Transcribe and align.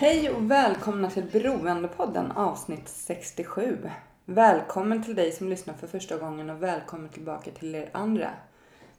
Hej 0.00 0.30
och 0.30 0.50
välkomna 0.50 1.10
till 1.10 1.24
Beroendepodden 1.32 2.32
avsnitt 2.32 2.88
67. 2.88 3.90
Välkommen 4.24 5.02
till 5.02 5.14
dig 5.14 5.32
som 5.32 5.48
lyssnar 5.48 5.74
för 5.74 5.86
första 5.86 6.16
gången 6.16 6.50
och 6.50 6.62
välkommen 6.62 7.08
tillbaka 7.08 7.50
till 7.50 7.74
er 7.74 7.90
andra. 7.92 8.30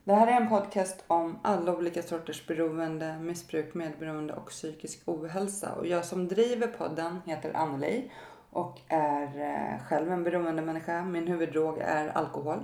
Det 0.03 0.13
här 0.13 0.27
är 0.27 0.41
en 0.41 0.49
podcast 0.49 1.03
om 1.07 1.39
alla 1.43 1.75
olika 1.75 2.03
sorters 2.03 2.47
beroende, 2.47 3.19
missbruk, 3.19 3.73
medberoende 3.73 4.33
och 4.33 4.49
psykisk 4.49 5.01
ohälsa. 5.05 5.73
Och 5.73 5.87
jag 5.87 6.05
som 6.05 6.27
driver 6.27 6.67
podden 6.67 7.21
heter 7.25 7.53
Anneli 7.53 8.11
och 8.49 8.79
är 8.87 9.23
eh, 9.23 9.87
själv 9.87 10.11
en 10.11 10.23
beroende 10.23 10.61
människa. 10.61 11.03
Min 11.05 11.27
huvuddrog 11.27 11.77
är 11.81 12.07
alkohol. 12.07 12.63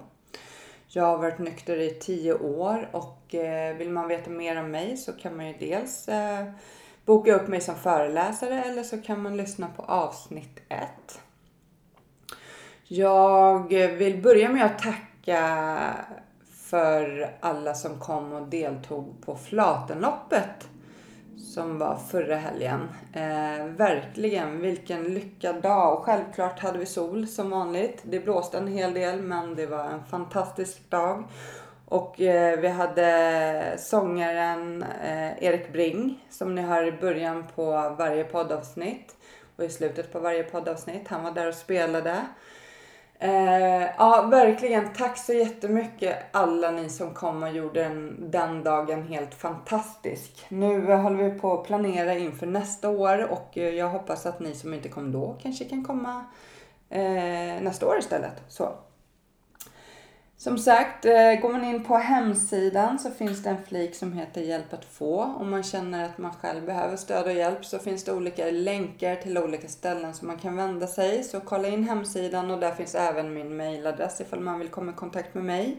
Jag 0.88 1.04
har 1.04 1.18
varit 1.18 1.40
nykter 1.40 1.78
i 1.78 1.90
tio 1.90 2.34
år 2.34 2.90
och 2.92 3.36
eh, 3.36 3.78
vill 3.78 3.90
man 3.90 4.08
veta 4.08 4.30
mer 4.30 4.60
om 4.60 4.72
mig 4.72 4.98
så 4.98 5.14
kan 5.14 5.38
man 5.38 5.48
ju 5.48 5.54
dels 5.54 6.08
eh, 6.08 6.46
boka 7.06 7.36
upp 7.36 7.48
mig 7.48 7.62
som 7.62 7.76
föreläsare 7.76 8.64
eller 8.64 8.84
så 8.84 9.02
kan 9.02 9.22
man 9.22 9.38
lyssna 9.38 9.68
på 9.76 9.82
avsnitt 9.82 10.60
1. 10.70 10.90
Jag 12.88 13.70
vill 13.74 14.22
börja 14.22 14.50
med 14.50 14.66
att 14.66 14.80
tacka 14.80 15.78
för 16.52 17.32
alla 17.40 17.74
som 17.74 18.00
kom 18.00 18.34
och 18.34 18.48
deltog 18.48 19.26
på 19.26 19.36
Flatenloppet 19.36 20.68
som 21.56 21.78
var 21.78 21.96
förra 21.96 22.36
helgen. 22.36 22.80
Eh, 23.14 23.66
verkligen, 23.66 24.62
vilken 24.62 25.04
lyckad 25.04 25.62
dag. 25.62 25.94
Och 25.94 26.06
självklart 26.06 26.60
hade 26.60 26.80
vi 26.80 26.86
sol 26.86 27.28
som 27.28 27.50
vanligt. 27.50 28.02
Det 28.04 28.20
blåste 28.20 28.58
en 28.58 28.68
hel 28.68 28.94
del 28.94 29.22
men 29.22 29.56
det 29.56 29.66
var 29.66 29.84
en 29.84 30.04
fantastisk 30.04 30.90
dag. 30.90 31.24
Och 31.86 32.22
eh, 32.22 32.60
vi 32.60 32.68
hade 32.68 33.76
sångaren 33.78 34.84
eh, 35.04 35.44
Erik 35.44 35.72
Bring 35.72 36.26
som 36.30 36.56
ni 36.56 36.62
hör 36.62 36.88
i 36.88 36.92
början 36.92 37.44
på 37.56 37.96
varje 37.98 38.24
poddavsnitt 38.24 39.16
och 39.56 39.64
i 39.64 39.70
slutet 39.70 40.14
på 40.14 40.20
varje 40.20 40.44
poddavsnitt. 40.44 41.08
Han 41.08 41.24
var 41.24 41.32
där 41.32 41.48
och 41.48 41.56
spelade. 41.56 42.22
Eh, 43.20 43.82
ja, 43.98 44.28
verkligen. 44.32 44.94
Tack 44.94 45.18
så 45.18 45.34
jättemycket 45.34 46.18
alla 46.32 46.72
ni 46.72 46.90
som 46.90 47.14
kom 47.14 47.44
och 47.44 47.52
gjorde 47.52 47.84
den, 47.84 48.32
den 48.32 48.64
dagen 48.64 49.08
helt 49.08 49.34
fantastisk. 49.34 50.46
Nu 50.50 50.94
håller 50.94 51.24
vi 51.30 51.40
på 51.40 51.54
att 51.54 51.68
planera 51.68 52.14
inför 52.14 52.48
nästa 52.48 52.90
år 52.90 53.32
och 53.32 53.58
eh, 53.58 53.70
jag 53.70 53.90
hoppas 53.90 54.26
att 54.26 54.40
ni 54.40 54.56
som 54.56 54.74
inte 54.74 54.90
kom 54.90 55.12
då 55.12 55.36
kanske 55.42 55.66
kan 55.66 55.84
komma 55.84 56.26
eh, 56.90 57.62
nästa 57.62 57.88
år 57.88 57.98
istället. 58.00 58.44
Så. 58.48 58.72
Som 60.46 60.58
sagt, 60.58 61.06
eh, 61.06 61.36
går 61.42 61.52
man 61.52 61.64
in 61.64 61.84
på 61.84 61.96
hemsidan 61.96 63.00
så 63.00 63.12
finns 63.12 63.44
det 63.44 63.50
en 63.50 63.66
flik 63.68 63.96
som 63.96 64.14
heter 64.14 64.42
Hjälp 64.42 64.74
att 64.74 64.86
få. 64.86 65.24
Om 65.24 65.50
man 65.50 65.64
känner 65.64 66.06
att 66.06 66.18
man 66.18 66.32
själv 66.42 66.66
behöver 66.66 66.98
stöd 66.98 67.26
och 67.26 67.34
hjälp 67.34 67.66
så 67.66 67.80
finns 67.80 68.04
det 68.04 68.14
olika 68.14 68.52
länkar 68.52 69.16
till 69.16 69.38
olika 69.38 69.68
ställen 69.68 70.14
som 70.14 70.28
man 70.28 70.38
kan 70.38 70.56
vända 70.56 70.88
sig. 70.88 71.24
Så 71.24 71.40
kolla 71.40 71.68
in 71.68 71.84
hemsidan 71.84 72.52
och 72.52 72.60
där 72.60 72.72
finns 72.72 72.96
även 72.96 73.34
min 73.34 73.58
mailadress 73.58 74.22
ifall 74.22 74.40
man 74.40 74.60
vill 74.60 74.70
komma 74.70 74.92
i 74.92 74.96
kontakt 74.96 75.34
med 75.34 75.44
mig. 75.44 75.78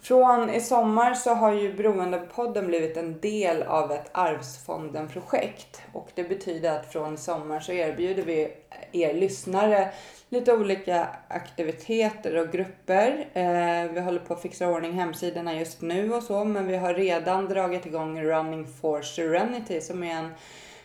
Från 0.00 0.50
i 0.50 0.60
sommar 0.60 1.14
så 1.14 1.34
har 1.34 1.52
ju 1.52 1.72
Beroendepodden 1.72 2.66
blivit 2.66 2.96
en 2.96 3.20
del 3.20 3.62
av 3.62 3.92
ett 3.92 4.10
Arvsfonden-projekt. 4.12 5.82
Och 5.92 6.08
det 6.14 6.24
betyder 6.24 6.78
att 6.78 6.92
från 6.92 7.14
i 7.14 7.16
sommar 7.16 7.60
så 7.60 7.72
erbjuder 7.72 8.22
vi 8.22 8.52
er 8.92 9.14
lyssnare 9.14 9.90
lite 10.30 10.52
olika 10.52 11.08
aktiviteter 11.28 12.36
och 12.36 12.52
grupper. 12.52 13.28
Eh, 13.32 13.92
vi 13.92 14.00
håller 14.00 14.20
på 14.20 14.34
att 14.34 14.42
fixa 14.42 14.68
ordning 14.68 14.92
hemsidorna 14.92 15.54
just 15.54 15.80
nu 15.80 16.12
och 16.14 16.22
så, 16.22 16.44
men 16.44 16.66
vi 16.66 16.76
har 16.76 16.94
redan 16.94 17.48
dragit 17.48 17.86
igång 17.86 18.22
Running 18.22 18.66
for 18.66 19.02
Serenity 19.02 19.80
som 19.80 20.02
är 20.02 20.14
en 20.14 20.30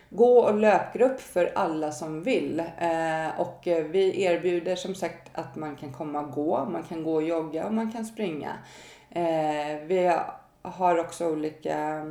gå 0.09 0.39
och 0.39 0.55
löpgrupp 0.55 1.21
för 1.21 1.51
alla 1.55 1.91
som 1.91 2.23
vill. 2.23 2.59
Eh, 2.59 3.39
och 3.39 3.61
vi 3.65 4.23
erbjuder 4.23 4.75
som 4.75 4.95
sagt 4.95 5.29
att 5.33 5.55
man 5.55 5.75
kan 5.75 5.93
komma 5.93 6.19
och 6.19 6.31
gå, 6.31 6.65
man 6.65 6.83
kan 6.83 7.03
gå 7.03 7.13
och 7.13 7.23
jogga 7.23 7.65
och 7.65 7.73
man 7.73 7.91
kan 7.91 8.05
springa. 8.05 8.51
Eh, 9.09 9.79
vi 9.85 10.11
har 10.61 10.97
också 10.99 11.29
olika 11.29 12.01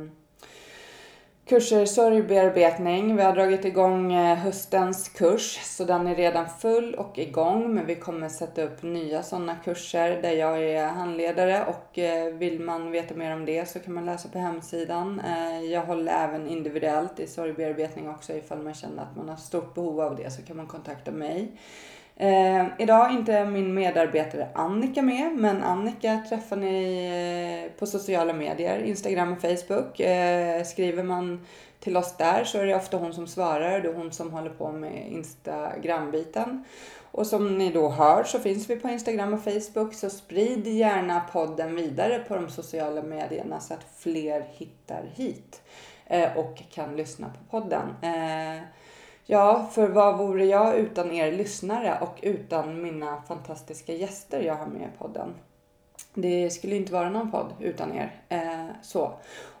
kurser 1.45 1.85
sorgbearbetning. 1.85 3.15
Vi 3.15 3.23
har 3.23 3.33
dragit 3.33 3.65
igång 3.65 4.13
eh, 4.13 4.37
höstens 4.37 5.09
kurs 5.09 5.59
så 5.63 5.83
den 5.83 6.07
är 6.07 6.15
redan 6.15 6.49
full 6.49 6.95
och 6.95 7.17
igång 7.17 7.73
men 7.73 7.85
vi 7.85 7.95
kommer 7.95 8.29
sätta 8.29 8.63
upp 8.63 8.83
nya 8.83 9.23
sådana 9.23 9.55
kurser 9.55 10.21
där 10.21 10.31
jag 10.31 10.63
är 10.63 10.87
handledare 10.87 11.65
och 11.65 11.99
eh, 11.99 12.33
vill 12.33 12.59
man 12.59 12.91
veta 12.91 13.15
mer 13.15 13.33
om 13.33 13.45
det 13.45 13.69
så 13.69 13.79
kan 13.79 13.93
man 13.93 14.05
läsa 14.05 14.29
på 14.29 14.39
hemsidan. 14.39 15.19
Eh, 15.19 15.71
jag 15.71 15.81
håller 15.81 16.11
även 16.11 16.49
individuellt 16.49 17.19
i 17.19 17.27
sorgbearbetning 17.27 18.09
också 18.09 18.33
ifall 18.33 18.63
man 18.63 18.73
känner 18.73 19.03
att 19.03 19.15
man 19.15 19.29
har 19.29 19.35
stort 19.35 19.73
behov 19.73 20.01
av 20.01 20.15
det 20.15 20.31
så 20.31 20.41
kan 20.41 20.57
man 20.57 20.67
kontakta 20.67 21.11
mig. 21.11 21.51
Eh, 22.17 22.65
idag 22.79 23.11
är 23.11 23.17
inte 23.17 23.45
min 23.45 23.73
medarbetare 23.73 24.47
Annika 24.53 25.01
med, 25.01 25.35
men 25.35 25.63
Annika 25.63 26.23
träffar 26.29 26.55
ni 26.55 27.65
eh, 27.65 27.79
på 27.79 27.85
sociala 27.85 28.33
medier, 28.33 28.79
Instagram 28.83 29.33
och 29.33 29.41
Facebook. 29.41 29.99
Eh, 29.99 30.63
skriver 30.63 31.03
man 31.03 31.45
till 31.79 31.97
oss 31.97 32.17
där 32.17 32.43
så 32.43 32.57
är 32.57 32.65
det 32.65 32.75
ofta 32.75 32.97
hon 32.97 33.13
som 33.13 33.27
svarar, 33.27 33.81
det 33.81 33.89
är 33.89 33.93
hon 33.93 34.11
som 34.11 34.33
håller 34.33 34.49
på 34.49 34.71
med 34.71 35.11
Instagram-biten. 35.11 36.65
Och 37.11 37.27
som 37.27 37.57
ni 37.57 37.71
då 37.71 37.89
hör 37.89 38.23
så 38.23 38.39
finns 38.39 38.69
vi 38.69 38.75
på 38.75 38.89
Instagram 38.89 39.33
och 39.33 39.43
Facebook, 39.43 39.93
så 39.93 40.09
sprid 40.09 40.67
gärna 40.67 41.19
podden 41.19 41.75
vidare 41.75 42.19
på 42.19 42.35
de 42.35 42.49
sociala 42.49 43.03
medierna 43.03 43.59
så 43.59 43.73
att 43.73 43.85
fler 43.97 44.45
hittar 44.51 45.03
hit 45.13 45.61
eh, 46.05 46.37
och 46.37 46.61
kan 46.71 46.95
lyssna 46.95 47.27
på 47.27 47.59
podden. 47.59 47.89
Eh, 48.01 48.63
Ja, 49.27 49.69
för 49.71 49.87
vad 49.87 50.17
vore 50.17 50.45
jag 50.45 50.75
utan 50.75 51.11
er 51.11 51.31
lyssnare 51.31 51.97
och 52.01 52.19
utan 52.21 52.81
mina 52.81 53.21
fantastiska 53.27 53.93
gäster 53.93 54.41
jag 54.41 54.55
har 54.55 54.65
med 54.65 54.81
i 54.81 54.97
podden? 54.97 55.33
Det 56.13 56.49
skulle 56.49 56.75
inte 56.75 56.93
vara 56.93 57.09
någon 57.09 57.31
podd 57.31 57.53
utan 57.59 57.95
er. 57.95 58.21
Eh, 58.29 58.65
så. 58.81 59.11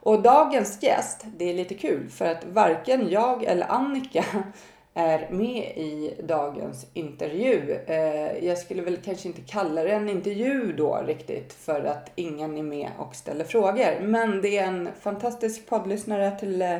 Och 0.01 0.21
dagens 0.21 0.83
gäst, 0.83 1.25
det 1.37 1.49
är 1.49 1.53
lite 1.53 1.73
kul 1.73 2.09
för 2.09 2.25
att 2.25 2.45
varken 2.45 3.09
jag 3.09 3.43
eller 3.43 3.71
Annika 3.71 4.25
är 4.93 5.29
med 5.29 5.77
i 5.77 6.13
dagens 6.23 6.85
intervju. 6.93 7.79
Eh, 7.87 8.45
jag 8.45 8.57
skulle 8.57 8.81
väl 8.81 8.97
kanske 8.97 9.27
inte 9.27 9.41
kalla 9.41 9.83
det 9.83 9.91
en 9.91 10.09
intervju 10.09 10.73
då 10.77 11.03
riktigt 11.05 11.53
för 11.53 11.83
att 11.85 12.11
ingen 12.15 12.57
är 12.57 12.63
med 12.63 12.89
och 12.97 13.15
ställer 13.15 13.45
frågor. 13.45 13.99
Men 14.01 14.41
det 14.41 14.57
är 14.57 14.67
en 14.67 14.89
fantastisk 14.99 15.69
poddlyssnare 15.69 16.39
till 16.39 16.61
eh, 16.61 16.77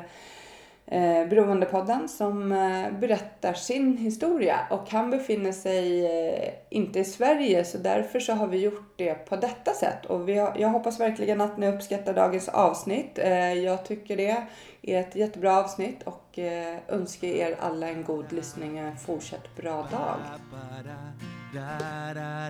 eh, 0.88 1.28
Beroendepodden 1.30 2.10
som 2.10 2.52
eh, 2.52 3.00
berättar 3.00 3.54
sin 3.54 3.98
historia 3.98 4.60
och 4.70 4.90
han 4.90 5.10
befinner 5.10 5.52
sig 5.52 6.06
eh, 6.06 6.54
inte 6.70 7.00
i 7.00 7.04
Sverige 7.04 7.66
så 7.66 7.78
därför 7.78 8.20
så 8.20 8.34
har 8.34 8.48
vi 8.48 8.58
gjort 8.58 8.94
det 8.96 9.14
på 9.14 9.36
detta 9.36 9.72
sätt 9.72 10.06
och 10.06 10.30
vi 10.30 10.38
har, 10.38 10.56
jag 10.60 10.70
hoppas 10.70 11.00
verkligen 11.00 11.42
att 11.42 11.58
ni 11.58 11.68
uppskattar 11.68 12.14
dagens 12.14 12.50
avsnitt. 12.50 13.20
Eh, 13.20 13.54
jag 13.54 13.86
tycker 13.86 14.18
det 14.18 14.46
är 14.82 15.02
ett 15.02 15.16
jättebra 15.16 15.58
avsnitt 15.58 16.04
och 16.04 16.40
eh, 16.40 16.78
önskar 16.88 17.28
er 17.28 17.58
alla 17.60 17.90
en 17.90 18.04
god 18.04 18.32
lyssning 18.32 18.74
och 18.82 18.88
en 18.88 18.98
fortsatt 18.98 19.56
bra 19.56 19.76
dag. 19.76 20.18
Ba, 20.22 20.40
ba, 20.52 20.84
da, 20.84 22.50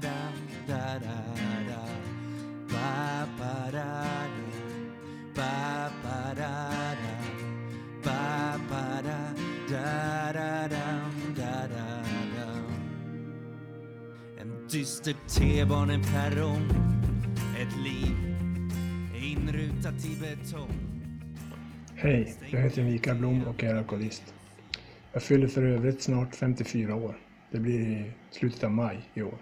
da, 6.35 6.61
da, 6.95 7.34
dam, 8.05 8.61
da, 8.69 10.33
da, 10.33 10.67
dam. 12.35 12.71
En 14.39 14.67
dyster 14.67 15.15
T-baneperrong 15.27 16.69
Ett 17.61 17.77
liv 17.83 18.15
inrutat 19.13 20.05
i 20.05 20.15
betong 20.21 20.95
Hej, 21.95 22.35
jag 22.51 22.61
heter 22.61 22.83
Mikael 22.83 23.17
Blom 23.17 23.43
och 23.47 23.63
är 23.63 23.75
alkoholist. 23.75 24.33
Jag 25.13 25.23
fyller 25.23 25.47
för 25.47 25.63
övrigt 25.63 26.01
snart 26.01 26.35
54 26.35 26.95
år. 26.95 27.15
Det 27.51 27.59
blir 27.59 27.79
i 27.79 28.11
slutet 28.31 28.63
av 28.63 28.71
maj 28.71 28.99
i 29.13 29.21
år. 29.21 29.37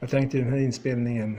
Jag 0.00 0.10
tänkte 0.10 0.38
i 0.38 0.40
den 0.40 0.52
här 0.52 0.58
inspelningen 0.58 1.38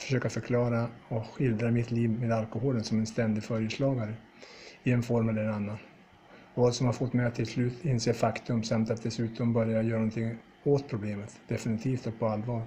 försöka 0.00 0.30
förklara 0.30 0.88
och 1.08 1.26
skildra 1.26 1.70
mitt 1.70 1.90
liv 1.90 2.10
med 2.10 2.32
alkoholen 2.32 2.84
som 2.84 2.98
en 2.98 3.06
ständig 3.06 3.44
följeslagare 3.44 4.14
i 4.82 4.92
en 4.92 5.02
form 5.02 5.28
eller 5.28 5.44
en 5.44 5.54
annan. 5.54 5.78
Vad 6.54 6.74
som 6.74 6.86
har 6.86 6.92
fått 6.92 7.12
mig 7.12 7.26
att 7.26 7.34
till 7.34 7.46
slut 7.46 7.84
inse 7.84 8.12
faktum 8.14 8.62
samt 8.62 8.90
att 8.90 9.02
dessutom 9.02 9.52
börja 9.52 9.82
göra 9.82 9.98
någonting 9.98 10.38
åt 10.64 10.88
problemet, 10.88 11.40
definitivt 11.48 12.06
och 12.06 12.18
på 12.18 12.26
allvar. 12.26 12.62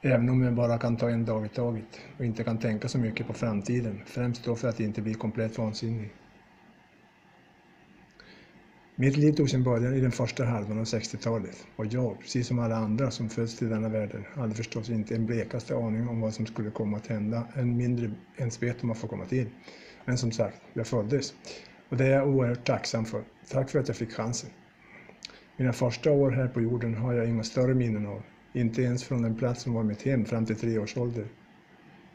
Även 0.00 0.28
om 0.28 0.42
jag 0.42 0.54
bara 0.54 0.78
kan 0.78 0.96
ta 0.96 1.10
en 1.10 1.24
dag 1.24 1.46
i 1.46 1.48
taget 1.48 2.00
och 2.18 2.24
inte 2.24 2.44
kan 2.44 2.58
tänka 2.58 2.88
så 2.88 2.98
mycket 2.98 3.26
på 3.26 3.32
framtiden, 3.32 4.00
främst 4.06 4.44
då 4.44 4.56
för 4.56 4.68
att 4.68 4.80
inte 4.80 5.02
bli 5.02 5.14
komplett 5.14 5.58
vansinnig. 5.58 6.12
Mitt 8.96 9.16
liv 9.16 9.32
tog 9.32 9.50
sin 9.50 9.62
början 9.62 9.94
i 9.94 10.00
den 10.00 10.12
första 10.12 10.44
halvan 10.44 10.78
av 10.78 10.84
60-talet 10.84 11.66
och 11.76 11.86
jag, 11.86 12.20
precis 12.20 12.46
som 12.46 12.58
alla 12.58 12.76
andra 12.76 13.10
som 13.10 13.28
föds 13.28 13.56
till 13.58 13.68
denna 13.68 13.88
världen, 13.88 14.24
hade 14.34 14.54
förstås 14.54 14.90
inte 14.90 15.14
en 15.14 15.26
blekaste 15.26 15.76
aning 15.76 16.08
om 16.08 16.20
vad 16.20 16.34
som 16.34 16.46
skulle 16.46 16.70
komma 16.70 16.96
att 16.96 17.06
hända, 17.06 17.48
än 17.54 17.76
mindre 17.76 18.10
ens 18.36 18.62
vet 18.62 18.82
om 18.82 18.86
man 18.86 18.96
får 18.96 19.08
komma 19.08 19.24
till. 19.24 19.46
Men 20.04 20.18
som 20.18 20.32
sagt, 20.32 20.60
jag 20.72 20.86
föddes. 20.86 21.34
Och 21.88 21.96
det 21.96 22.06
är 22.06 22.10
jag 22.10 22.28
oerhört 22.28 22.66
tacksam 22.66 23.04
för. 23.04 23.24
Tack 23.50 23.70
för 23.70 23.78
att 23.78 23.88
jag 23.88 23.96
fick 23.96 24.12
chansen. 24.12 24.50
Mina 25.56 25.72
första 25.72 26.10
år 26.12 26.30
här 26.30 26.48
på 26.48 26.60
jorden 26.60 26.94
har 26.94 27.14
jag 27.14 27.28
inga 27.28 27.42
större 27.42 27.74
minnen 27.74 28.06
av. 28.06 28.22
Inte 28.52 28.82
ens 28.82 29.04
från 29.04 29.22
den 29.22 29.36
plats 29.36 29.62
som 29.62 29.74
var 29.74 29.82
mitt 29.82 30.02
hem 30.02 30.24
fram 30.24 30.46
till 30.46 30.56
tre 30.56 30.78
års 30.78 30.96
ålder. 30.96 31.26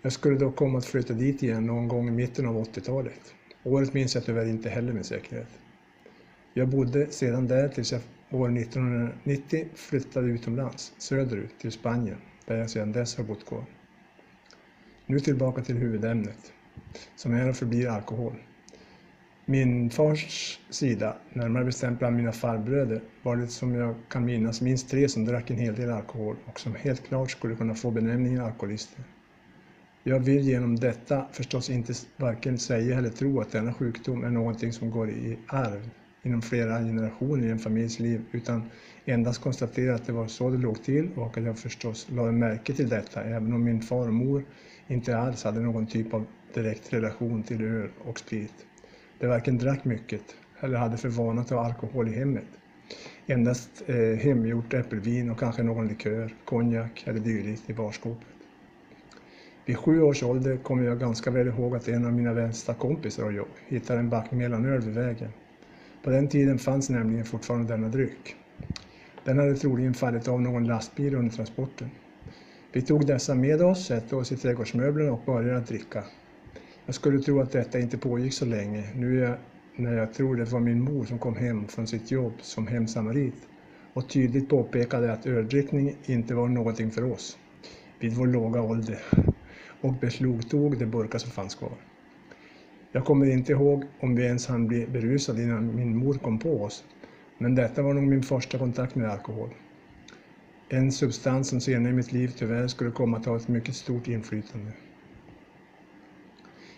Jag 0.01 0.11
skulle 0.11 0.37
dock 0.37 0.55
komma 0.55 0.77
att 0.77 0.85
flytta 0.85 1.13
dit 1.13 1.43
igen 1.43 1.65
någon 1.65 1.87
gång 1.87 2.07
i 2.07 2.11
mitten 2.11 2.45
av 2.45 2.63
80-talet. 2.65 3.33
Året 3.63 3.93
minns 3.93 4.15
jag 4.15 4.25
tyvärr 4.25 4.49
inte 4.49 4.69
heller 4.69 4.93
med 4.93 5.05
säkerhet. 5.05 5.49
Jag 6.59 6.67
bodde 6.67 7.11
sedan 7.11 7.47
där 7.47 7.67
tills 7.67 7.91
jag 7.91 8.01
år 8.31 8.57
1990 8.57 9.67
flyttade 9.75 10.27
utomlands, 10.27 10.93
söderut, 10.97 11.59
till 11.59 11.71
Spanien, 11.71 12.17
där 12.45 12.57
jag 12.57 12.69
sedan 12.69 12.91
dess 12.91 13.17
har 13.17 13.23
bott 13.23 13.45
kvar. 13.45 13.65
Nu 15.05 15.19
tillbaka 15.19 15.61
till 15.61 15.77
huvudämnet, 15.77 16.53
som 17.15 17.33
är 17.33 17.49
och 17.49 17.55
förblir 17.55 17.87
alkohol. 17.87 18.33
Min 19.45 19.89
fars 19.89 20.59
sida, 20.69 21.17
närmare 21.33 21.65
bestämt 21.65 21.99
bland 21.99 22.15
mina 22.15 22.31
farbröder, 22.31 23.01
var 23.23 23.35
det 23.35 23.47
som 23.47 23.75
jag 23.75 23.95
kan 24.09 24.25
minnas 24.25 24.61
minst 24.61 24.89
tre 24.89 25.09
som 25.09 25.25
drack 25.25 25.49
en 25.49 25.57
hel 25.57 25.75
del 25.75 25.91
alkohol 25.91 26.35
och 26.45 26.59
som 26.59 26.75
helt 26.75 27.07
klart 27.07 27.31
skulle 27.31 27.55
kunna 27.55 27.75
få 27.75 27.91
benämningen 27.91 28.41
alkoholister. 28.41 29.03
Jag 30.03 30.19
vill 30.19 30.41
genom 30.41 30.75
detta 30.75 31.25
förstås 31.31 31.69
inte 31.69 31.93
varken 32.17 32.57
säga 32.57 32.97
eller 32.97 33.09
tro 33.09 33.41
att 33.41 33.51
denna 33.51 33.73
sjukdom 33.73 34.23
är 34.23 34.29
någonting 34.29 34.73
som 34.73 34.91
går 34.91 35.09
i 35.09 35.37
arv 35.47 35.89
inom 36.23 36.41
flera 36.41 36.79
generationer 36.79 37.47
i 37.47 37.51
en 37.51 37.59
familjs 37.59 37.99
liv, 37.99 38.21
utan 38.31 38.69
endast 39.05 39.41
konstatera 39.41 39.95
att 39.95 40.05
det 40.05 40.11
var 40.11 40.27
så 40.27 40.49
det 40.49 40.57
låg 40.57 40.83
till 40.83 41.09
och 41.15 41.37
att 41.37 41.43
jag 41.43 41.59
förstås 41.59 42.09
lade 42.09 42.31
märke 42.31 42.73
till 42.73 42.89
detta, 42.89 43.23
även 43.23 43.53
om 43.53 43.63
min 43.63 43.81
far 43.81 44.07
och 44.07 44.13
mor 44.13 44.43
inte 44.87 45.17
alls 45.17 45.43
hade 45.43 45.59
någon 45.59 45.87
typ 45.87 46.13
av 46.13 46.25
direkt 46.53 46.93
relation 46.93 47.43
till 47.43 47.61
öl 47.61 47.89
och 48.05 48.19
sprit. 48.19 48.53
De 49.19 49.27
varken 49.27 49.57
drack 49.57 49.85
mycket 49.85 50.21
eller 50.59 50.77
hade 50.77 50.97
för 50.97 51.09
vana 51.09 51.41
att 51.41 51.49
ha 51.49 51.65
alkohol 51.65 52.07
i 52.07 52.11
hemmet. 52.11 52.47
Endast 53.25 53.83
eh, 53.87 53.95
hemgjort 53.95 54.73
äppelvin 54.73 55.29
och 55.29 55.39
kanske 55.39 55.63
någon 55.63 55.87
likör, 55.87 56.35
konjak 56.45 57.03
eller 57.07 57.19
dylikt 57.19 57.69
i 57.69 57.73
barskåpet. 57.73 58.27
Vid 59.65 59.77
sju 59.77 60.01
års 60.01 60.23
ålder 60.23 60.57
kommer 60.57 60.83
jag 60.83 60.99
ganska 60.99 61.31
väl 61.31 61.47
ihåg 61.47 61.75
att 61.75 61.87
en 61.87 62.05
av 62.05 62.13
mina 62.13 62.33
vänsta 62.33 62.73
kompisar 62.73 63.23
och 63.25 63.33
jag 63.33 63.45
hittade 63.67 63.99
en 63.99 64.09
back 64.09 64.31
mellanöl 64.31 64.81
vid 64.81 64.93
vägen. 64.93 65.31
På 66.01 66.09
den 66.09 66.29
tiden 66.29 66.59
fanns 66.59 66.89
nämligen 66.89 67.25
fortfarande 67.25 67.73
denna 67.73 67.89
dryck. 67.89 68.35
Den 69.23 69.37
hade 69.37 69.55
troligen 69.55 69.93
fallit 69.93 70.27
av 70.27 70.41
någon 70.41 70.67
lastbil 70.67 71.15
under 71.15 71.35
transporten. 71.35 71.89
Vi 72.73 72.81
tog 72.81 73.07
dessa 73.07 73.35
med 73.35 73.61
oss, 73.61 73.87
satte 73.87 74.15
oss 74.15 74.31
i 74.31 74.37
trädgårdsmöblerna 74.37 75.11
och 75.11 75.25
började 75.25 75.61
dricka. 75.65 76.03
Jag 76.85 76.95
skulle 76.95 77.19
tro 77.19 77.41
att 77.41 77.51
detta 77.51 77.79
inte 77.79 77.97
pågick 77.97 78.33
så 78.33 78.45
länge, 78.45 78.93
nu 78.95 79.15
jag, 79.19 79.37
när 79.77 79.93
jag 79.97 80.13
tror 80.13 80.35
det 80.35 80.45
var 80.51 80.59
min 80.59 80.81
mor 80.81 81.05
som 81.05 81.19
kom 81.19 81.35
hem 81.35 81.67
från 81.67 81.87
sitt 81.87 82.11
jobb 82.11 82.41
som 82.41 82.67
hemsamarit 82.67 83.47
och 83.93 84.09
tydligt 84.09 84.49
påpekade 84.49 85.13
att 85.13 85.25
öldrickning 85.25 85.97
inte 86.03 86.35
var 86.35 86.47
någonting 86.47 86.91
för 86.91 87.03
oss, 87.03 87.37
vid 87.99 88.13
vår 88.13 88.27
låga 88.27 88.61
ålder, 88.61 88.99
och 89.81 89.99
beslagtog 89.99 90.79
de 90.79 90.85
burkar 90.85 91.19
som 91.19 91.31
fanns 91.31 91.55
kvar. 91.55 91.88
Jag 92.91 93.05
kommer 93.05 93.25
inte 93.25 93.51
ihåg 93.51 93.83
om 93.99 94.15
vi 94.15 94.23
ens 94.23 94.47
hann 94.47 94.67
bli 94.67 94.87
berusade 94.87 95.43
innan 95.43 95.75
min 95.75 95.97
mor 95.97 96.13
kom 96.13 96.39
på 96.39 96.63
oss, 96.63 96.83
men 97.37 97.55
detta 97.55 97.81
var 97.81 97.93
nog 97.93 98.03
min 98.03 98.23
första 98.23 98.57
kontakt 98.57 98.95
med 98.95 99.09
alkohol. 99.09 99.53
En 100.69 100.91
substans 100.91 101.49
som 101.49 101.61
senare 101.61 101.89
i 101.91 101.95
mitt 101.95 102.11
liv 102.11 102.27
tyvärr 102.27 102.67
skulle 102.67 102.91
komma 102.91 103.17
att 103.17 103.25
ha 103.25 103.37
ett 103.37 103.47
mycket 103.47 103.75
stort 103.75 104.07
inflytande. 104.07 104.73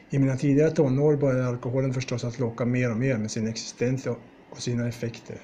I 0.10 0.20
mina 0.20 0.36
tidigare 0.38 0.72
tonår 0.72 1.16
började 1.18 1.48
alkoholen 1.48 1.94
förstås 1.94 2.24
att 2.24 2.40
locka 2.40 2.66
mer 2.66 2.92
och 2.92 2.98
mer 2.98 3.18
med 3.18 3.32
sin 3.32 3.48
existens 3.48 4.08
och 4.50 4.62
sina 4.62 4.88
effekter. 4.88 5.42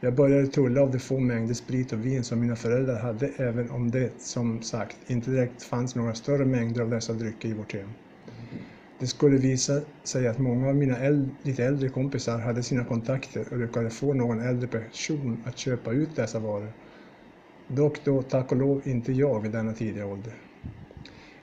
Jag 0.00 0.14
började 0.14 0.46
tulla 0.46 0.80
av 0.82 0.90
de 0.90 0.98
få 0.98 1.20
mängder 1.20 1.54
sprit 1.54 1.92
och 1.92 2.04
vin 2.06 2.24
som 2.24 2.40
mina 2.40 2.56
föräldrar 2.56 3.00
hade 3.00 3.28
även 3.28 3.70
om 3.70 3.90
det, 3.90 4.20
som 4.22 4.62
sagt, 4.62 5.10
inte 5.10 5.30
direkt 5.30 5.62
fanns 5.62 5.94
några 5.96 6.14
större 6.14 6.44
mängder 6.44 6.80
av 6.82 6.90
dessa 6.90 7.12
drycker 7.12 7.48
i 7.48 7.52
vårt 7.52 7.72
hem. 7.74 7.94
Det 9.00 9.06
skulle 9.06 9.36
visa 9.38 9.80
sig 10.04 10.28
att 10.28 10.38
många 10.38 10.68
av 10.68 10.76
mina 10.76 10.96
äldre, 10.98 11.34
lite 11.42 11.64
äldre 11.64 11.88
kompisar 11.88 12.38
hade 12.38 12.62
sina 12.62 12.84
kontakter 12.84 13.52
och 13.52 13.58
lyckades 13.58 13.98
få 13.98 14.14
någon 14.14 14.40
äldre 14.40 14.68
person 14.68 15.42
att 15.46 15.58
köpa 15.58 15.92
ut 15.92 16.16
dessa 16.16 16.38
varor. 16.38 16.72
Dock 17.68 18.04
då 18.04 18.22
tack 18.22 18.52
och 18.52 18.58
lov 18.58 18.82
inte 18.88 19.12
jag 19.12 19.40
vid 19.42 19.52
denna 19.52 19.72
tidiga 19.74 20.06
ålder. 20.06 20.34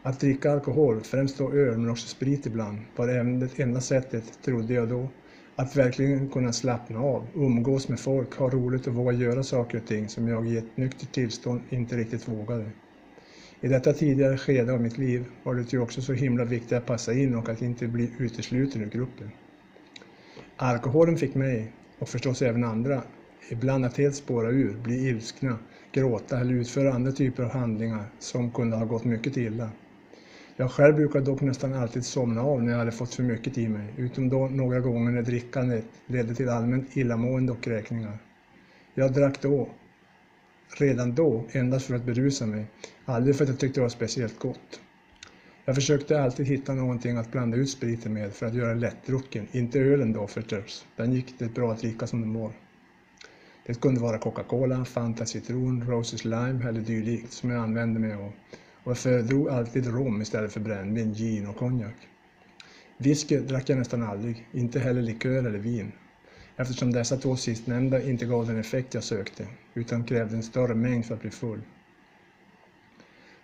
Att 0.01 0.19
dricka 0.19 0.51
alkohol, 0.51 1.01
främst 1.03 1.37
då 1.37 1.53
öl 1.53 1.77
men 1.77 1.89
också 1.89 2.07
sprit 2.07 2.45
ibland, 2.45 2.79
var 2.95 3.07
även 3.07 3.39
det 3.39 3.59
enda 3.59 3.81
sättet, 3.81 4.41
trodde 4.41 4.73
jag 4.73 4.89
då, 4.89 5.09
att 5.55 5.75
verkligen 5.75 6.29
kunna 6.29 6.53
slappna 6.53 6.99
av, 6.99 7.31
umgås 7.35 7.89
med 7.89 7.99
folk, 7.99 8.35
ha 8.35 8.49
roligt 8.49 8.87
och 8.87 8.93
våga 8.93 9.11
göra 9.11 9.43
saker 9.43 9.77
och 9.77 9.87
ting 9.87 10.09
som 10.09 10.27
jag 10.27 10.47
i 10.47 10.57
ett 10.57 10.77
nyktert 10.77 11.11
tillstånd 11.11 11.65
inte 11.69 11.97
riktigt 11.97 12.27
vågade. 12.27 12.71
I 13.61 13.67
detta 13.67 13.93
tidigare 13.93 14.37
skede 14.37 14.73
av 14.73 14.81
mitt 14.81 14.97
liv 14.97 15.25
var 15.43 15.55
det 15.55 15.73
ju 15.73 15.79
också 15.79 16.01
så 16.01 16.13
himla 16.13 16.45
viktigt 16.45 16.71
att 16.71 16.85
passa 16.85 17.13
in 17.13 17.35
och 17.35 17.49
att 17.49 17.61
inte 17.61 17.87
bli 17.87 18.11
utesluten 18.19 18.81
ur 18.81 18.89
gruppen. 18.89 19.31
Alkoholen 20.55 21.17
fick 21.17 21.35
mig, 21.35 21.71
och 21.99 22.09
förstås 22.09 22.41
även 22.41 22.63
andra, 22.63 23.03
ibland 23.51 23.85
att 23.85 23.97
helt 23.97 24.15
spåra 24.15 24.49
ur, 24.49 24.77
bli 24.77 25.07
ilskna, 25.09 25.59
gråta 25.91 26.39
eller 26.39 26.53
utföra 26.53 26.93
andra 26.93 27.11
typer 27.11 27.43
av 27.43 27.49
handlingar 27.49 28.05
som 28.19 28.51
kunde 28.51 28.77
ha 28.77 28.85
gått 28.85 29.05
mycket 29.05 29.37
illa. 29.37 29.69
Jag 30.57 30.71
själv 30.71 30.95
brukade 30.95 31.25
dock 31.25 31.41
nästan 31.41 31.73
alltid 31.73 32.05
somna 32.05 32.41
av 32.41 32.63
när 32.63 32.71
jag 32.71 32.79
hade 32.79 32.91
fått 32.91 33.13
för 33.13 33.23
mycket 33.23 33.57
i 33.57 33.67
mig, 33.67 33.93
utom 33.97 34.29
då 34.29 34.47
några 34.47 34.79
gånger 34.79 35.11
när 35.11 35.21
drickandet 35.21 35.85
ledde 36.07 36.35
till 36.35 36.49
allmänt 36.49 36.97
illamående 36.97 37.51
och 37.51 37.67
räkningar. 37.67 38.17
Jag 38.93 39.13
drack 39.13 39.41
då, 39.41 39.69
redan 40.77 41.15
då, 41.15 41.43
endast 41.51 41.85
för 41.85 41.95
att 41.95 42.05
berusa 42.05 42.45
mig, 42.45 42.65
aldrig 43.05 43.35
för 43.35 43.43
att 43.43 43.49
jag 43.49 43.59
tyckte 43.59 43.79
det 43.79 43.83
var 43.83 43.89
speciellt 43.89 44.39
gott. 44.39 44.79
Jag 45.65 45.75
försökte 45.75 46.21
alltid 46.21 46.45
hitta 46.45 46.73
någonting 46.73 47.17
att 47.17 47.31
blanda 47.31 47.57
ut 47.57 47.69
spriten 47.69 48.13
med 48.13 48.33
för 48.33 48.45
att 48.45 48.53
göra 48.53 48.69
den 48.69 48.79
lättdrucken, 48.79 49.47
inte 49.51 49.79
ölen 49.79 50.13
då 50.13 50.27
förstås, 50.27 50.85
den 50.95 51.13
gick 51.13 51.39
det 51.39 51.53
bra 51.53 51.71
att 51.71 51.79
dricka 51.79 52.07
som 52.07 52.21
den 52.21 52.33
var. 52.33 52.51
Det 53.65 53.81
kunde 53.81 54.01
vara 54.01 54.17
Coca-Cola, 54.17 54.85
Fanta 54.85 55.25
citron, 55.25 55.83
Roses 55.87 56.25
lime 56.25 56.69
eller 56.69 56.81
dylikt 56.81 57.31
som 57.33 57.49
jag 57.49 57.63
använde 57.63 57.99
mig 57.99 58.13
av 58.13 58.31
och 58.85 58.91
jag 58.91 58.97
föredrog 58.97 59.49
alltid 59.49 59.87
rom 59.87 60.21
istället 60.21 60.53
för 60.53 60.59
brännvin, 60.59 61.13
gin 61.13 61.47
och 61.47 61.55
konjak. 61.55 61.95
Whisky 62.97 63.39
drack 63.39 63.69
jag 63.69 63.77
nästan 63.77 64.03
aldrig, 64.03 64.47
inte 64.51 64.79
heller 64.79 65.01
likör 65.01 65.45
eller 65.45 65.59
vin, 65.59 65.91
eftersom 66.57 66.91
dessa 66.91 67.17
två 67.17 67.35
sistnämnda 67.35 68.01
inte 68.01 68.25
gav 68.25 68.47
den 68.47 68.59
effekt 68.59 68.93
jag 68.93 69.03
sökte, 69.03 69.47
utan 69.73 70.03
krävde 70.03 70.35
en 70.35 70.43
större 70.43 70.75
mängd 70.75 71.05
för 71.05 71.13
att 71.13 71.21
bli 71.21 71.31
full. 71.31 71.61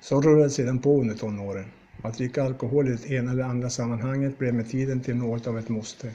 Så 0.01 0.21
rullade 0.21 0.43
det 0.43 0.49
sedan 0.49 0.79
på 0.79 1.01
under 1.01 1.15
tonåren. 1.15 1.65
Att 2.03 2.17
dricka 2.17 2.43
alkohol 2.43 2.87
i 2.87 2.91
det 2.91 3.15
ena 3.15 3.31
eller 3.31 3.43
andra 3.43 3.69
sammanhanget 3.69 4.37
blev 4.37 4.53
med 4.53 4.69
tiden 4.69 5.01
till 5.01 5.15
något 5.15 5.47
av 5.47 5.59
ett 5.59 5.69
måste. 5.69 6.11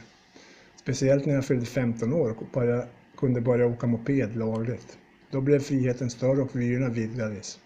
Speciellt 0.77 1.27
när 1.27 1.35
jag 1.35 1.45
fyllde 1.45 1.67
15 1.67 2.13
år 2.13 2.31
och 2.31 2.47
började, 2.53 2.87
kunde 3.17 3.41
börja 3.41 3.67
åka 3.67 3.87
moped 3.87 4.37
lagligt. 4.37 4.99
Då 5.31 5.41
blev 5.41 5.59
friheten 5.59 6.11
större 6.11 6.43
och 6.43 6.57
vyerna 6.57 6.89
vidgades. 6.89 7.59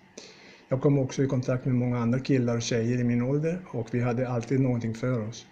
Jag 0.69 0.81
kom 0.81 0.99
också 0.99 1.23
i 1.23 1.27
kontakt 1.27 1.65
med 1.65 1.75
många 1.75 1.99
andra 1.99 2.19
killar 2.19 2.57
och 2.57 2.63
tjejer 2.63 3.01
i 3.01 3.05
min 3.05 3.23
ålder 3.23 3.59
och 3.67 3.89
vi 3.95 4.01
hade 4.01 4.29
alltid 4.29 4.61
någonting 4.61 4.95
för 4.95 5.29
oss. 5.29 5.47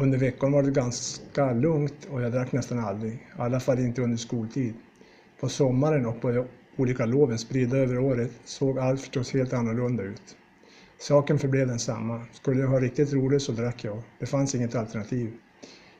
Under 0.00 0.18
veckan 0.18 0.52
var 0.52 0.62
det 0.62 0.70
ganska 0.70 1.52
lugnt 1.52 2.08
och 2.10 2.22
jag 2.22 2.32
drack 2.32 2.52
nästan 2.52 2.78
aldrig, 2.78 3.12
i 3.12 3.18
alla 3.36 3.60
fall 3.60 3.78
inte 3.78 4.02
under 4.02 4.16
skoltid. 4.16 4.74
På 5.40 5.48
sommaren 5.48 6.06
och 6.06 6.20
på 6.20 6.30
de 6.30 6.44
olika 6.76 7.06
loven 7.06 7.38
spridda 7.38 7.76
över 7.76 7.98
året 7.98 8.30
såg 8.44 8.78
allt 8.78 9.00
förstås 9.00 9.32
helt 9.32 9.52
annorlunda 9.52 10.02
ut. 10.02 10.36
Saken 10.98 11.38
förblev 11.38 11.66
densamma. 11.68 12.22
Skulle 12.32 12.60
jag 12.60 12.68
ha 12.68 12.80
riktigt 12.80 13.12
roligt 13.12 13.42
så 13.42 13.52
drack 13.52 13.84
jag. 13.84 14.02
Det 14.18 14.26
fanns 14.26 14.54
inget 14.54 14.74
alternativ. 14.74 15.32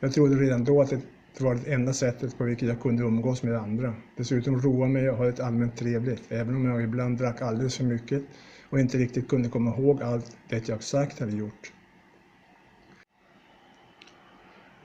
Jag 0.00 0.12
trodde 0.12 0.36
redan 0.36 0.64
då 0.64 0.80
att 0.80 0.90
det 0.90 1.44
var 1.44 1.54
det 1.54 1.72
enda 1.72 1.92
sättet 1.92 2.38
på 2.38 2.44
vilket 2.44 2.68
jag 2.68 2.80
kunde 2.80 3.02
umgås 3.02 3.42
med 3.42 3.56
andra. 3.56 3.94
Dessutom 4.16 4.60
roa 4.60 4.86
mig 4.86 5.10
och 5.10 5.16
ha 5.16 5.28
ett 5.28 5.40
allmänt 5.40 5.76
trevligt, 5.76 6.22
även 6.28 6.56
om 6.56 6.64
jag 6.64 6.82
ibland 6.82 7.18
drack 7.18 7.42
alldeles 7.42 7.76
för 7.76 7.84
mycket 7.84 8.22
och 8.70 8.80
inte 8.80 8.98
riktigt 8.98 9.28
kunde 9.28 9.48
komma 9.48 9.76
ihåg 9.76 10.02
allt 10.02 10.36
det 10.48 10.68
jag 10.68 10.82
sagt 10.82 11.20
eller 11.20 11.32
gjort. 11.32 11.72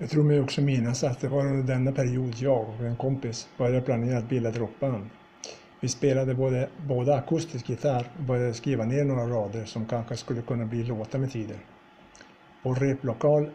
Jag 0.03 0.09
tror 0.09 0.23
mig 0.23 0.41
också 0.41 0.61
minnas 0.61 1.03
att 1.03 1.19
det 1.21 1.27
var 1.27 1.45
under 1.45 1.73
denna 1.73 1.91
period 1.91 2.33
jag 2.35 2.69
och 2.69 2.85
en 2.85 2.95
kompis 2.95 3.47
började 3.57 3.81
planera 3.81 4.17
att 4.17 4.29
bilda 4.29 4.49
ett 4.49 4.57
rockband. 4.57 5.09
Vi 5.81 5.87
spelade 5.87 6.35
både, 6.35 6.69
både 6.77 7.15
akustisk 7.15 7.69
gitarr 7.69 8.05
och 8.17 8.23
började 8.23 8.53
skriva 8.53 8.85
ner 8.85 9.03
några 9.03 9.25
rader 9.27 9.65
som 9.65 9.85
kanske 9.85 10.15
skulle 10.15 10.41
kunna 10.41 10.65
bli 10.65 10.83
låtar 10.83 11.19
med 11.19 11.31
tiden. 11.31 11.57
Vår 12.63 12.75
replokal 12.75 13.49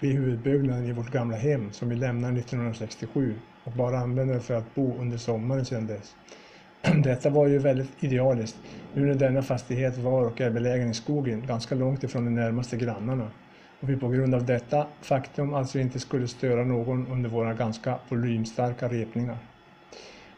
fick 0.00 0.14
huvudbyggnaden 0.14 0.86
i 0.86 0.92
vårt 0.92 1.10
gamla 1.10 1.36
hem 1.36 1.72
som 1.72 1.88
vi 1.88 1.96
lämnade 1.96 2.38
1967 2.40 3.34
och 3.64 3.72
bara 3.72 3.98
använde 3.98 4.40
för 4.40 4.54
att 4.54 4.74
bo 4.74 5.00
under 5.00 5.16
sommaren 5.16 5.64
sedan 5.64 5.86
dess. 5.86 6.14
Detta 7.04 7.30
var 7.30 7.48
ju 7.48 7.58
väldigt 7.58 8.04
idealiskt 8.04 8.56
nu 8.94 9.06
när 9.06 9.14
denna 9.14 9.42
fastighet 9.42 9.98
var 9.98 10.26
och 10.26 10.40
är 10.40 10.50
belägen 10.50 10.90
i 10.90 10.94
skogen 10.94 11.46
ganska 11.46 11.74
långt 11.74 12.04
ifrån 12.04 12.24
de 12.24 12.34
närmaste 12.34 12.76
grannarna 12.76 13.30
och 13.84 13.90
vi 13.90 13.96
på 13.96 14.08
grund 14.08 14.34
av 14.34 14.46
detta 14.46 14.86
faktum 15.00 15.54
alltså 15.54 15.78
inte 15.78 16.00
skulle 16.00 16.28
störa 16.28 16.64
någon 16.64 17.06
under 17.06 17.30
våra 17.30 17.54
ganska 17.54 17.98
volymstarka 18.08 18.88
repningar. 18.88 19.36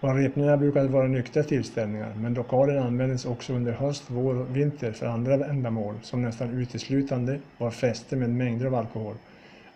Våra 0.00 0.18
repningar 0.18 0.56
brukade 0.56 0.88
vara 0.88 1.08
nyktra 1.08 1.42
tillställningar, 1.42 2.14
men 2.16 2.34
lokalen 2.34 2.82
användes 2.82 3.24
också 3.24 3.52
under 3.52 3.72
höst, 3.72 4.04
vår 4.08 4.34
och 4.34 4.56
vinter 4.56 4.92
för 4.92 5.06
andra 5.06 5.34
ändamål 5.34 5.94
som 6.02 6.22
nästan 6.22 6.50
uteslutande 6.50 7.40
var 7.58 7.70
fester 7.70 8.16
med 8.16 8.30
mängder 8.30 8.66
av 8.66 8.74
alkohol. 8.74 9.14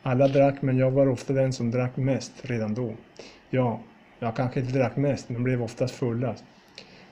Alla 0.02 0.28
drack, 0.28 0.62
men 0.62 0.78
jag 0.78 0.90
var 0.90 1.08
ofta 1.08 1.32
den 1.32 1.52
som 1.52 1.70
drack 1.70 1.96
mest 1.96 2.32
redan 2.42 2.74
då. 2.74 2.94
Ja, 3.50 3.80
jag 4.18 4.36
kanske 4.36 4.60
inte 4.60 4.78
drack 4.78 4.96
mest, 4.96 5.28
men 5.28 5.44
blev 5.44 5.62
oftast 5.62 5.94
fullast. 5.94 6.44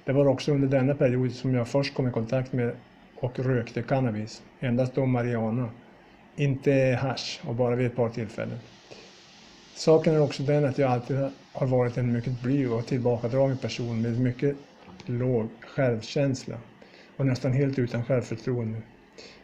Det 0.05 0.13
var 0.13 0.27
också 0.27 0.53
under 0.53 0.69
denna 0.69 0.95
period 0.95 1.33
som 1.33 1.55
jag 1.55 1.69
först 1.69 1.95
kom 1.95 2.09
i 2.09 2.11
kontakt 2.11 2.53
med 2.53 2.73
och 3.21 3.39
rökte 3.39 3.83
cannabis, 3.83 4.43
endast 4.61 4.95
då 4.95 5.07
marijuana, 5.07 5.69
inte 6.39 6.99
hash 7.03 7.49
och 7.49 7.55
bara 7.55 7.77
vid 7.77 7.87
ett 7.87 7.97
par 7.97 8.09
tillfällen. 8.09 8.59
Saken 9.77 10.15
är 10.15 10.21
också 10.21 10.43
den 10.43 10.65
att 10.65 10.79
jag 10.79 10.91
alltid 10.91 11.17
har 11.53 11.67
varit 11.67 11.97
en 11.97 12.13
mycket 12.13 12.43
blyg 12.43 12.73
och 12.73 12.87
tillbakadragen 12.87 13.59
person 13.59 14.03
med 14.03 14.21
mycket 14.21 14.57
låg 15.07 15.51
självkänsla 15.61 16.61
och 17.17 17.27
nästan 17.27 17.53
helt 17.53 17.79
utan 17.79 18.05
självförtroende. 18.05 18.83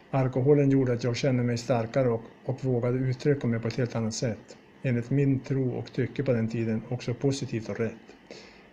Alkoholen 0.09 0.69
gjorde 0.69 0.93
att 0.93 1.03
jag 1.03 1.17
kände 1.17 1.43
mig 1.43 1.57
starkare 1.57 2.09
och, 2.09 2.23
och 2.45 2.63
vågade 2.63 2.97
uttrycka 2.97 3.47
mig 3.47 3.59
på 3.59 3.67
ett 3.67 3.77
helt 3.77 3.95
annat 3.95 4.13
sätt. 4.13 4.57
Enligt 4.83 5.09
min 5.09 5.39
tro 5.43 5.69
och 5.69 5.93
tycke 5.93 6.23
på 6.23 6.33
den 6.33 6.49
tiden 6.49 6.85
också 6.89 7.13
positivt 7.13 7.69
och 7.69 7.79
rätt. 7.79 8.01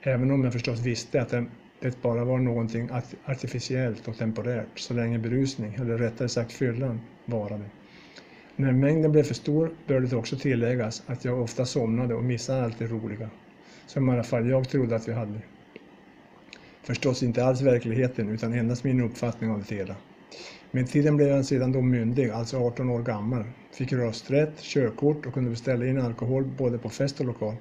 Även 0.04 0.30
om 0.30 0.44
jag 0.44 0.52
förstås 0.52 0.80
visste 0.80 1.22
att 1.22 1.28
det, 1.28 1.46
det 1.80 2.02
bara 2.02 2.24
var 2.24 2.38
någonting 2.38 2.88
artificiellt 3.24 4.08
och 4.08 4.16
temporärt 4.16 4.78
så 4.78 4.94
länge 4.94 5.18
berusning, 5.18 5.74
eller 5.74 5.98
rättare 5.98 6.28
sagt 6.28 6.52
fyllan, 6.52 7.00
varade. 7.24 7.70
När 8.56 8.72
mängden 8.72 9.12
blev 9.12 9.22
för 9.22 9.34
stor 9.34 9.70
bör 9.86 10.00
det 10.00 10.16
också 10.16 10.36
tilläggas 10.36 11.02
att 11.06 11.24
jag 11.24 11.42
ofta 11.42 11.64
somnade 11.64 12.14
och 12.14 12.24
missade 12.24 12.64
allt 12.64 12.78
det 12.78 12.86
roliga, 12.86 13.30
som 13.86 14.08
i 14.08 14.12
alla 14.12 14.24
fall 14.24 14.48
jag 14.48 14.68
trodde 14.68 14.96
att 14.96 15.08
vi 15.08 15.12
hade. 15.12 15.42
Förstås 16.86 17.22
inte 17.22 17.44
alls 17.44 17.60
verkligheten 17.60 18.28
utan 18.28 18.52
endast 18.52 18.84
min 18.84 19.00
uppfattning 19.00 19.50
av 19.50 19.64
det 19.68 19.74
hela. 19.74 19.96
Med 20.70 20.90
tiden 20.90 21.16
blev 21.16 21.28
jag 21.28 21.44
sedan 21.44 21.72
då 21.72 21.80
myndig, 21.80 22.30
alltså 22.30 22.56
18 22.56 22.90
år 22.90 23.02
gammal, 23.02 23.44
fick 23.74 23.92
rösträtt, 23.92 24.58
körkort 24.60 25.26
och 25.26 25.34
kunde 25.34 25.50
beställa 25.50 25.86
in 25.86 25.98
alkohol 25.98 26.44
både 26.44 26.78
på 26.78 26.88
fest 26.90 27.20
och 27.20 27.26
lokal. 27.26 27.54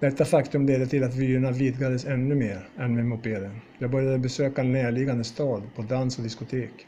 Detta 0.00 0.24
faktum 0.24 0.66
ledde 0.66 0.86
till 0.86 1.04
att 1.04 1.14
vyerna 1.14 1.50
vidgades 1.50 2.04
ännu 2.04 2.34
mer 2.34 2.68
än 2.78 2.94
med 2.94 3.06
mopeden. 3.06 3.60
Jag 3.78 3.90
började 3.90 4.18
besöka 4.18 4.60
en 4.60 4.72
närliggande 4.72 5.24
stad 5.24 5.74
på 5.74 5.82
dans 5.82 6.18
och 6.18 6.24
diskotek. 6.24 6.86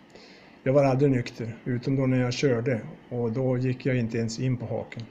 Jag 0.63 0.73
var 0.73 0.85
aldrig 0.85 1.11
nykter, 1.11 1.57
utom 1.65 1.97
då 1.97 2.07
när 2.07 2.21
jag 2.21 2.33
körde 2.33 2.81
och 3.09 3.33
då 3.33 3.59
gick 3.59 3.87
jag 3.87 3.97
inte 3.99 4.19
ens 4.19 4.39
in 4.39 4.57
på 4.57 4.67
haken. 4.67 5.03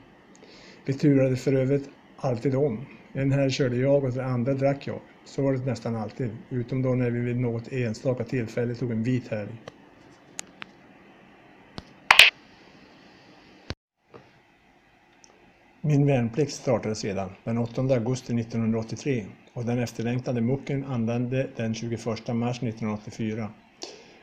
Vi 0.86 0.94
turade 0.94 1.36
för 1.36 1.54
övrigt 1.54 1.90
alltid 2.18 2.56
om. 2.56 2.86
En 3.14 3.32
här 3.32 3.50
körde 3.50 3.78
jag 3.78 4.04
och 4.04 4.14
den 4.14 4.26
andra 4.26 4.54
drack 4.54 4.88
jag. 4.88 5.00
Så 5.26 5.42
var 5.42 5.54
det 5.54 5.66
nästan 5.66 5.96
alltid, 5.96 6.30
utom 6.50 6.82
då 6.82 6.96
när 6.96 7.12
vi 7.12 7.20
vid 7.20 7.40
något 7.40 7.72
enstaka 7.72 8.24
tillfälle 8.24 8.76
tog 8.76 8.92
en 8.92 9.04
vit 9.04 9.28
helg. 9.28 9.62
Min 15.82 16.06
värnplikt 16.06 16.52
startade 16.52 16.96
sedan 16.96 17.30
den 17.44 17.58
8 17.58 17.82
augusti 17.82 18.40
1983 18.40 19.26
och 19.54 19.66
den 19.66 19.80
efterlängtade 19.80 20.42
mucken 20.42 20.84
anlände 20.84 21.50
den 21.56 21.74
21 21.74 22.06
mars 22.34 22.58
1984. 22.64 23.50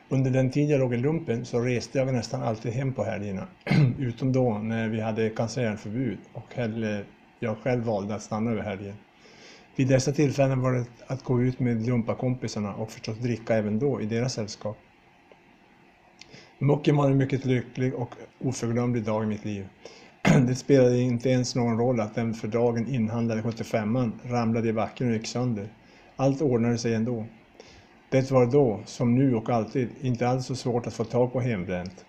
Under 0.09 0.31
den 0.31 0.51
tid 0.51 0.69
jag 0.69 0.79
låg 0.79 0.93
i 0.93 0.97
lumpen 0.97 1.45
så 1.45 1.59
reste 1.59 1.97
jag 1.97 2.13
nästan 2.13 2.43
alltid 2.43 2.71
hem 2.71 2.93
på 2.93 3.03
helgerna, 3.03 3.47
utom 3.99 4.31
då 4.31 4.57
när 4.57 4.89
vi 4.89 5.01
hade 5.01 5.29
kansernförbud 5.29 6.17
och 6.33 6.59
jag 7.39 7.57
själv 7.57 7.83
valde 7.83 8.15
att 8.15 8.21
stanna 8.21 8.51
över 8.51 8.61
helgen. 8.61 8.95
Vid 9.75 9.87
dessa 9.87 10.11
tillfällen 10.11 10.61
var 10.61 10.73
det 10.73 10.85
att 11.07 11.23
gå 11.23 11.41
ut 11.41 11.59
med 11.59 11.85
lumpakompisarna 11.87 12.73
och 12.73 12.91
förstås 12.91 13.17
dricka 13.17 13.55
även 13.55 13.79
då 13.79 14.01
i 14.01 14.05
deras 14.05 14.33
sällskap. 14.33 14.77
Mucken 16.59 16.95
var 16.95 17.11
en 17.11 17.17
mycket 17.17 17.45
lycklig 17.45 17.95
och 17.95 18.15
oförglömlig 18.39 19.03
dag 19.03 19.23
i 19.23 19.27
mitt 19.27 19.45
liv. 19.45 19.67
Det 20.47 20.55
spelade 20.55 20.99
inte 20.99 21.29
ens 21.29 21.55
någon 21.55 21.77
roll 21.77 21.99
att 21.99 22.15
den 22.15 22.33
för 22.33 22.47
dagen 22.47 22.87
inhandlade 22.87 23.41
75an 23.41 24.11
ramlade 24.23 24.69
i 24.69 24.73
backen 24.73 25.07
och 25.07 25.13
gick 25.13 25.27
sönder. 25.27 25.67
Allt 26.15 26.41
ordnade 26.41 26.77
sig 26.77 26.93
ändå. 26.93 27.25
Det 28.09 28.31
var 28.31 28.45
då, 28.51 28.83
som 28.85 29.15
nu 29.15 29.35
och 29.35 29.49
alltid, 29.49 29.89
inte 30.01 30.27
alls 30.27 30.45
så 30.45 30.55
svårt 30.55 30.87
att 30.87 30.93
få 30.93 31.03
tag 31.03 31.33
på 31.33 31.39
hembränt 31.39 32.05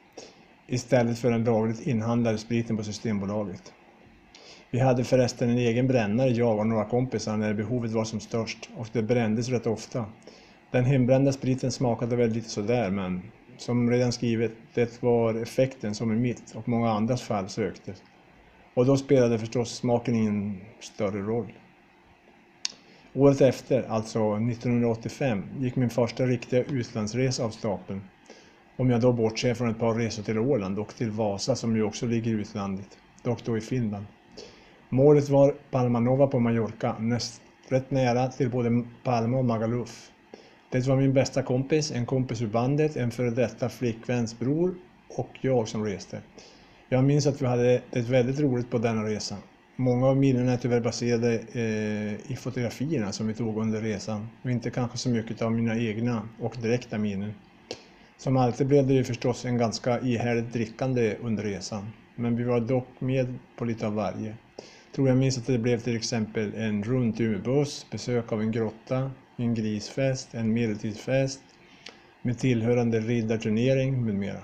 istället 0.68 1.18
för 1.18 1.30
den 1.30 1.44
lagligt 1.44 1.86
inhandlade 1.86 2.38
spriten 2.38 2.76
på 2.76 2.84
Systembolaget. 2.84 3.72
Vi 4.70 4.78
hade 4.78 5.04
förresten 5.04 5.50
en 5.50 5.58
egen 5.58 5.86
brännare, 5.88 6.30
jag 6.30 6.58
och 6.58 6.66
några 6.66 6.84
kompisar, 6.84 7.36
när 7.36 7.54
behovet 7.54 7.92
var 7.92 8.04
som 8.04 8.20
störst 8.20 8.70
och 8.76 8.88
det 8.92 9.02
brändes 9.02 9.48
rätt 9.48 9.66
ofta. 9.66 10.04
Den 10.70 10.84
hembrända 10.84 11.32
spriten 11.32 11.72
smakade 11.72 12.16
väl 12.16 12.30
lite 12.30 12.48
sådär, 12.50 12.90
men 12.90 13.32
som 13.58 13.90
redan 13.90 14.12
skrivet, 14.12 14.52
det 14.74 15.02
var 15.02 15.34
effekten 15.34 15.94
som 15.94 16.12
i 16.12 16.16
mitt 16.16 16.54
och 16.54 16.68
många 16.68 16.90
andras 16.90 17.22
fall 17.22 17.48
söktes. 17.48 18.02
Och 18.74 18.86
då 18.86 18.96
spelade 18.96 19.38
förstås 19.38 19.76
smaken 19.76 20.14
ingen 20.14 20.60
större 20.80 21.22
roll. 21.22 21.52
Året 23.18 23.40
efter, 23.40 23.82
alltså 23.88 24.18
1985, 24.34 25.42
gick 25.58 25.76
min 25.76 25.90
första 25.90 26.26
riktiga 26.26 26.62
utlandsresa 26.64 27.44
av 27.44 27.50
stapeln. 27.50 28.00
Om 28.76 28.90
jag 28.90 29.00
då 29.00 29.12
bortser 29.12 29.54
från 29.54 29.70
ett 29.70 29.78
par 29.78 29.94
resor 29.94 30.22
till 30.22 30.38
Åland 30.38 30.78
och 30.78 30.94
till 30.94 31.10
Vasa 31.10 31.56
som 31.56 31.76
ju 31.76 31.82
också 31.82 32.06
ligger 32.06 32.30
i 32.30 32.34
utlandet, 32.34 32.98
dock 33.22 33.44
då 33.44 33.56
i 33.56 33.60
Finland. 33.60 34.06
Målet 34.88 35.28
var 35.28 35.54
Palmanova 35.70 36.26
på 36.26 36.40
Mallorca, 36.40 36.96
näst, 36.98 37.42
rätt 37.68 37.90
nära 37.90 38.28
till 38.28 38.50
både 38.50 38.84
Palma 39.04 39.38
och 39.38 39.44
Magaluf. 39.44 40.10
Det 40.70 40.86
var 40.86 40.96
min 40.96 41.14
bästa 41.14 41.42
kompis, 41.42 41.92
en 41.92 42.06
kompis 42.06 42.42
ur 42.42 42.46
bandet, 42.46 42.96
en 42.96 43.10
före 43.10 43.30
detta 43.30 43.68
flickväns 43.68 44.38
bror 44.38 44.74
och 45.08 45.30
jag 45.40 45.68
som 45.68 45.84
reste. 45.84 46.20
Jag 46.88 47.04
minns 47.04 47.26
att 47.26 47.42
vi 47.42 47.46
hade 47.46 47.82
det 47.90 48.00
väldigt 48.00 48.40
roligt 48.40 48.70
på 48.70 48.78
denna 48.78 49.04
resa. 49.04 49.36
Många 49.78 50.06
av 50.06 50.16
minnena 50.16 50.52
är 50.52 50.56
tyvärr 50.56 50.80
baserade 50.80 51.34
eh, 51.52 52.32
i 52.32 52.36
fotografierna 52.36 53.12
som 53.12 53.26
vi 53.26 53.34
tog 53.34 53.58
under 53.58 53.80
resan 53.80 54.28
och 54.42 54.50
inte 54.50 54.70
kanske 54.70 54.98
så 54.98 55.08
mycket 55.08 55.42
av 55.42 55.52
mina 55.52 55.78
egna 55.78 56.28
och 56.40 56.56
direkta 56.62 56.98
minnen. 56.98 57.34
Som 58.18 58.36
alltid 58.36 58.66
blev 58.66 58.86
det 58.86 58.94
ju 58.94 59.04
förstås 59.04 59.44
en 59.44 59.58
ganska 59.58 60.00
ihärdigt 60.00 60.52
drickande 60.52 61.16
under 61.22 61.42
resan, 61.42 61.90
men 62.14 62.36
vi 62.36 62.44
var 62.44 62.60
dock 62.60 62.88
med 62.98 63.34
på 63.56 63.64
lite 63.64 63.86
av 63.86 63.94
varje. 63.94 64.36
Tror 64.94 65.08
jag 65.08 65.16
minns 65.16 65.38
att 65.38 65.46
det 65.46 65.58
blev 65.58 65.80
till 65.80 65.96
exempel 65.96 66.54
en 66.54 66.84
rund 66.84 67.42
buss, 67.44 67.86
besök 67.90 68.32
av 68.32 68.40
en 68.40 68.52
grotta, 68.52 69.10
en 69.36 69.54
grisfest, 69.54 70.34
en 70.34 70.52
medeltidsfest 70.52 71.40
med 72.22 72.38
tillhörande 72.38 73.00
riddarturnering 73.00 74.04
med 74.04 74.14
mera. 74.14 74.42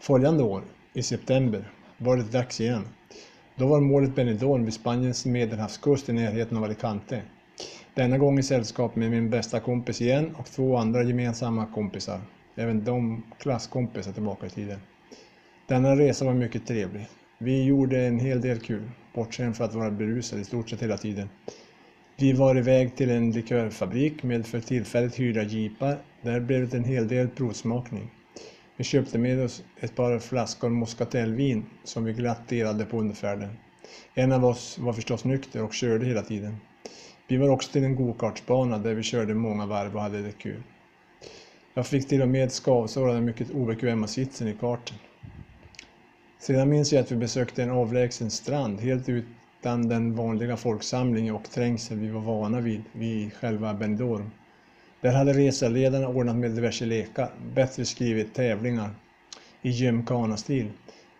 Följande 0.00 0.42
år, 0.42 0.62
i 0.92 1.02
september, 1.02 1.70
var 1.98 2.16
det 2.16 2.32
dags 2.32 2.60
igen. 2.60 2.88
Då 3.58 3.66
var 3.66 3.80
målet 3.80 4.14
Benidorm 4.14 4.64
vid 4.64 4.74
Spaniens 4.74 5.26
medelhavskust 5.26 6.08
i 6.08 6.12
närheten 6.12 6.56
av 6.56 6.64
Alicante. 6.64 7.22
Denna 7.94 8.18
gång 8.18 8.38
i 8.38 8.42
sällskap 8.42 8.96
med 8.96 9.10
min 9.10 9.30
bästa 9.30 9.60
kompis 9.60 10.00
igen 10.00 10.34
och 10.38 10.46
två 10.46 10.76
andra 10.76 11.02
gemensamma 11.02 11.66
kompisar. 11.66 12.20
Även 12.54 12.84
de 12.84 13.22
klasskompisar 13.38 14.12
tillbaka 14.12 14.46
i 14.46 14.50
tiden. 14.50 14.78
Denna 15.66 15.96
resa 15.96 16.24
var 16.24 16.34
mycket 16.34 16.66
trevlig. 16.66 17.06
Vi 17.38 17.64
gjorde 17.64 18.06
en 18.06 18.20
hel 18.20 18.40
del 18.40 18.60
kul, 18.60 18.90
bortsett 19.14 19.56
från 19.56 19.66
att 19.66 19.74
vara 19.74 19.90
berusade 19.90 20.42
i 20.42 20.44
stort 20.44 20.70
sett 20.70 20.82
hela 20.82 20.96
tiden. 20.96 21.28
Vi 22.16 22.32
var 22.32 22.56
iväg 22.56 22.96
till 22.96 23.10
en 23.10 23.30
likörfabrik 23.30 24.22
med 24.22 24.46
för 24.46 24.60
tillfället 24.60 25.16
hyrda 25.16 25.42
jeepar. 25.42 25.98
Där 26.22 26.40
blev 26.40 26.68
det 26.68 26.76
en 26.76 26.84
hel 26.84 27.08
del 27.08 27.28
provsmakning. 27.28 28.10
Vi 28.76 28.84
köpte 28.84 29.18
med 29.18 29.44
oss 29.44 29.62
ett 29.80 29.96
par 29.96 30.18
flaskor 30.18 30.68
Moskatellvin 30.68 31.64
som 31.84 32.04
vi 32.04 32.12
glatt 32.12 32.48
delade 32.48 32.84
på 32.84 32.98
under 33.00 33.14
färden. 33.14 33.48
En 34.14 34.32
av 34.32 34.44
oss 34.44 34.78
var 34.78 34.92
förstås 34.92 35.24
nykter 35.24 35.62
och 35.64 35.74
körde 35.74 36.06
hela 36.06 36.22
tiden. 36.22 36.56
Vi 37.28 37.36
var 37.36 37.48
också 37.48 37.72
till 37.72 37.84
en 37.84 37.96
gokartsbana 37.96 38.78
där 38.78 38.94
vi 38.94 39.02
körde 39.02 39.34
många 39.34 39.66
varv 39.66 39.96
och 39.96 40.02
hade 40.02 40.22
det 40.22 40.32
kul. 40.32 40.62
Jag 41.74 41.86
fick 41.86 42.08
till 42.08 42.22
och 42.22 42.28
med 42.28 42.52
skavsår 42.52 43.08
av 43.08 43.14
den 43.14 43.24
mycket 43.24 43.50
obekväma 43.50 44.06
sitsen 44.06 44.48
i 44.48 44.54
karten. 44.54 44.96
Sedan 46.38 46.68
minns 46.68 46.92
jag 46.92 47.00
att 47.00 47.12
vi 47.12 47.16
besökte 47.16 47.62
en 47.62 47.70
avlägsen 47.70 48.30
strand 48.30 48.80
helt 48.80 49.08
utan 49.08 49.88
den 49.88 50.14
vanliga 50.16 50.56
folksamling 50.56 51.32
och 51.32 51.50
trängsel 51.50 51.98
vi 51.98 52.08
var 52.08 52.20
vana 52.20 52.60
vid 52.60 52.82
vid 52.92 53.32
själva 53.32 53.74
Benidorm. 53.74 54.30
Där 55.00 55.12
hade 55.12 55.32
reseledarna 55.32 56.08
ordnat 56.08 56.36
med 56.36 56.50
diverse 56.50 56.84
lekar, 56.84 57.30
bättre 57.54 57.84
skrivit 57.84 58.34
tävlingar 58.34 58.90
i 59.62 59.70
gymkana-stil. 59.70 60.70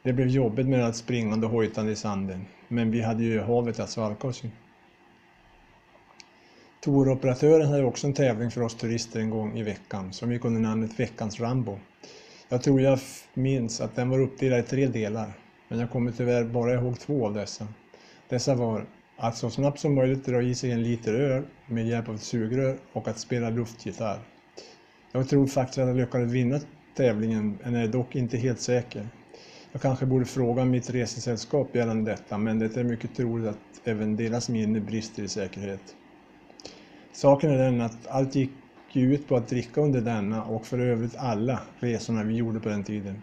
Det 0.03 0.13
blev 0.13 0.29
jobbigt 0.29 0.67
med 0.67 0.85
allt 0.85 0.97
springande 0.97 1.47
och 1.47 1.53
hojtande 1.53 1.93
i 1.93 1.97
sanden, 1.97 2.47
men 2.69 2.91
vi 2.91 3.01
hade 3.03 3.25
ju 3.25 3.41
havet 3.41 3.81
att 3.81 3.91
svalka 3.91 4.29
oss 4.29 4.45
i. 4.45 4.51
Touroperatören 6.81 7.69
hade 7.69 7.85
också 7.85 8.07
en 8.07 8.15
tävling 8.15 8.51
för 8.51 8.63
oss 8.63 8.75
turister 8.75 9.21
en 9.21 9.31
gång 9.31 9.59
i 9.59 9.63
veckan 9.63 10.13
som 10.13 10.33
gick 10.33 10.45
under 10.45 10.61
namnet 10.61 11.01
Veckans 11.01 11.41
Rambo. 11.41 11.79
Jag 12.49 12.63
tror 12.63 12.81
jag 12.81 12.99
minns 13.35 13.81
att 13.81 13.97
den 13.97 14.09
var 14.09 14.19
uppdelad 14.19 14.59
i 14.59 14.63
tre 14.63 14.87
delar, 14.87 15.33
men 15.69 15.79
jag 15.79 15.91
kommer 15.91 16.13
tyvärr 16.13 16.45
bara 16.45 16.75
ihåg 16.75 17.01
två 17.01 17.27
av 17.27 17.35
dessa. 17.35 17.69
Dessa 18.29 18.55
var 18.55 18.87
att 19.17 19.37
så 19.37 19.51
snabbt 19.51 19.79
som 19.81 19.95
möjligt 19.95 20.25
dra 20.27 20.43
i 20.43 20.55
sig 20.55 20.71
en 20.71 20.83
liter 20.83 21.15
öl 21.15 21.45
med 21.67 21.87
hjälp 21.89 22.09
av 22.09 22.15
ett 22.15 22.23
sugrör 22.23 22.79
och 22.93 23.09
att 23.09 23.19
spela 23.19 23.51
luftgitarr. 23.51 24.21
Jag 25.13 25.29
tror 25.29 25.47
faktiskt 25.47 25.79
att 25.79 25.89
jag 25.89 25.97
lyckades 25.97 26.33
vinna 26.33 26.61
tävlingen, 26.97 27.59
men 27.65 27.75
är 27.75 27.89
dock 27.89 28.17
inte 28.17 28.37
helt 28.37 28.61
säker. 28.61 29.09
Jag 29.73 29.83
kanske 29.83 30.07
borde 30.07 30.25
fråga 30.25 30.65
mitt 30.65 30.91
resesällskap 30.91 31.77
gällande 31.77 32.11
detta, 32.11 32.39
men 32.39 32.59
det 32.59 32.77
är 32.77 32.85
mycket 32.85 33.15
troligt 33.17 33.49
att 33.49 33.81
även 33.85 34.17
deras 34.17 34.49
minne 34.49 34.81
brister 34.81 35.23
i 35.23 35.29
säkerhet. 35.29 35.95
Saken 37.13 37.51
är 37.51 37.59
den 37.59 37.81
att 37.81 38.07
allt 38.07 38.35
gick 38.35 38.63
ju 38.93 39.15
ut 39.15 39.29
på 39.29 39.37
att 39.37 39.49
dricka 39.49 39.81
under 39.81 40.01
denna 40.01 40.45
och 40.45 40.67
för 40.67 40.79
övrigt 40.79 41.17
alla 41.17 41.61
resorna 41.79 42.25
vi 42.25 42.35
gjorde 42.35 42.61
på 42.61 42.69
den 42.69 42.85
tiden. 42.85 43.23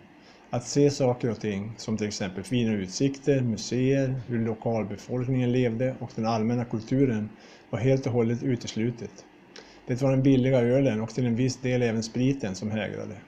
Att 0.53 0.67
se 0.67 0.91
saker 0.91 1.31
och 1.31 1.39
ting, 1.39 1.75
som 1.77 1.97
till 1.97 2.07
exempel 2.07 2.43
fina 2.43 2.73
utsikter, 2.73 3.41
museer, 3.41 4.21
hur 4.27 4.45
lokalbefolkningen 4.45 5.51
levde 5.51 5.95
och 5.99 6.11
den 6.15 6.25
allmänna 6.25 6.65
kulturen, 6.65 7.37
var 7.69 7.79
helt 7.79 8.05
och 8.05 8.11
hållet 8.11 8.43
uteslutet. 8.43 9.11
Det 9.85 10.01
var 10.01 10.11
den 10.11 10.23
billiga 10.23 10.61
ölen 10.61 11.01
och 11.01 11.09
till 11.09 11.25
en 11.25 11.35
viss 11.35 11.61
del 11.61 11.81
även 11.81 12.03
spriten 12.03 12.55
som 12.55 12.71
hägrade. 12.71 13.21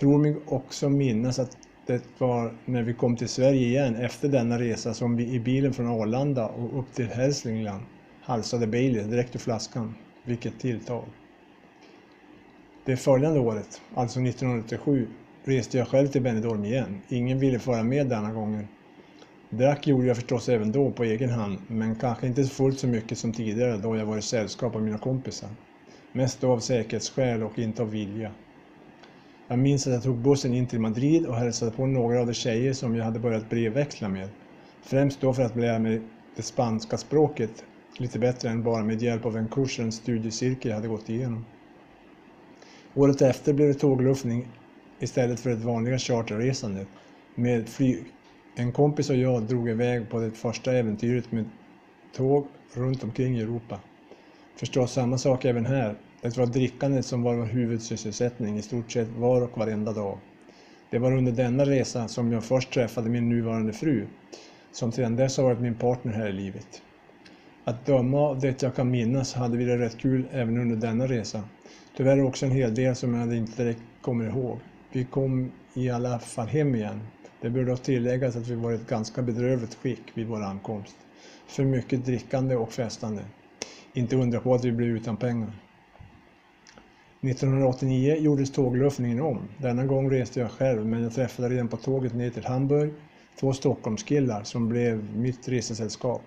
Tror 0.00 0.18
mig 0.18 0.36
också 0.46 0.88
minnas 0.88 1.38
att 1.38 1.50
det 1.86 2.20
var 2.20 2.62
när 2.64 2.82
vi 2.82 2.94
kom 2.94 3.16
till 3.16 3.28
Sverige 3.28 3.66
igen 3.66 3.96
efter 3.96 4.28
denna 4.28 4.58
resa 4.58 4.94
som 4.94 5.16
vi 5.16 5.32
i 5.34 5.40
bilen 5.40 5.72
från 5.72 5.86
Arlanda 5.86 6.48
och 6.48 6.80
upp 6.80 6.92
till 6.94 7.08
Hälsingland 7.08 7.84
halsade 8.20 8.66
Baileys 8.66 9.06
direkt 9.06 9.34
ur 9.34 9.40
flaskan. 9.40 9.94
Vilket 10.22 10.60
tilltag! 10.60 11.14
Det 12.82 12.96
följande 12.96 13.40
året, 13.40 13.80
alltså 13.94 14.20
1987, 14.20 15.08
reste 15.44 15.78
jag 15.78 15.88
själv 15.88 16.06
till 16.06 16.22
Benidorm 16.22 16.64
igen. 16.64 17.00
Ingen 17.08 17.38
ville 17.38 17.58
föra 17.58 17.82
med 17.82 18.08
denna 18.08 18.32
gången. 18.32 18.68
Drack 19.50 19.86
gjorde 19.86 20.06
jag 20.06 20.16
förstås 20.16 20.48
även 20.48 20.72
då 20.72 20.90
på 20.90 21.04
egen 21.04 21.30
hand, 21.30 21.58
men 21.68 21.94
kanske 21.94 22.26
inte 22.26 22.44
fullt 22.44 22.78
så 22.78 22.86
mycket 22.86 23.18
som 23.18 23.32
tidigare 23.32 23.76
då 23.76 23.96
jag 23.96 24.06
var 24.06 24.18
i 24.18 24.22
sällskap 24.22 24.74
av 24.74 24.82
mina 24.82 24.98
kompisar. 24.98 25.50
Mest 26.12 26.40
då 26.40 26.52
av 26.52 26.58
säkerhetsskäl 26.58 27.42
och 27.42 27.58
inte 27.58 27.82
av 27.82 27.90
vilja. 27.90 28.32
Jag 29.48 29.58
minns 29.58 29.86
att 29.86 29.92
jag 29.92 30.02
tog 30.02 30.18
bussen 30.18 30.54
in 30.54 30.66
till 30.66 30.80
Madrid 30.80 31.26
och 31.26 31.36
hälsade 31.36 31.70
på 31.70 31.86
några 31.86 32.20
av 32.20 32.26
de 32.26 32.32
tjejer 32.34 32.72
som 32.72 32.94
jag 32.94 33.04
hade 33.04 33.18
börjat 33.18 33.50
brevväxla 33.50 34.08
med. 34.08 34.28
Främst 34.82 35.20
då 35.20 35.34
för 35.34 35.42
att 35.42 35.56
lära 35.56 35.78
mig 35.78 36.02
det 36.36 36.42
spanska 36.42 36.96
språket 36.96 37.64
lite 37.98 38.18
bättre 38.18 38.48
än 38.48 38.62
bara 38.62 38.84
med 38.84 39.02
hjälp 39.02 39.26
av 39.26 39.36
en 39.36 39.48
kurs 39.48 39.78
och 39.78 39.84
en 39.84 39.92
studiecirkel 39.92 40.68
jag 40.68 40.76
hade 40.76 40.88
gått 40.88 41.08
igenom. 41.08 41.44
Året 42.94 43.22
efter 43.22 43.52
blev 43.52 43.68
det 43.68 43.74
tågluffning 43.74 44.59
istället 45.00 45.40
för 45.40 45.50
det 45.50 45.56
vanliga 45.56 45.98
charterresandet 45.98 46.88
med 47.34 47.68
flyg. 47.68 48.04
En 48.56 48.72
kompis 48.72 49.10
och 49.10 49.16
jag 49.16 49.42
drog 49.42 49.68
iväg 49.68 50.10
på 50.10 50.20
det 50.20 50.30
första 50.30 50.72
äventyret 50.72 51.32
med 51.32 51.44
tåg 52.16 52.46
runt 52.74 53.04
omkring 53.04 53.38
i 53.38 53.40
Europa. 53.40 53.80
Förstås 54.56 54.92
samma 54.92 55.18
sak 55.18 55.44
även 55.44 55.66
här. 55.66 55.94
Det 56.22 56.36
var 56.36 56.46
drickandet 56.46 57.06
som 57.06 57.22
var 57.22 57.34
vår 57.34 57.44
huvudsysselsättning 57.44 58.58
i 58.58 58.62
stort 58.62 58.92
sett 58.92 59.08
var 59.08 59.42
och 59.42 59.58
varenda 59.58 59.92
dag. 59.92 60.18
Det 60.90 60.98
var 60.98 61.12
under 61.12 61.32
denna 61.32 61.64
resa 61.64 62.08
som 62.08 62.32
jag 62.32 62.44
först 62.44 62.72
träffade 62.72 63.10
min 63.10 63.28
nuvarande 63.28 63.72
fru, 63.72 64.06
som 64.72 64.92
sedan 64.92 65.16
dess 65.16 65.36
har 65.36 65.44
varit 65.44 65.60
min 65.60 65.74
partner 65.74 66.12
här 66.12 66.28
i 66.28 66.32
livet. 66.32 66.82
Att 67.64 67.86
döma 67.86 68.18
av 68.18 68.40
det 68.40 68.62
jag 68.62 68.74
kan 68.74 68.90
minnas 68.90 69.34
hade 69.34 69.56
vi 69.56 69.64
det 69.64 69.78
rätt 69.78 69.98
kul 69.98 70.28
även 70.32 70.58
under 70.58 70.76
denna 70.76 71.06
resa. 71.06 71.44
Tyvärr 71.96 72.22
också 72.22 72.46
en 72.46 72.52
hel 72.52 72.74
del 72.74 72.96
som 72.96 73.14
jag 73.14 73.34
inte 73.36 73.62
direkt 73.62 73.82
kommer 74.02 74.26
ihåg. 74.26 74.58
Vi 74.92 75.04
kom 75.04 75.52
i 75.74 75.90
alla 75.90 76.18
fall 76.18 76.46
hem 76.46 76.74
igen. 76.74 77.00
Det 77.40 77.50
bör 77.50 77.64
dock 77.64 77.82
tilläggas 77.82 78.36
att 78.36 78.46
vi 78.46 78.54
var 78.54 78.72
i 78.72 78.74
ett 78.74 78.86
ganska 78.86 79.22
bedrövligt 79.22 79.74
skick 79.74 80.16
vid 80.16 80.26
vår 80.26 80.42
ankomst. 80.42 80.96
För 81.46 81.64
mycket 81.64 82.04
drickande 82.04 82.56
och 82.56 82.72
festande. 82.72 83.24
Inte 83.94 84.16
undra 84.16 84.40
på 84.40 84.54
att 84.54 84.64
vi 84.64 84.72
blev 84.72 84.88
utan 84.88 85.16
pengar. 85.16 85.52
1989 87.22 88.16
gjordes 88.16 88.52
tågluffningen 88.52 89.20
om. 89.20 89.48
Denna 89.58 89.86
gång 89.86 90.10
reste 90.10 90.40
jag 90.40 90.50
själv 90.50 90.86
men 90.86 91.02
jag 91.02 91.14
träffade 91.14 91.48
redan 91.48 91.68
på 91.68 91.76
tåget 91.76 92.14
ner 92.14 92.30
till 92.30 92.44
Hamburg 92.44 92.92
två 93.40 93.52
Stockholmskillar 93.52 94.44
som 94.44 94.68
blev 94.68 95.16
mitt 95.16 95.48
resesällskap. 95.48 96.22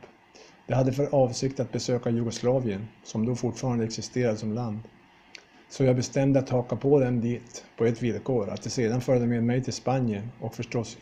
De 0.68 0.74
hade 0.74 0.94
för 0.94 1.16
avsikt 1.16 1.60
att 1.60 1.72
besöka 1.72 2.10
Jugoslavien, 2.10 2.88
som 3.04 3.26
då 3.26 3.36
fortfarande 3.36 3.84
existerade 3.86 4.38
som 4.38 4.54
land. 4.54 4.80
Så 5.74 5.84
jag 5.84 5.96
bestämde 5.96 6.40
att 6.40 6.50
haka 6.50 6.76
på 6.76 7.00
dem 7.00 7.22
dit 7.22 7.66
på 7.78 7.86
ett 7.86 8.02
villkor, 8.02 8.50
att 8.50 8.64
de 8.64 8.70
sedan 8.70 9.02
följde 9.02 9.28
med 9.28 9.44
mig 9.44 9.64
till 9.64 9.74
Spanien 9.74 10.32
och 10.40 10.56
förstås, 10.56 10.98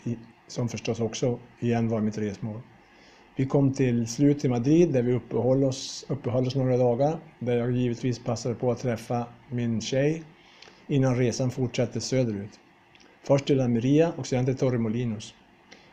som 0.47 0.69
förstås 0.69 0.99
också 0.99 1.39
igen 1.59 1.89
var 1.89 2.01
mitt 2.01 2.17
resmål. 2.17 2.61
Vi 3.35 3.45
kom 3.45 3.73
till 3.73 4.07
slut 4.07 4.39
till 4.39 4.49
Madrid 4.49 4.93
där 4.93 5.01
vi 5.01 5.13
uppehöll 5.13 5.63
oss, 5.63 6.05
uppehöll 6.09 6.47
oss 6.47 6.55
några 6.55 6.77
dagar, 6.77 7.19
där 7.39 7.57
jag 7.57 7.71
givetvis 7.71 8.19
passade 8.19 8.55
på 8.55 8.71
att 8.71 8.79
träffa 8.79 9.25
min 9.49 9.81
tjej 9.81 10.23
innan 10.87 11.17
resan 11.17 11.51
fortsatte 11.51 12.01
söderut. 12.01 12.59
Först 13.23 13.45
till 13.45 13.61
Almeria 13.61 14.13
och 14.17 14.27
sedan 14.27 14.45
till 14.45 14.57
Torremolinos. 14.57 15.33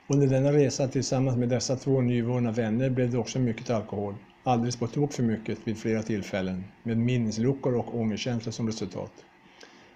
Under 0.06 0.26
denna 0.26 0.52
resa 0.52 0.88
tillsammans 0.88 1.36
med 1.36 1.48
dessa 1.48 1.76
två 1.76 2.00
nyvunna 2.00 2.50
vänner 2.50 2.90
blev 2.90 3.10
det 3.10 3.18
också 3.18 3.38
mycket 3.38 3.70
alkohol. 3.70 4.14
Alldeles 4.48 4.76
på 4.76 4.86
tok 4.86 5.12
för 5.12 5.22
mycket 5.22 5.58
vid 5.64 5.78
flera 5.78 6.02
tillfällen, 6.02 6.64
med 6.82 6.98
minnesluckor 6.98 7.74
och 7.74 7.94
ångerkänslor 7.98 8.52
som 8.52 8.66
resultat. 8.66 9.12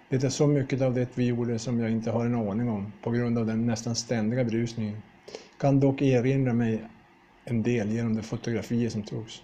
Det 0.09 0.23
är 0.23 0.29
så 0.29 0.47
mycket 0.47 0.81
av 0.81 0.93
det 0.93 1.17
vi 1.17 1.25
gjorde 1.25 1.59
som 1.59 1.79
jag 1.79 1.91
inte 1.91 2.11
har 2.11 2.25
en 2.25 2.35
aning 2.35 2.69
om 2.69 2.91
på 3.01 3.11
grund 3.11 3.37
av 3.37 3.45
den 3.45 3.65
nästan 3.65 3.95
ständiga 3.95 4.43
berusningen. 4.43 5.01
Kan 5.59 5.79
dock 5.79 6.01
erinra 6.01 6.53
mig 6.53 6.83
en 7.45 7.63
del 7.63 7.91
genom 7.91 8.15
de 8.15 8.21
fotografier 8.21 8.89
som 8.89 9.03
togs. 9.03 9.41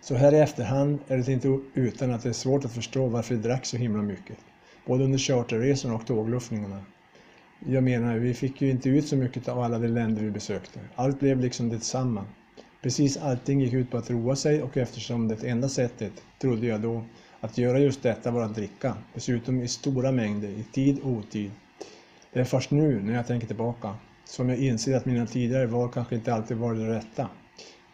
Så 0.00 0.14
här 0.14 0.34
i 0.34 0.38
efterhand 0.38 0.98
är 1.08 1.16
det 1.16 1.32
inte 1.32 1.60
utan 1.74 2.10
att 2.10 2.22
det 2.22 2.28
är 2.28 2.32
svårt 2.32 2.64
att 2.64 2.72
förstå 2.74 3.06
varför 3.06 3.34
vi 3.34 3.42
drack 3.42 3.66
så 3.66 3.76
himla 3.76 4.02
mycket, 4.02 4.38
både 4.86 5.04
under 5.04 5.18
charterresorna 5.18 5.94
och 5.94 6.06
tågluffningarna. 6.06 6.84
Jag 7.66 7.84
menar, 7.84 8.16
vi 8.18 8.34
fick 8.34 8.62
ju 8.62 8.70
inte 8.70 8.88
ut 8.88 9.06
så 9.08 9.16
mycket 9.16 9.48
av 9.48 9.58
alla 9.58 9.78
de 9.78 9.88
länder 9.88 10.22
vi 10.22 10.30
besökte. 10.30 10.80
Allt 10.94 11.20
blev 11.20 11.40
liksom 11.40 11.68
detsamma. 11.68 12.24
Precis 12.82 13.16
allting 13.16 13.60
gick 13.60 13.72
ut 13.72 13.90
på 13.90 13.96
att 13.96 14.10
roa 14.10 14.36
sig 14.36 14.62
och 14.62 14.76
eftersom 14.76 15.28
det 15.28 15.44
enda 15.44 15.68
sättet, 15.68 16.12
trodde 16.38 16.66
jag 16.66 16.80
då, 16.80 17.04
att 17.40 17.58
göra 17.58 17.78
just 17.78 18.02
detta 18.02 18.30
var 18.30 18.42
att 18.42 18.54
dricka, 18.54 18.96
dessutom 19.14 19.62
i 19.62 19.68
stora 19.68 20.12
mängder, 20.12 20.48
i 20.48 20.64
tid 20.72 20.98
och 21.02 21.10
otid. 21.10 21.50
Det 22.32 22.40
är 22.40 22.44
först 22.44 22.70
nu, 22.70 23.02
när 23.02 23.14
jag 23.14 23.26
tänker 23.26 23.46
tillbaka, 23.46 23.94
som 24.24 24.48
jag 24.48 24.58
inser 24.58 24.96
att 24.96 25.06
mina 25.06 25.26
tidigare 25.26 25.66
val 25.66 25.90
kanske 25.94 26.14
inte 26.14 26.34
alltid 26.34 26.56
var 26.56 26.74
det 26.74 26.88
rätta. 26.96 27.28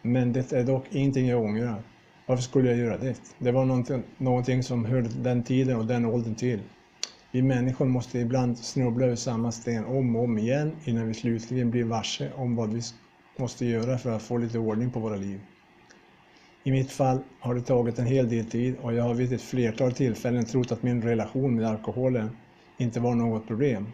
Men 0.01 0.33
det 0.33 0.51
är 0.53 0.63
dock 0.63 0.85
ingenting 0.91 1.27
jag 1.27 1.41
ångrar. 1.41 1.83
Varför 2.25 2.43
skulle 2.43 2.69
jag 2.69 2.77
göra 2.77 2.97
det? 2.97 3.15
Det 3.37 3.51
var 3.51 3.65
någonting, 3.65 4.03
någonting 4.17 4.63
som 4.63 4.85
hörde 4.85 5.09
den 5.09 5.43
tiden 5.43 5.75
och 5.75 5.85
den 5.85 6.05
åldern 6.05 6.35
till. 6.35 6.59
Vi 7.31 7.41
människor 7.41 7.85
måste 7.85 8.19
ibland 8.19 8.57
snubbla 8.57 9.05
över 9.05 9.15
samma 9.15 9.51
sten 9.51 9.85
om 9.85 10.15
och 10.15 10.23
om 10.23 10.37
igen 10.37 10.71
innan 10.85 11.07
vi 11.07 11.13
slutligen 11.13 11.71
blir 11.71 11.83
varse 11.83 12.31
om 12.35 12.55
vad 12.55 12.73
vi 12.73 12.81
måste 13.39 13.65
göra 13.65 13.97
för 13.97 14.11
att 14.11 14.21
få 14.21 14.37
lite 14.37 14.59
ordning 14.59 14.91
på 14.91 14.99
våra 14.99 15.15
liv. 15.15 15.39
I 16.63 16.71
mitt 16.71 16.91
fall 16.91 17.19
har 17.39 17.55
det 17.55 17.61
tagit 17.61 17.99
en 17.99 18.05
hel 18.05 18.29
del 18.29 18.45
tid 18.45 18.75
och 18.81 18.93
jag 18.93 19.03
har 19.03 19.13
vid 19.13 19.33
ett 19.33 19.41
flertal 19.41 19.91
tillfällen 19.91 20.45
trott 20.45 20.71
att 20.71 20.83
min 20.83 21.01
relation 21.01 21.55
med 21.55 21.65
alkoholen 21.65 22.29
inte 22.77 22.99
var 22.99 23.15
något 23.15 23.47
problem, 23.47 23.87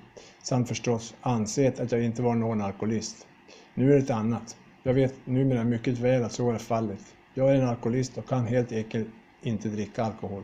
samt 0.43 0.67
förstås 0.67 1.15
ansett 1.21 1.79
att 1.79 1.91
jag 1.91 2.03
inte 2.03 2.21
var 2.21 2.35
någon 2.35 2.61
alkoholist. 2.61 3.27
Nu 3.73 3.91
är 3.91 3.95
det 3.95 4.03
ett 4.03 4.09
annat. 4.09 4.57
Jag 4.83 4.93
vet 4.93 5.27
numera 5.27 5.63
mycket 5.63 5.97
väl 5.97 6.23
att 6.23 6.31
så 6.31 6.51
är 6.51 6.57
fallet. 6.57 7.01
Jag 7.33 7.51
är 7.51 7.55
en 7.55 7.67
alkoholist 7.67 8.17
och 8.17 8.27
kan 8.29 8.45
helt 8.45 8.71
enkelt 8.71 9.07
inte 9.41 9.69
dricka 9.69 10.03
alkohol. 10.03 10.43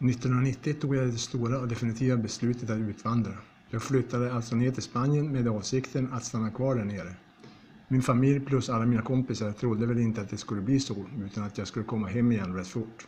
1990 0.00 0.74
tog 0.80 0.96
jag 0.96 1.06
det 1.06 1.18
stora 1.18 1.58
och 1.58 1.68
definitiva 1.68 2.16
beslutet 2.16 2.70
att 2.70 2.78
utvandra. 2.78 3.32
Jag 3.70 3.82
flyttade 3.82 4.32
alltså 4.32 4.56
ner 4.56 4.70
till 4.70 4.82
Spanien 4.82 5.32
med 5.32 5.48
avsikten 5.48 6.12
att 6.12 6.24
stanna 6.24 6.50
kvar 6.50 6.74
där 6.74 6.84
nere. 6.84 7.14
Min 7.88 8.02
familj 8.02 8.40
plus 8.40 8.68
alla 8.68 8.86
mina 8.86 9.02
kompisar 9.02 9.52
trodde 9.52 9.86
väl 9.86 9.98
inte 9.98 10.20
att 10.20 10.30
det 10.30 10.36
skulle 10.36 10.60
bli 10.60 10.80
så, 10.80 11.06
utan 11.24 11.44
att 11.44 11.58
jag 11.58 11.66
skulle 11.66 11.84
komma 11.84 12.06
hem 12.06 12.32
igen 12.32 12.54
rätt 12.54 12.68
fort. 12.68 13.06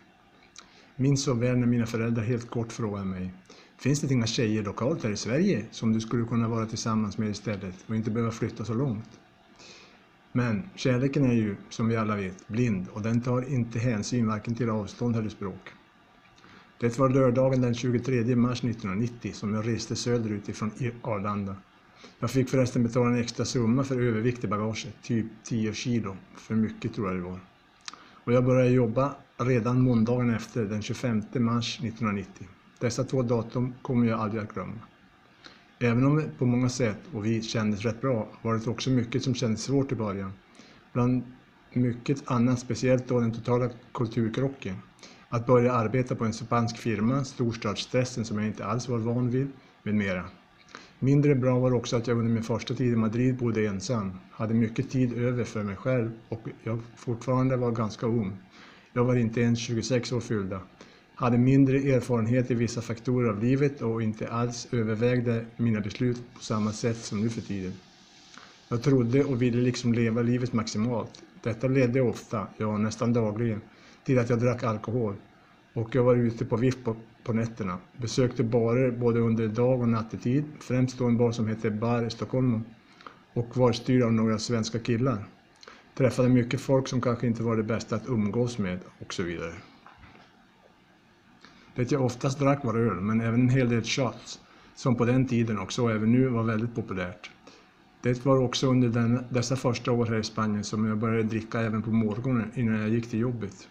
Minns 0.96 1.22
så 1.22 1.35
väl 1.35 1.57
när 1.57 1.66
mina 1.66 1.87
föräldrar 1.87 2.22
helt 2.22 2.50
kort 2.50 2.72
frågade 2.72 3.05
mig 3.05 3.35
Finns 3.79 4.00
det 4.00 4.14
inga 4.14 4.26
tjejer 4.26 4.62
lokalt 4.62 5.05
här 5.05 5.11
i 5.11 5.16
Sverige 5.16 5.64
som 5.70 5.92
du 5.92 6.00
skulle 6.00 6.24
kunna 6.24 6.48
vara 6.48 6.66
tillsammans 6.66 7.18
med 7.18 7.31
istället 7.31 7.74
och 7.87 7.96
inte 7.96 8.11
behöva 8.11 8.33
flytta 8.33 8.64
så 8.64 8.74
långt? 8.74 9.20
Men 10.33 10.70
kärleken 10.74 11.24
är 11.24 11.35
ju, 11.35 11.57
som 11.68 11.88
vi 11.88 11.96
alla 11.96 12.16
vet, 12.16 12.48
blind 12.48 12.88
och 12.92 13.03
den 13.03 13.20
tar 13.20 13.53
inte 13.53 13.79
hänsyn 13.79 14.26
varken 14.26 14.55
till 14.55 14.70
avstånd 14.70 15.16
eller 15.16 15.29
språk. 15.29 15.70
Det 16.80 16.98
var 16.98 17.08
lördagen 17.08 17.60
den 17.60 17.74
23 17.74 18.36
mars 18.36 18.64
1990 18.64 19.32
som 19.34 19.54
jag 19.54 19.68
reste 19.68 19.96
söderut 19.96 20.48
ifrån 20.48 20.70
Arlanda. 21.02 21.56
Jag 22.20 22.30
fick 22.30 22.48
förresten 22.48 22.82
betala 22.82 23.10
en 23.10 23.20
extra 23.20 23.44
summa 23.44 23.84
för 23.84 24.00
övervikt 24.00 24.44
i 24.44 24.46
bagaget, 24.46 25.02
typ 25.02 25.26
10 25.44 25.74
kilo. 25.74 26.16
För 26.36 26.54
mycket 26.54 26.94
tror 26.94 27.08
jag 27.08 27.16
det 27.16 27.22
var. 27.22 27.40
Och 28.24 28.32
jag 28.32 28.44
började 28.44 28.70
jobba 28.70 29.14
redan 29.36 29.80
måndagen 29.82 30.30
efter, 30.30 30.64
den 30.64 30.82
25 30.82 31.22
mars 31.34 31.78
1990. 31.78 32.48
Dessa 32.78 33.04
två 33.04 33.22
datum 33.22 33.74
kommer 33.82 34.06
jag 34.06 34.20
aldrig 34.20 34.42
att 34.42 34.54
glömma. 34.54 34.80
Även 35.78 36.06
om 36.06 36.16
det 36.16 36.30
på 36.38 36.46
många 36.46 36.68
sätt, 36.68 37.00
och 37.12 37.26
vi 37.26 37.42
kändes 37.42 37.80
rätt 37.80 38.00
bra, 38.00 38.28
var 38.42 38.54
det 38.54 38.70
också 38.70 38.90
mycket 38.90 39.22
som 39.22 39.34
kändes 39.34 39.62
svårt 39.62 39.92
i 39.92 39.94
början. 39.94 40.32
Bland 40.92 41.22
mycket 41.72 42.30
annat, 42.30 42.58
speciellt 42.58 43.08
då 43.08 43.20
den 43.20 43.32
totala 43.32 43.70
kulturkrocken. 43.94 44.76
Att 45.32 45.46
börja 45.46 45.72
arbeta 45.72 46.14
på 46.14 46.24
en 46.24 46.32
spansk 46.32 46.76
firma, 46.78 47.24
storstadsstressen 47.24 48.24
som 48.24 48.38
jag 48.38 48.46
inte 48.46 48.64
alls 48.64 48.88
var 48.88 48.98
van 48.98 49.30
vid, 49.30 49.48
med 49.82 49.94
mera. 49.94 50.24
Mindre 50.98 51.34
bra 51.34 51.58
var 51.58 51.74
också 51.74 51.96
att 51.96 52.06
jag 52.06 52.18
under 52.18 52.32
min 52.32 52.42
första 52.42 52.74
tid 52.74 52.92
i 52.92 52.96
Madrid 52.96 53.36
bodde 53.36 53.66
ensam, 53.66 54.12
hade 54.30 54.54
mycket 54.54 54.90
tid 54.90 55.12
över 55.18 55.44
för 55.44 55.62
mig 55.62 55.76
själv 55.76 56.10
och 56.28 56.48
jag 56.64 56.80
fortfarande 56.96 57.56
var 57.56 57.70
ganska 57.70 58.06
ung. 58.06 58.32
Jag 58.92 59.04
var 59.04 59.16
inte 59.16 59.40
ens 59.40 59.58
26 59.58 60.12
år 60.12 60.20
fyllda 60.20 60.60
hade 61.20 61.38
mindre 61.38 61.78
erfarenhet 61.78 62.50
i 62.50 62.54
vissa 62.54 62.80
faktorer 62.80 63.28
av 63.30 63.42
livet 63.42 63.82
och 63.82 64.02
inte 64.02 64.28
alls 64.28 64.68
övervägde 64.72 65.44
mina 65.56 65.80
beslut 65.80 66.34
på 66.34 66.40
samma 66.40 66.72
sätt 66.72 66.96
som 66.96 67.20
nu 67.20 67.28
för 67.28 67.40
tiden. 67.40 67.72
Jag 68.68 68.82
trodde 68.82 69.24
och 69.24 69.42
ville 69.42 69.60
liksom 69.60 69.94
leva 69.94 70.22
livet 70.22 70.52
maximalt. 70.52 71.22
Detta 71.42 71.68
ledde 71.68 72.00
ofta, 72.00 72.46
ja 72.56 72.78
nästan 72.78 73.12
dagligen, 73.12 73.60
till 74.04 74.18
att 74.18 74.30
jag 74.30 74.40
drack 74.40 74.62
alkohol 74.62 75.14
och 75.74 75.94
jag 75.94 76.04
var 76.04 76.16
ute 76.16 76.44
på 76.44 76.56
vift 76.56 76.84
på, 76.84 76.96
på 77.24 77.32
nätterna. 77.32 77.78
Besökte 77.96 78.44
barer 78.44 78.90
både 78.90 79.20
under 79.20 79.48
dag 79.48 79.80
och 79.80 79.88
nattetid, 79.88 80.44
främst 80.60 80.98
då 80.98 81.06
en 81.06 81.16
bar 81.16 81.32
som 81.32 81.48
hette 81.48 81.70
Bar 81.70 82.08
Stockholm 82.08 82.64
och 83.32 83.56
var 83.56 83.72
styrd 83.72 84.02
av 84.02 84.12
några 84.12 84.38
svenska 84.38 84.78
killar. 84.78 85.24
Träffade 85.94 86.28
mycket 86.28 86.60
folk 86.60 86.88
som 86.88 87.00
kanske 87.00 87.26
inte 87.26 87.42
var 87.42 87.56
det 87.56 87.62
bästa 87.62 87.96
att 87.96 88.08
umgås 88.08 88.58
med 88.58 88.78
och 88.98 89.14
så 89.14 89.22
vidare. 89.22 89.52
Det 91.74 91.92
jag 91.92 92.04
oftast 92.04 92.38
drack 92.38 92.64
var 92.64 92.74
öl, 92.74 93.00
men 93.00 93.20
även 93.20 93.40
en 93.40 93.48
hel 93.48 93.68
del 93.68 93.84
shots, 93.84 94.40
som 94.74 94.96
på 94.96 95.04
den 95.04 95.26
tiden 95.26 95.58
och 95.58 95.72
så 95.72 95.88
även 95.88 96.12
nu 96.12 96.28
var 96.28 96.42
väldigt 96.42 96.74
populärt. 96.74 97.30
Det 98.02 98.24
var 98.24 98.38
också 98.38 98.66
under 98.66 98.88
den, 98.88 99.24
dessa 99.30 99.56
första 99.56 99.92
år 99.92 100.06
här 100.06 100.18
i 100.18 100.24
Spanien 100.24 100.64
som 100.64 100.86
jag 100.86 100.98
började 100.98 101.22
dricka 101.22 101.60
även 101.60 101.82
på 101.82 101.90
morgonen 101.90 102.52
innan 102.54 102.80
jag 102.80 102.88
gick 102.88 103.10
till 103.10 103.18
jobbet. 103.18 103.68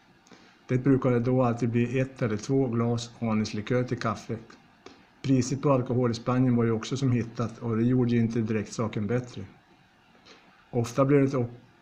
Det 0.69 0.77
brukade 0.77 1.19
då 1.19 1.43
alltid 1.43 1.69
bli 1.69 1.99
ett 1.99 2.21
eller 2.21 2.37
två 2.37 2.67
glas 2.67 3.11
anislikör 3.19 3.83
till 3.83 3.99
kaffet. 3.99 4.41
Priset 5.21 5.61
på 5.61 5.71
alkohol 5.71 6.11
i 6.11 6.13
Spanien 6.13 6.55
var 6.55 6.63
ju 6.63 6.71
också 6.71 6.97
som 6.97 7.11
hittat 7.11 7.57
och 7.57 7.77
det 7.77 7.83
gjorde 7.83 8.11
ju 8.11 8.21
inte 8.21 8.41
direkt 8.41 8.73
saken 8.73 9.07
bättre. 9.07 9.41
Ofta 10.69 11.05
blev 11.05 11.29
det 11.29 11.37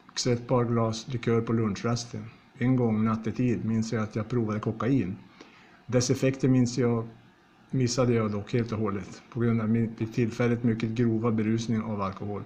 också 0.09 0.31
ett 0.31 0.47
par 0.47 0.65
glas 0.65 1.07
likör 1.07 1.41
på 1.41 1.53
lunchrasten. 1.53 2.25
En 2.57 2.75
gång 2.75 3.03
nattetid 3.05 3.65
minns 3.65 3.93
jag 3.93 4.03
att 4.03 4.15
jag 4.15 4.29
provade 4.29 4.59
kokain 4.59 5.15
dess 5.87 6.09
effekter 6.09 6.47
minns 6.47 6.77
jag, 6.77 7.07
missade 7.71 8.13
jag 8.13 8.31
dock 8.31 8.53
helt 8.53 8.71
och 8.71 8.79
hållet 8.79 9.21
på 9.33 9.39
grund 9.39 9.61
av 9.61 9.69
min 9.69 9.93
vid 9.97 10.13
tillfället 10.13 10.63
mycket 10.63 10.89
grova 10.89 11.31
berusning 11.31 11.81
av 11.81 12.01
alkohol. 12.01 12.41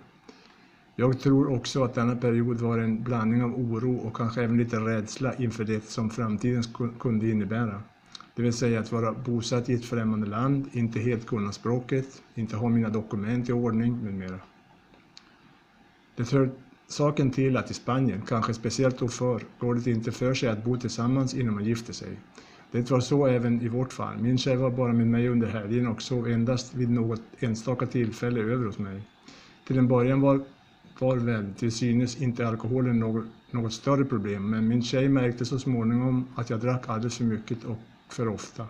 Jag 1.02 1.20
tror 1.20 1.52
också 1.52 1.84
att 1.84 1.94
denna 1.94 2.16
period 2.16 2.58
var 2.58 2.78
en 2.78 3.04
blandning 3.04 3.44
av 3.44 3.56
oro 3.56 3.96
och 3.96 4.16
kanske 4.16 4.44
även 4.44 4.58
lite 4.58 4.80
rädsla 4.80 5.34
inför 5.36 5.64
det 5.64 5.86
som 5.86 6.10
framtiden 6.10 6.64
kunde 7.00 7.30
innebära. 7.30 7.82
Det 8.36 8.42
vill 8.42 8.54
säga 8.54 8.80
att 8.80 8.92
vara 8.92 9.12
bosatt 9.12 9.70
i 9.70 9.74
ett 9.74 9.86
främmande 9.86 10.28
land, 10.28 10.70
inte 10.72 11.00
helt 11.00 11.26
kunna 11.26 11.52
språket, 11.52 12.22
inte 12.36 12.56
ha 12.56 12.70
mina 12.70 12.90
dokument 12.90 13.50
i 13.50 13.52
ordning 13.52 14.04
med 14.04 14.14
mera. 14.14 14.40
Det 16.16 16.32
hör 16.32 16.52
saken 16.88 17.32
till 17.32 17.58
att 17.58 17.72
i 17.72 17.74
Spanien, 17.74 18.22
kanske 18.28 18.54
speciellt 18.54 19.00
då 19.00 19.08
förr, 19.08 19.44
går 19.60 19.76
det 19.76 19.92
inte 19.92 20.12
för 20.12 20.34
sig 20.34 20.50
att 20.50 20.66
bo 20.66 20.78
tillsammans 20.78 21.34
innan 21.34 21.54
man 21.54 21.66
gifter 21.66 21.94
sig. 21.94 22.20
Det 22.72 22.92
var 22.92 23.00
så 23.00 23.26
även 23.28 23.62
i 23.62 23.68
vårt 23.68 23.94
fall. 23.94 24.18
Min 24.18 24.38
tjej 24.38 24.56
var 24.56 24.72
bara 24.72 24.94
med 24.94 25.08
mig 25.08 25.28
under 25.28 25.48
helgen 25.48 25.88
och 25.88 26.02
sov 26.02 26.28
endast 26.28 26.76
vid 26.76 26.90
något 26.90 27.22
enstaka 27.40 27.86
tillfälle 27.86 28.40
över 28.42 28.66
hos 28.66 28.80
mig. 28.80 29.02
Till 29.68 29.78
en 29.78 29.88
början 29.88 30.22
var, 30.22 30.42
var 31.00 31.18
väl 31.18 31.54
till 31.54 31.72
synes 31.72 32.22
inte 32.22 32.48
alkoholen 32.48 33.00
något, 33.00 33.26
något 33.52 33.74
större 33.74 34.06
problem, 34.06 34.50
men 34.50 34.68
min 34.68 34.84
tjej 34.84 35.10
märkte 35.10 35.46
så 35.46 35.60
småningom 35.60 36.28
att 36.36 36.50
jag 36.50 36.60
drack 36.60 36.90
alldeles 36.90 37.18
för 37.18 37.24
mycket 37.24 37.64
och 37.64 37.78
för 38.10 38.28
ofta. 38.28 38.68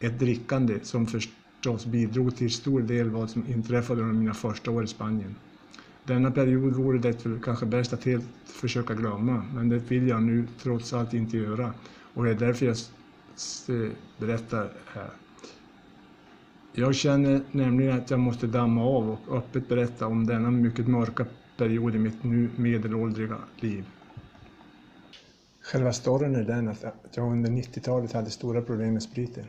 Ett 0.00 0.18
drickande 0.18 0.80
som 0.82 1.06
förstås 1.06 1.86
bidrog 1.86 2.36
till 2.36 2.50
stor 2.50 2.80
del 2.80 3.10
vad 3.10 3.30
som 3.30 3.46
inträffade 3.46 4.02
under 4.02 4.14
mina 4.14 4.34
första 4.34 4.70
år 4.70 4.84
i 4.84 4.86
Spanien. 4.86 5.34
Denna 6.04 6.30
period 6.30 6.72
vore 6.72 6.98
det 6.98 7.26
väl 7.26 7.40
kanske 7.42 7.66
bäst 7.66 7.92
att 7.92 8.04
helt 8.04 8.26
försöka 8.44 8.94
glömma, 8.94 9.42
men 9.54 9.68
det 9.68 9.78
vill 9.90 10.08
jag 10.08 10.22
nu 10.22 10.46
trots 10.62 10.92
allt 10.92 11.14
inte 11.14 11.36
göra 11.36 11.72
och 12.14 12.24
det 12.24 12.30
är 12.30 12.34
därför 12.34 12.66
jag 12.66 12.76
berättar 14.18 14.72
här. 14.86 15.10
Jag 16.72 16.94
känner 16.94 17.40
nämligen 17.52 17.96
att 17.96 18.10
jag 18.10 18.20
måste 18.20 18.46
damma 18.46 18.84
av 18.84 19.10
och 19.10 19.36
öppet 19.38 19.68
berätta 19.68 20.06
om 20.06 20.26
denna 20.26 20.50
mycket 20.50 20.86
mörka 20.88 21.26
period 21.56 21.94
i 21.94 21.98
mitt 21.98 22.24
nu 22.24 22.50
medelåldriga 22.56 23.38
liv. 23.60 23.84
Själva 25.60 25.92
storyn 25.92 26.34
är 26.34 26.44
den 26.44 26.68
att 26.68 26.84
jag 27.14 27.32
under 27.32 27.50
90-talet 27.50 28.12
hade 28.12 28.30
stora 28.30 28.62
problem 28.62 28.92
med 28.92 29.02
spriten. 29.02 29.44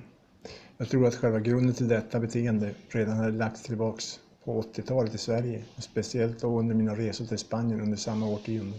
Jag 0.77 0.89
tror 0.89 1.07
att 1.07 1.15
själva 1.15 1.39
grunden 1.39 1.75
till 1.75 1.87
detta 1.87 2.19
beteende 2.19 2.71
redan 2.89 3.17
hade 3.17 3.37
lagts 3.37 3.61
tillbaks 3.63 4.19
på 4.43 4.61
80-talet 4.61 5.15
i 5.15 5.17
Sverige 5.17 5.63
och 5.75 5.83
speciellt 5.83 6.41
då 6.41 6.59
under 6.59 6.75
mina 6.75 6.95
resor 6.95 7.25
till 7.25 7.37
Spanien 7.37 7.81
under 7.81 7.97
samma 7.97 8.27
årtionde. 8.27 8.77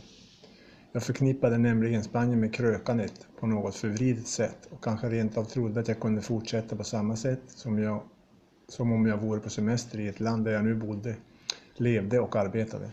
Jag 0.92 1.02
förknippade 1.02 1.58
nämligen 1.58 2.04
Spanien 2.04 2.40
med 2.40 2.54
krökandet 2.54 3.26
på 3.40 3.46
något 3.46 3.74
förvridet 3.74 4.26
sätt 4.26 4.68
och 4.70 4.84
kanske 4.84 5.08
rent 5.08 5.36
av 5.36 5.44
trodde 5.44 5.80
att 5.80 5.88
jag 5.88 6.00
kunde 6.00 6.22
fortsätta 6.22 6.76
på 6.76 6.84
samma 6.84 7.16
sätt 7.16 7.42
som, 7.46 7.78
jag, 7.78 8.02
som 8.68 8.92
om 8.92 9.06
jag 9.06 9.16
vore 9.16 9.40
på 9.40 9.50
semester 9.50 10.00
i 10.00 10.08
ett 10.08 10.20
land 10.20 10.44
där 10.44 10.52
jag 10.52 10.64
nu 10.64 10.74
bodde, 10.74 11.16
levde 11.76 12.20
och 12.20 12.36
arbetade. 12.36 12.90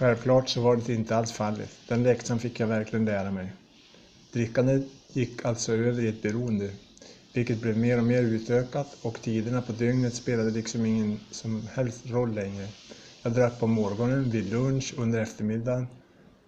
Självklart 0.00 0.48
så 0.48 0.60
var 0.60 0.76
det 0.76 0.94
inte 0.94 1.16
alls 1.16 1.32
fallet. 1.32 1.70
Den 1.88 2.02
läxan 2.02 2.38
fick 2.38 2.60
jag 2.60 2.66
verkligen 2.66 3.04
lära 3.04 3.30
mig. 3.30 3.52
Drickandet 4.32 4.84
gick 5.12 5.44
alltså 5.44 5.72
över 5.72 6.02
i 6.02 6.08
ett 6.08 6.22
beroende, 6.22 6.70
vilket 7.34 7.62
blev 7.62 7.78
mer 7.78 7.98
och 7.98 8.04
mer 8.04 8.22
utökat 8.22 8.96
och 9.02 9.22
tiderna 9.22 9.62
på 9.62 9.72
dygnet 9.72 10.14
spelade 10.14 10.50
liksom 10.50 10.86
ingen 10.86 11.20
som 11.30 11.62
helst 11.72 12.06
roll 12.06 12.34
längre. 12.34 12.68
Jag 13.22 13.32
drack 13.32 13.60
på 13.60 13.66
morgonen, 13.66 14.30
vid 14.30 14.52
lunch, 14.52 14.94
under 14.98 15.20
eftermiddagen 15.20 15.86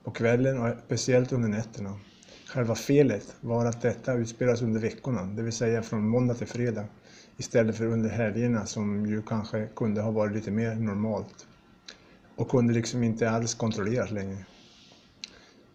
på 0.05 0.11
kvällen 0.11 0.59
och 0.59 0.77
speciellt 0.87 1.33
under 1.33 1.49
nätterna. 1.49 1.99
Själva 2.47 2.75
felet 2.75 3.35
var 3.41 3.67
att 3.67 3.83
detta 3.83 4.15
utspelas 4.15 4.63
under 4.63 4.81
veckorna, 4.81 5.23
det 5.23 5.43
vill 5.43 5.53
säga 5.53 5.83
från 5.83 6.09
måndag 6.09 6.35
till 6.35 6.47
fredag, 6.47 6.85
istället 7.37 7.77
för 7.77 7.87
under 7.87 8.11
helgerna 8.11 8.67
som 8.67 9.07
ju 9.07 9.23
kanske 9.23 9.69
kunde 9.77 10.01
ha 10.01 10.11
varit 10.11 10.35
lite 10.35 10.51
mer 10.51 10.75
normalt 10.75 11.47
och 12.43 12.49
kunde 12.49 12.73
liksom 12.73 13.03
inte 13.03 13.31
alls 13.31 13.55
kontrolleras 13.55 14.11
längre. 14.11 14.45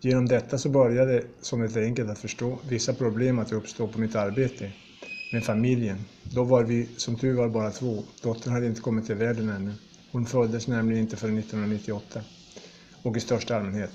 Genom 0.01 0.25
detta 0.25 0.57
så 0.57 0.69
började, 0.69 1.23
som 1.41 1.61
det 1.61 1.75
är 1.75 1.83
enkelt 1.83 2.09
att 2.09 2.19
förstå, 2.19 2.59
vissa 2.69 2.93
problem 2.93 3.39
att 3.39 3.51
uppstå 3.51 3.87
på 3.87 3.99
mitt 3.99 4.15
arbete 4.15 4.71
med 5.33 5.43
familjen. 5.43 5.97
Då 6.23 6.43
var 6.43 6.63
vi 6.63 6.89
som 6.97 7.15
tur 7.15 7.33
var 7.33 7.49
bara 7.49 7.71
två. 7.71 8.03
Dottern 8.23 8.53
hade 8.53 8.65
inte 8.65 8.81
kommit 8.81 9.05
till 9.05 9.15
världen 9.15 9.49
ännu. 9.49 9.73
Hon 10.11 10.25
föddes 10.25 10.67
nämligen 10.67 11.03
inte 11.03 11.17
förrän 11.17 11.37
1998 11.37 12.21
och 13.03 13.17
i 13.17 13.19
största 13.19 13.55
allmänhet. 13.55 13.91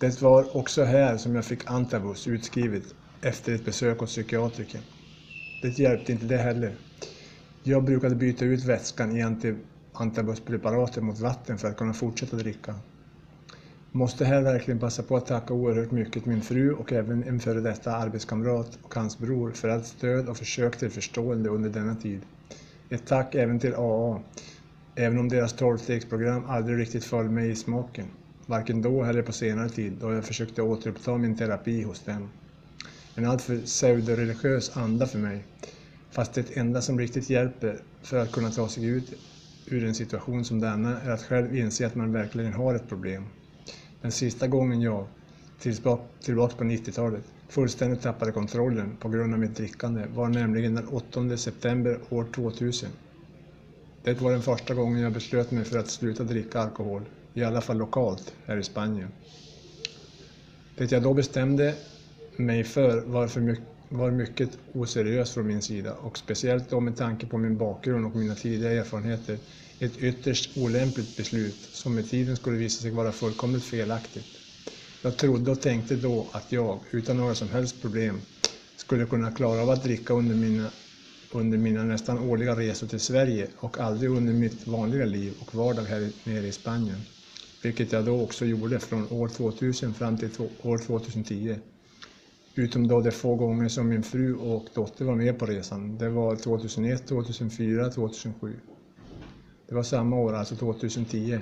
Det 0.00 0.22
var 0.22 0.56
också 0.56 0.84
här 0.84 1.16
som 1.16 1.34
jag 1.34 1.44
fick 1.44 1.70
antabus 1.70 2.28
utskrivet 2.28 2.84
efter 3.22 3.54
ett 3.54 3.64
besök 3.64 3.98
hos 3.98 4.10
psykiatriker. 4.10 4.80
Det 5.62 5.78
hjälpte 5.78 6.12
inte 6.12 6.26
det 6.26 6.36
heller. 6.36 6.74
Jag 7.62 7.84
brukade 7.84 8.14
byta 8.14 8.44
ut 8.44 8.64
vätskan 8.64 9.16
i 9.16 9.22
anti 9.22 9.54
antabuspreparatet 9.92 11.02
mot 11.02 11.20
vatten 11.20 11.58
för 11.58 11.68
att 11.68 11.76
kunna 11.76 11.92
fortsätta 11.92 12.36
dricka. 12.36 12.74
Måste 13.94 14.24
här 14.24 14.42
verkligen 14.42 14.80
passa 14.80 15.02
på 15.02 15.16
att 15.16 15.26
tacka 15.26 15.54
oerhört 15.54 15.90
mycket 15.90 16.26
min 16.26 16.42
fru 16.42 16.72
och 16.72 16.92
även 16.92 17.24
en 17.24 17.40
före 17.40 17.60
detta 17.60 17.96
arbetskamrat 17.96 18.78
och 18.82 18.94
hans 18.94 19.18
bror 19.18 19.50
för 19.50 19.68
allt 19.68 19.86
stöd 19.86 20.28
och 20.28 20.36
försök 20.36 20.78
till 20.78 20.90
förstående 20.90 21.48
under 21.50 21.70
denna 21.70 21.94
tid. 21.94 22.20
Ett 22.90 23.06
tack 23.06 23.34
även 23.34 23.60
till 23.60 23.74
AA, 23.74 24.20
även 24.94 25.18
om 25.18 25.28
deras 25.28 25.52
tolvstegsprogram 25.52 26.44
aldrig 26.48 26.78
riktigt 26.78 27.04
föll 27.04 27.28
mig 27.28 27.50
i 27.50 27.56
smaken. 27.56 28.06
varken 28.46 28.82
då 28.82 29.04
eller 29.04 29.22
på 29.22 29.32
senare 29.32 29.68
tid 29.68 29.92
då 30.00 30.12
jag 30.12 30.24
försökte 30.24 30.62
återuppta 30.62 31.18
min 31.18 31.36
terapi 31.36 31.82
hos 31.82 32.00
dem. 32.00 32.28
En 33.14 33.26
alltför 33.26 33.58
pseudoreligiös 33.58 34.76
anda 34.76 35.06
för 35.06 35.18
mig, 35.18 35.44
fast 36.10 36.34
det 36.34 36.56
enda 36.56 36.82
som 36.82 36.98
riktigt 36.98 37.30
hjälper 37.30 37.82
för 38.02 38.16
att 38.16 38.32
kunna 38.32 38.50
ta 38.50 38.68
sig 38.68 38.86
ut 38.86 39.14
ur 39.72 39.84
en 39.84 39.94
situation 39.94 40.44
som 40.44 40.60
denna 40.60 41.00
är 41.00 41.10
att 41.10 41.22
själv 41.22 41.56
inse 41.56 41.86
att 41.86 41.94
man 41.94 42.12
verkligen 42.12 42.52
har 42.52 42.74
ett 42.74 42.88
problem. 42.88 43.24
Den 44.00 44.12
sista 44.12 44.46
gången 44.46 44.80
jag, 44.80 45.06
tillbaka 46.20 46.56
på 46.56 46.64
90-talet, 46.64 47.24
fullständigt 47.48 48.02
tappade 48.02 48.32
kontrollen 48.32 48.96
på 49.00 49.08
grund 49.08 49.32
av 49.32 49.40
mitt 49.40 49.56
drickande 49.56 50.06
var 50.14 50.28
nämligen 50.28 50.74
den 50.74 50.88
8 50.88 51.36
september 51.36 51.98
år 52.10 52.26
2000. 52.34 52.88
Det 54.02 54.20
var 54.20 54.32
den 54.32 54.42
första 54.42 54.74
gången 54.74 55.02
jag 55.02 55.12
beslöt 55.12 55.50
mig 55.50 55.64
för 55.64 55.78
att 55.78 55.88
sluta 55.88 56.24
dricka 56.24 56.60
alkohol, 56.60 57.02
i 57.34 57.44
alla 57.44 57.60
fall 57.60 57.78
lokalt 57.78 58.34
här 58.46 58.56
i 58.56 58.62
Spanien. 58.62 59.08
Det 60.76 60.92
jag 60.92 61.02
då 61.02 61.14
bestämde 61.14 61.74
mig 62.36 62.64
för 62.64 63.00
var, 63.00 63.26
för 63.26 63.40
mycket, 63.40 63.64
var 63.92 64.10
mycket 64.10 64.58
oseriös 64.74 65.34
från 65.34 65.46
min 65.46 65.62
sida 65.62 65.94
och 65.94 66.18
speciellt 66.18 66.70
då 66.70 66.80
med 66.80 66.96
tanke 66.96 67.26
på 67.26 67.38
min 67.38 67.56
bakgrund 67.58 68.06
och 68.06 68.16
mina 68.16 68.34
tidigare 68.34 68.74
erfarenheter 68.74 69.38
ett 69.78 69.98
ytterst 69.98 70.56
olämpligt 70.56 71.16
beslut 71.16 71.68
som 71.72 71.94
med 71.94 72.10
tiden 72.10 72.36
skulle 72.36 72.56
visa 72.56 72.82
sig 72.82 72.90
vara 72.90 73.12
fullkomligt 73.12 73.64
felaktigt. 73.64 74.24
Jag 75.02 75.16
trodde 75.16 75.50
och 75.50 75.60
tänkte 75.60 75.96
då 75.96 76.26
att 76.32 76.52
jag, 76.52 76.80
utan 76.90 77.16
några 77.16 77.34
som 77.34 77.48
helst 77.48 77.82
problem, 77.82 78.20
skulle 78.76 79.06
kunna 79.06 79.30
klara 79.30 79.62
av 79.62 79.70
att 79.70 79.82
dricka 79.84 80.14
under 80.14 80.34
mina, 80.34 80.70
under 81.32 81.58
mina 81.58 81.84
nästan 81.84 82.18
årliga 82.18 82.56
resor 82.56 82.86
till 82.86 83.00
Sverige 83.00 83.48
och 83.56 83.78
aldrig 83.78 84.10
under 84.10 84.32
mitt 84.32 84.66
vanliga 84.66 85.04
liv 85.04 85.32
och 85.40 85.54
vardag 85.54 85.82
här 85.84 86.10
nere 86.24 86.46
i 86.46 86.52
Spanien. 86.52 87.00
Vilket 87.62 87.92
jag 87.92 88.04
då 88.04 88.20
också 88.20 88.44
gjorde 88.44 88.80
från 88.80 89.12
år 89.12 89.28
2000 89.28 89.94
fram 89.94 90.18
till 90.18 90.30
år 90.62 90.78
2010. 90.78 91.56
Utom 92.54 92.88
då 92.88 93.00
de 93.00 93.10
få 93.10 93.34
gånger 93.36 93.68
som 93.68 93.88
min 93.88 94.02
fru 94.02 94.34
och 94.34 94.68
dotter 94.74 95.04
var 95.04 95.14
med 95.14 95.38
på 95.38 95.46
resan. 95.46 95.98
Det 95.98 96.08
var 96.08 96.36
2001, 96.36 97.06
2004, 97.06 97.90
2007. 97.90 98.56
Det 99.68 99.74
var 99.74 99.82
samma 99.82 100.16
år, 100.16 100.32
alltså 100.32 100.56
2010. 100.56 101.40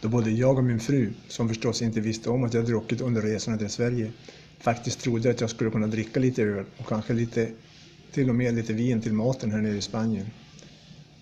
Då 0.00 0.08
både 0.08 0.30
jag 0.30 0.58
och 0.58 0.64
min 0.64 0.80
fru, 0.80 1.12
som 1.28 1.48
förstås 1.48 1.82
inte 1.82 2.00
visste 2.00 2.30
om 2.30 2.44
att 2.44 2.54
jag 2.54 2.66
druckit 2.66 3.00
under 3.00 3.22
resorna 3.22 3.58
till 3.58 3.70
Sverige, 3.70 4.12
faktiskt 4.60 5.00
trodde 5.00 5.30
att 5.30 5.40
jag 5.40 5.50
skulle 5.50 5.70
kunna 5.70 5.86
dricka 5.86 6.20
lite 6.20 6.42
öl 6.42 6.64
och 6.78 6.86
kanske 6.86 7.12
lite, 7.12 7.50
till 8.12 8.28
och 8.28 8.34
med 8.34 8.54
lite 8.54 8.72
vin 8.72 9.00
till 9.00 9.12
maten 9.12 9.50
här 9.50 9.62
nere 9.62 9.76
i 9.76 9.80
Spanien. 9.80 10.26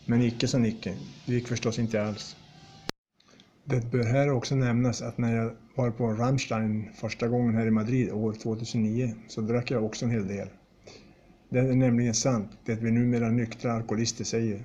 Men 0.06 0.22
icke 0.22 0.48
sa 0.48 0.58
Nicke, 0.58 0.96
det 1.26 1.34
gick 1.34 1.48
förstås 1.48 1.78
inte 1.78 2.02
alls. 2.02 2.36
Det 3.64 3.90
bör 3.90 4.04
här 4.04 4.30
också 4.30 4.54
nämnas 4.54 5.02
att 5.02 5.18
när 5.18 5.36
jag 5.36 5.52
var 5.74 5.90
på 5.90 6.12
Rammstein 6.12 6.88
första 6.94 7.28
gången 7.28 7.54
här 7.56 7.66
i 7.66 7.70
Madrid 7.70 8.12
år 8.12 8.32
2009 8.32 9.14
så 9.28 9.40
drack 9.40 9.70
jag 9.70 9.84
också 9.84 10.04
en 10.04 10.10
hel 10.10 10.28
del. 10.28 10.48
Det 11.48 11.58
är 11.58 11.74
nämligen 11.74 12.14
sant, 12.14 12.50
det 12.64 12.74
vi 12.74 12.90
numera 12.90 13.30
nyktra 13.30 13.72
alkoholister 13.72 14.24
säger. 14.24 14.64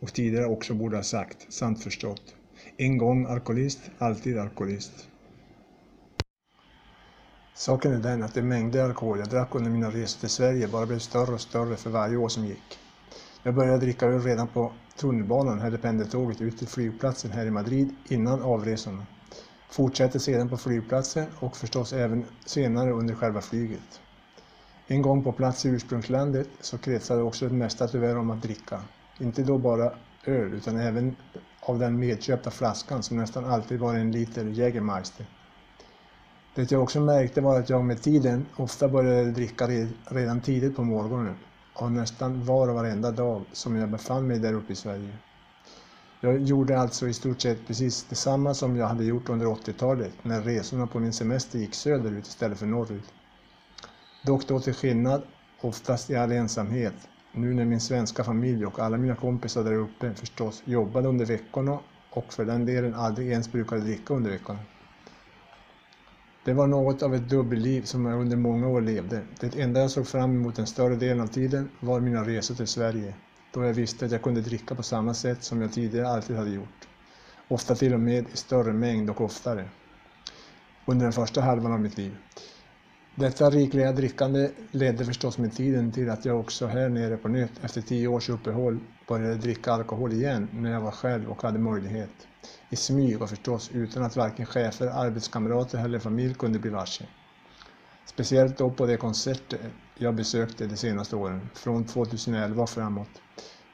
Och 0.00 0.12
tidigare 0.12 0.46
också 0.46 0.74
borde 0.74 0.96
ha 0.96 1.02
sagt, 1.02 1.52
sant 1.52 1.82
förstått. 1.82 2.34
En 2.76 2.98
gång 2.98 3.26
alkoholist, 3.26 3.90
alltid 3.98 4.38
alkoholist. 4.38 5.08
Saken 7.54 7.92
är 7.92 7.98
den 7.98 8.22
att 8.22 8.34
de 8.34 8.42
mängder 8.42 8.84
alkohol 8.84 9.18
jag 9.18 9.28
drack 9.28 9.54
under 9.54 9.70
mina 9.70 9.90
resor 9.90 10.20
till 10.20 10.28
Sverige 10.28 10.68
bara 10.68 10.86
blev 10.86 10.98
större 10.98 11.34
och 11.34 11.40
större 11.40 11.76
för 11.76 11.90
varje 11.90 12.16
år 12.16 12.28
som 12.28 12.46
gick. 12.46 12.78
Jag 13.42 13.54
började 13.54 13.78
dricka 13.78 14.06
öl 14.06 14.22
redan 14.22 14.48
på 14.48 14.72
tunnelbanan 14.96 15.60
eller 15.60 15.78
pendeltåget 15.78 16.40
ut 16.40 16.58
till 16.58 16.68
flygplatsen 16.68 17.30
här 17.30 17.46
i 17.46 17.50
Madrid 17.50 17.94
innan 18.08 18.42
avresorna. 18.42 19.06
Fortsatte 19.72 20.20
sedan 20.20 20.48
på 20.48 20.56
flygplatsen 20.56 21.26
och 21.40 21.56
förstås 21.56 21.92
även 21.92 22.24
senare 22.46 22.92
under 22.92 23.14
själva 23.14 23.40
flyget. 23.40 24.00
En 24.86 25.02
gång 25.02 25.24
på 25.24 25.32
plats 25.32 25.66
i 25.66 25.68
ursprungslandet 25.68 26.48
så 26.60 26.78
kretsade 26.78 27.22
också 27.22 27.48
det 27.48 27.54
mesta 27.54 27.88
tyvärr 27.88 28.18
om 28.18 28.30
att 28.30 28.42
dricka. 28.42 28.82
Inte 29.18 29.42
då 29.42 29.58
bara 29.58 29.92
öl 30.26 30.54
utan 30.54 30.76
även 30.76 31.16
av 31.60 31.78
den 31.78 31.98
medköpta 31.98 32.50
flaskan 32.50 33.02
som 33.02 33.16
nästan 33.16 33.44
alltid 33.44 33.80
var 33.80 33.94
en 33.94 34.12
liter 34.12 34.44
Jägermeister. 34.44 35.26
Det 36.54 36.70
jag 36.72 36.82
också 36.82 37.00
märkte 37.00 37.40
var 37.40 37.60
att 37.60 37.70
jag 37.70 37.84
med 37.84 38.02
tiden 38.02 38.46
ofta 38.56 38.88
började 38.88 39.30
dricka 39.30 39.68
redan 40.10 40.40
tidigt 40.40 40.76
på 40.76 40.84
morgonen 40.84 41.36
och 41.74 41.92
nästan 41.92 42.44
var 42.44 42.68
och 42.68 42.74
varenda 42.74 43.10
dag 43.10 43.44
som 43.52 43.76
jag 43.76 43.90
befann 43.90 44.26
mig 44.26 44.38
där 44.38 44.52
uppe 44.54 44.72
i 44.72 44.76
Sverige. 44.76 45.18
Jag 46.24 46.42
gjorde 46.42 46.78
alltså 46.78 47.08
i 47.08 47.12
stort 47.12 47.40
sett 47.40 47.66
precis 47.66 48.04
detsamma 48.04 48.54
som 48.54 48.76
jag 48.76 48.86
hade 48.86 49.04
gjort 49.04 49.28
under 49.28 49.46
80-talet 49.46 50.12
när 50.22 50.42
resorna 50.42 50.86
på 50.86 51.00
min 51.00 51.12
semester 51.12 51.58
gick 51.58 51.74
söderut 51.74 52.26
istället 52.26 52.58
för 52.58 52.66
norrut. 52.66 53.14
Dock 54.26 54.48
då 54.48 54.60
till 54.60 54.74
skillnad, 54.74 55.22
oftast 55.62 56.10
i 56.10 56.16
all 56.16 56.32
ensamhet, 56.32 56.94
nu 57.34 57.54
när 57.54 57.64
min 57.64 57.80
svenska 57.80 58.24
familj 58.24 58.66
och 58.66 58.78
alla 58.78 58.96
mina 58.96 59.16
kompisar 59.16 59.64
där 59.64 59.74
uppe 59.74 60.14
förstås 60.14 60.62
jobbade 60.64 61.08
under 61.08 61.26
veckorna 61.26 61.78
och 62.10 62.32
för 62.32 62.44
den 62.44 62.66
delen 62.66 62.94
aldrig 62.94 63.28
ens 63.28 63.52
brukade 63.52 63.80
dricka 63.80 64.14
under 64.14 64.30
veckorna. 64.30 64.58
Det 66.44 66.52
var 66.52 66.66
något 66.66 67.02
av 67.02 67.14
ett 67.14 67.28
dubbelliv 67.30 67.82
som 67.82 68.06
jag 68.06 68.20
under 68.20 68.36
många 68.36 68.68
år 68.68 68.80
levde. 68.80 69.20
Det 69.40 69.56
enda 69.56 69.80
jag 69.80 69.90
såg 69.90 70.06
fram 70.06 70.30
emot 70.30 70.56
den 70.56 70.66
större 70.66 70.96
delen 70.96 71.20
av 71.20 71.26
tiden 71.26 71.70
var 71.80 72.00
mina 72.00 72.24
resor 72.24 72.54
till 72.54 72.66
Sverige, 72.66 73.14
då 73.52 73.64
jag 73.64 73.74
visste 73.74 74.04
att 74.04 74.12
jag 74.12 74.22
kunde 74.22 74.40
dricka 74.40 74.74
på 74.74 74.82
samma 74.82 75.14
sätt 75.14 75.44
som 75.44 75.60
jag 75.60 75.72
tidigare 75.72 76.08
alltid 76.08 76.36
hade 76.36 76.50
gjort. 76.50 76.88
Ofta 77.48 77.74
till 77.74 77.94
och 77.94 78.00
med 78.00 78.28
i 78.32 78.36
större 78.36 78.72
mängd 78.72 79.10
och 79.10 79.20
oftare. 79.20 79.68
Under 80.86 81.04
den 81.04 81.12
första 81.12 81.40
halvan 81.40 81.72
av 81.72 81.80
mitt 81.80 81.96
liv. 81.98 82.16
Detta 83.14 83.50
rikliga 83.50 83.92
drickande 83.92 84.50
ledde 84.70 85.04
förstås 85.04 85.38
med 85.38 85.56
tiden 85.56 85.92
till 85.92 86.10
att 86.10 86.24
jag 86.24 86.40
också 86.40 86.66
här 86.66 86.88
nere 86.88 87.16
på 87.16 87.28
nytt 87.28 87.64
efter 87.64 87.80
tio 87.80 88.08
års 88.08 88.28
uppehåll 88.28 88.80
började 89.08 89.34
dricka 89.34 89.72
alkohol 89.72 90.12
igen 90.12 90.48
när 90.52 90.72
jag 90.72 90.80
var 90.80 90.90
själv 90.90 91.30
och 91.30 91.42
hade 91.42 91.58
möjlighet. 91.58 92.26
I 92.70 92.76
smyg 92.76 93.22
och 93.22 93.30
förstås 93.30 93.70
utan 93.74 94.02
att 94.02 94.16
varken 94.16 94.46
chefer, 94.46 94.86
arbetskamrater 94.86 95.84
eller 95.84 95.98
familj 95.98 96.34
kunde 96.34 96.58
bli 96.58 96.70
varse. 96.70 97.04
Speciellt 98.04 98.58
då 98.58 98.70
på 98.70 98.86
de 98.86 98.96
konserter 98.96 99.60
jag 99.98 100.14
besökte 100.14 100.66
de 100.66 100.76
senaste 100.76 101.16
åren, 101.16 101.48
från 101.54 101.84
2011 101.86 102.62
och 102.62 102.70
framåt. 102.70 103.22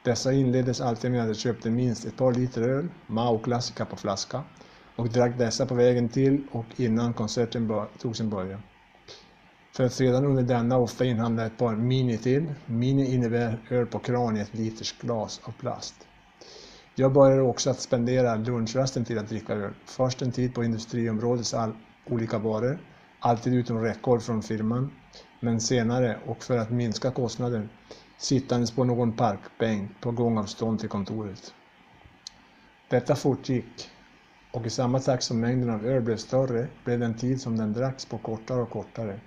Dessa 0.01 0.33
inleddes 0.33 0.81
alltid 0.81 1.11
med 1.11 1.21
att 1.21 1.27
jag 1.27 1.35
köpte 1.37 1.69
minst 1.69 2.05
ett 2.05 2.17
par 2.17 2.33
liter 2.33 2.61
öl, 2.61 2.89
Mao 3.07 3.39
Classica 3.39 3.85
på 3.85 3.95
flaska, 3.95 4.43
och 4.95 5.09
drack 5.09 5.37
dessa 5.37 5.65
på 5.65 5.75
vägen 5.75 6.09
till 6.09 6.47
och 6.51 6.65
innan 6.75 7.13
konserten 7.13 7.69
tog 7.99 8.15
sin 8.15 8.29
början. 8.29 8.61
För 9.75 9.83
att 9.83 9.93
sedan 9.93 10.25
under 10.25 10.43
denna 10.43 10.77
ofta 10.77 11.05
inhandla 11.05 11.45
ett 11.45 11.57
par 11.57 11.75
Mini 11.75 12.17
till. 12.17 12.53
Mini 12.65 13.13
innebär 13.15 13.67
öl 13.69 13.85
på 13.85 13.99
kran 13.99 14.37
i 14.37 14.39
ett 14.39 14.55
liters 14.55 14.97
glas 14.99 15.41
av 15.43 15.51
plast. 15.51 15.95
Jag 16.95 17.13
började 17.13 17.41
också 17.41 17.69
att 17.69 17.79
spendera 17.79 18.35
lunchrasten 18.35 19.05
till 19.05 19.19
att 19.19 19.29
dricka 19.29 19.53
öl. 19.53 19.73
Först 19.85 20.21
en 20.21 20.31
tid 20.31 20.55
på 20.55 20.63
industriområdets 20.63 21.53
all, 21.53 21.73
olika 22.05 22.37
varor, 22.37 22.79
alltid 23.19 23.53
utom 23.53 23.81
räckhåll 23.81 24.19
från 24.21 24.41
firman. 24.41 24.91
Men 25.39 25.61
senare, 25.61 26.19
och 26.25 26.43
för 26.43 26.57
att 26.57 26.71
minska 26.71 27.11
kostnaden, 27.11 27.69
sittandes 28.17 28.71
på 28.71 28.83
någon 28.83 29.15
parkbänk 29.15 30.01
på 30.01 30.11
gångavstånd 30.11 30.79
till 30.79 30.89
kontoret. 30.89 31.53
Detta 32.89 33.15
fortgick 33.15 33.89
och 34.51 34.65
i 34.65 34.69
samma 34.69 34.99
takt 34.99 35.23
som 35.23 35.39
mängden 35.39 35.69
av 35.69 35.85
öl 35.85 36.01
blev 36.01 36.17
större 36.17 36.67
blev 36.83 36.99
den 36.99 37.17
tid 37.17 37.41
som 37.41 37.57
den 37.57 37.73
dracks 37.73 38.05
på 38.05 38.17
kortare 38.17 38.61
och 38.61 38.69
kortare. 38.69 39.19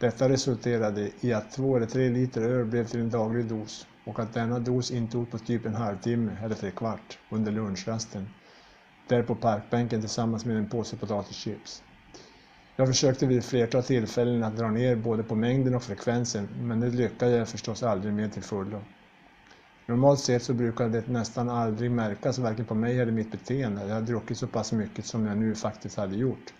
Detta 0.00 0.28
resulterade 0.28 1.10
i 1.20 1.32
att 1.32 1.52
två 1.52 1.76
eller 1.76 1.86
tre 1.86 2.08
liter 2.08 2.42
öl 2.42 2.66
blev 2.66 2.86
till 2.86 3.00
en 3.00 3.10
daglig 3.10 3.48
dos 3.48 3.86
och 4.04 4.20
att 4.20 4.34
denna 4.34 4.58
dos 4.58 4.90
intog 4.90 5.30
på 5.30 5.38
typ 5.38 5.66
en 5.66 5.74
halvtimme 5.74 6.38
eller 6.42 6.54
tre 6.54 6.70
kvart 6.70 7.18
under 7.30 7.52
lunchrasten, 7.52 8.28
där 9.08 9.22
på 9.22 9.34
parkbänken 9.34 10.00
tillsammans 10.00 10.44
med 10.44 10.56
en 10.56 10.68
påse 10.68 10.96
potatischips. 10.96 11.82
Jag 12.78 12.88
försökte 12.88 13.26
vid 13.26 13.38
ett 13.38 13.44
flertal 13.44 13.82
tillfällen 13.82 14.44
att 14.44 14.56
dra 14.56 14.70
ner 14.70 14.96
både 14.96 15.22
på 15.22 15.34
mängden 15.34 15.74
och 15.74 15.82
frekvensen, 15.82 16.48
men 16.68 16.80
det 16.80 16.90
lyckades 16.90 17.38
jag 17.38 17.48
förstås 17.48 17.82
aldrig 17.82 18.14
med 18.14 18.32
till 18.32 18.42
fullo. 18.42 18.84
Normalt 19.88 20.20
sett 20.20 20.42
så 20.42 20.54
brukar 20.54 20.88
det 20.88 21.06
nästan 21.06 21.48
aldrig 21.48 21.90
märkas 21.90 22.38
varken 22.38 22.64
på 22.66 22.74
mig 22.74 23.00
eller 23.00 23.12
mitt 23.12 23.30
beteende. 23.30 23.86
Jag 23.86 23.94
hade 23.94 24.06
druckit 24.06 24.38
så 24.38 24.46
pass 24.46 24.72
mycket 24.72 25.06
som 25.06 25.26
jag 25.26 25.38
nu 25.38 25.54
faktiskt 25.54 25.96
hade 25.96 26.16
gjort. 26.16 26.54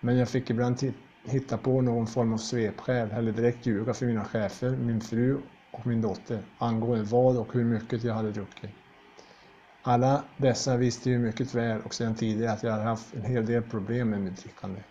Men 0.00 0.16
jag 0.16 0.28
fick 0.28 0.50
ibland 0.50 0.78
hitta 1.24 1.58
på 1.58 1.80
någon 1.80 2.06
form 2.06 2.32
av 2.32 2.36
svepskäl 2.36 3.10
eller 3.10 3.32
direkt 3.32 3.66
ljuga 3.66 3.94
för 3.94 4.06
mina 4.06 4.24
chefer, 4.24 4.76
min 4.76 5.00
fru 5.00 5.40
och 5.70 5.86
min 5.86 6.00
dotter 6.00 6.44
angående 6.58 7.04
vad 7.04 7.38
och 7.38 7.52
hur 7.54 7.64
mycket 7.64 8.04
jag 8.04 8.14
hade 8.14 8.30
druckit. 8.30 8.70
Alla 9.82 10.24
dessa 10.36 10.76
visste 10.76 11.10
ju 11.10 11.18
mycket 11.18 11.54
väl 11.54 11.80
och 11.80 11.94
sedan 11.94 12.14
tidigare 12.14 12.52
att 12.52 12.62
jag 12.62 12.70
hade 12.70 12.84
haft 12.84 13.14
en 13.14 13.24
hel 13.24 13.46
del 13.46 13.62
problem 13.62 14.10
med 14.10 14.20
mitt 14.20 14.42
drickande. 14.42 14.82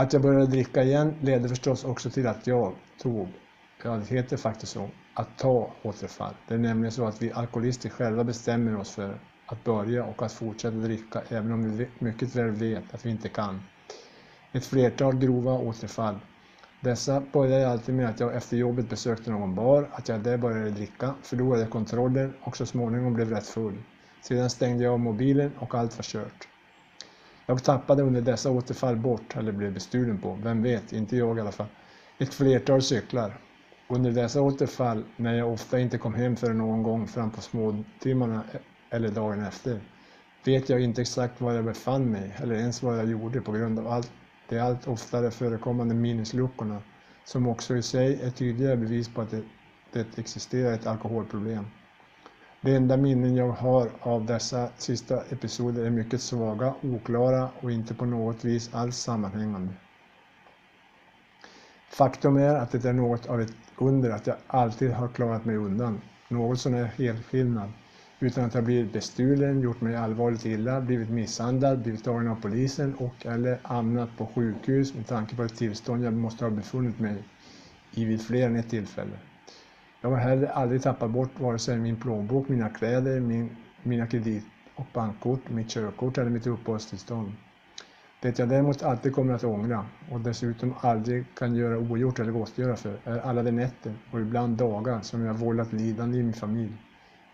Att 0.00 0.12
jag 0.12 0.22
började 0.22 0.46
dricka 0.46 0.82
igen 0.82 1.18
ledde 1.20 1.48
förstås 1.48 1.84
också 1.84 2.10
till 2.10 2.26
att 2.26 2.46
jag 2.46 2.76
tog, 3.02 3.36
ja 3.84 3.96
det 3.96 4.04
heter 4.04 4.36
faktiskt 4.36 4.72
så, 4.72 4.90
att 5.14 5.38
ta 5.38 5.80
återfall. 5.82 6.34
Det 6.48 6.54
är 6.54 6.58
nämligen 6.58 6.92
så 6.92 7.06
att 7.06 7.22
vi 7.22 7.32
alkoholister 7.32 7.88
själva 7.88 8.24
bestämmer 8.24 8.76
oss 8.76 8.90
för 8.90 9.20
att 9.46 9.64
börja 9.64 10.04
och 10.04 10.22
att 10.22 10.32
fortsätta 10.32 10.76
dricka 10.76 11.22
även 11.28 11.52
om 11.52 11.76
vi 11.76 11.90
mycket 12.00 12.36
väl 12.36 12.50
vet 12.50 12.94
att 12.94 13.06
vi 13.06 13.10
inte 13.10 13.28
kan. 13.28 13.62
Ett 14.52 14.64
flertal 14.66 15.16
grova 15.18 15.52
återfall. 15.52 16.18
Dessa 16.80 17.20
började 17.20 17.68
alltid 17.68 17.94
med 17.94 18.08
att 18.10 18.20
jag 18.20 18.36
efter 18.36 18.56
jobbet 18.56 18.88
besökte 18.88 19.30
någon 19.30 19.54
bar, 19.54 19.90
att 19.92 20.08
jag 20.08 20.22
där 20.22 20.38
började 20.38 20.70
dricka, 20.70 21.14
förlorade 21.22 21.66
kontrollen 21.66 22.34
och 22.42 22.56
så 22.56 22.66
småningom 22.66 23.12
blev 23.12 23.30
rätt 23.30 23.46
full. 23.46 23.82
Sedan 24.20 24.50
stängde 24.50 24.84
jag 24.84 24.92
av 24.92 25.00
mobilen 25.00 25.56
och 25.56 25.74
allt 25.74 25.96
var 25.96 26.02
kört. 26.02 26.48
Jag 27.46 27.64
tappade 27.64 28.02
under 28.02 28.20
dessa 28.20 28.50
återfall 28.50 28.96
bort, 28.96 29.36
eller 29.36 29.52
blev 29.52 29.74
bestulen 29.74 30.20
på, 30.20 30.34
vem 30.34 30.62
vet, 30.62 30.92
inte 30.92 31.16
jag 31.16 31.38
i 31.38 31.40
alla 31.40 31.52
fall, 31.52 31.66
ett 32.18 32.34
flertal 32.34 32.82
cyklar. 32.82 33.40
Under 33.92 34.12
dessa 34.12 34.42
återfall, 34.42 35.04
när 35.16 35.34
jag 35.34 35.52
ofta 35.52 35.78
inte 35.78 35.98
kom 35.98 36.14
hem 36.14 36.36
förrän 36.36 36.58
någon 36.58 36.82
gång 36.82 37.06
fram 37.06 37.30
på 37.32 37.40
småtimmarna 37.40 38.44
eller 38.92 39.08
dagen 39.08 39.40
efter, 39.40 39.80
vet 40.44 40.68
jag 40.68 40.80
inte 40.80 41.00
exakt 41.02 41.40
var 41.40 41.52
jag 41.52 41.64
befann 41.64 42.10
mig 42.10 42.36
eller 42.38 42.54
ens 42.54 42.82
vad 42.82 42.98
jag 42.98 43.06
gjorde 43.10 43.40
på 43.40 43.52
grund 43.52 43.78
av 43.78 43.86
allt, 43.88 44.12
de 44.48 44.58
allt 44.58 44.86
oftare 44.88 45.30
förekommande 45.30 45.94
minnesluckorna, 45.94 46.82
som 47.24 47.46
också 47.46 47.76
i 47.76 47.82
sig 47.82 48.22
är 48.22 48.30
tydliga 48.30 48.76
bevis 48.76 49.14
på 49.14 49.20
att 49.20 49.30
det, 49.30 49.42
det 49.92 50.18
existerar 50.18 50.72
ett 50.72 50.86
alkoholproblem. 50.86 51.66
De 52.62 52.74
enda 52.76 52.96
minnen 52.96 53.34
jag 53.34 53.50
har 53.50 53.90
av 54.00 54.26
dessa 54.26 54.68
sista 54.76 55.22
episoder 55.24 55.84
är 55.84 55.90
mycket 55.90 56.20
svaga, 56.20 56.74
oklara 56.82 57.50
och 57.60 57.70
inte 57.70 57.94
på 57.94 58.04
något 58.04 58.44
vis 58.44 58.74
alls 58.74 58.96
sammanhängande. 58.96 59.72
Faktum 61.92 62.36
är 62.36 62.54
att 62.54 62.70
det 62.70 62.84
är 62.84 62.92
något 62.92 63.26
av 63.26 63.40
ett 63.40 63.52
under 63.78 64.10
att 64.10 64.26
jag 64.26 64.36
alltid 64.46 64.90
har 64.90 65.08
klarat 65.08 65.44
mig 65.44 65.56
undan, 65.56 66.00
något 66.28 66.60
som 66.60 66.74
är 66.74 66.84
helskillnad, 66.84 67.72
utan 68.20 68.44
att 68.44 68.54
jag 68.54 68.64
blivit 68.64 68.92
bestulen, 68.92 69.60
gjort 69.60 69.80
mig 69.80 69.96
allvarligt 69.96 70.46
illa, 70.46 70.80
blivit 70.80 71.10
misshandlad, 71.10 71.82
blivit 71.82 72.04
tagen 72.04 72.28
av 72.28 72.40
polisen 72.42 72.94
och 72.94 73.26
eller 73.26 73.60
hamnat 73.64 74.16
på 74.18 74.26
sjukhus 74.26 74.94
med 74.94 75.06
tanke 75.06 75.36
på 75.36 75.42
ett 75.42 75.56
tillstånd 75.56 76.04
jag 76.04 76.12
måste 76.14 76.44
ha 76.44 76.50
befunnit 76.50 76.98
mig 76.98 77.24
i 77.90 78.04
vid 78.04 78.22
fler 78.22 78.46
än 78.46 78.56
ett 78.56 78.70
tillfälle. 78.70 79.18
Jag 80.02 80.10
har 80.10 80.16
heller 80.16 80.46
aldrig 80.46 80.82
tappat 80.82 81.10
bort 81.10 81.40
vare 81.40 81.58
sig 81.58 81.78
min 81.78 81.96
plånbok, 81.96 82.48
mina 82.48 82.68
kläder, 82.68 83.20
min, 83.20 83.56
mina 83.82 84.06
kredit 84.06 84.44
och 84.74 84.86
bankkort, 84.94 85.50
mitt 85.50 85.70
körkort 85.70 86.18
eller 86.18 86.30
mitt 86.30 86.46
uppehållstillstånd. 86.46 87.32
Det 88.22 88.38
jag 88.38 88.48
däremot 88.48 88.82
alltid 88.82 89.14
kommer 89.14 89.34
att 89.34 89.44
ångra 89.44 89.86
och 90.10 90.20
dessutom 90.20 90.74
aldrig 90.80 91.24
kan 91.34 91.54
göra 91.54 91.78
ogjort 91.78 92.18
eller 92.18 92.32
gottgöra 92.32 92.76
för 92.76 92.98
är 93.04 93.18
alla 93.18 93.42
de 93.42 93.52
nätter 93.52 93.94
och 94.12 94.20
ibland 94.20 94.56
dagar 94.56 95.00
som 95.00 95.24
jag 95.24 95.34
vållat 95.34 95.72
lidande 95.72 96.18
i 96.18 96.22
min 96.22 96.32
familj. 96.32 96.72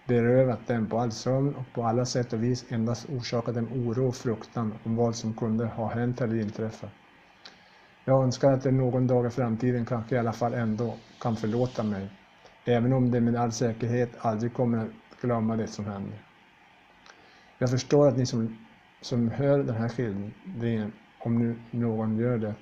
Berövat 0.08 0.66
dem 0.66 0.86
på 0.86 0.98
all 0.98 1.12
sömn 1.12 1.54
och 1.54 1.72
på 1.74 1.82
alla 1.82 2.04
sätt 2.04 2.32
och 2.32 2.42
vis 2.42 2.72
endast 2.72 3.10
orsakat 3.10 3.54
dem 3.54 3.68
oro 3.72 4.08
och 4.08 4.16
fruktan 4.16 4.74
om 4.84 4.96
vad 4.96 5.16
som 5.16 5.34
kunde 5.34 5.66
ha 5.66 5.88
hänt 5.88 6.20
eller 6.20 6.40
inträffat. 6.40 6.90
Jag 8.04 8.24
önskar 8.24 8.52
att 8.52 8.62
det 8.62 8.70
någon 8.70 9.06
dag 9.06 9.26
i 9.26 9.30
framtiden 9.30 9.86
kanske 9.86 10.14
i 10.14 10.18
alla 10.18 10.32
fall 10.32 10.54
ändå 10.54 10.94
kan 11.20 11.36
förlåta 11.36 11.82
mig 11.82 12.10
även 12.66 12.92
om 12.92 13.10
de 13.10 13.20
med 13.20 13.36
all 13.36 13.52
säkerhet 13.52 14.10
aldrig 14.18 14.54
kommer 14.54 14.78
att 14.78 15.20
glömma 15.20 15.56
det 15.56 15.66
som 15.66 15.84
hände. 15.84 16.18
Jag 17.58 17.70
förstår 17.70 18.08
att 18.08 18.16
ni 18.16 18.26
som, 18.26 18.58
som 19.00 19.30
hör 19.30 19.58
den 19.58 19.76
här 19.76 19.88
skildringen, 19.88 20.92
om 21.18 21.38
nu 21.38 21.56
någon 21.70 22.18
gör 22.18 22.38
det, 22.38 22.54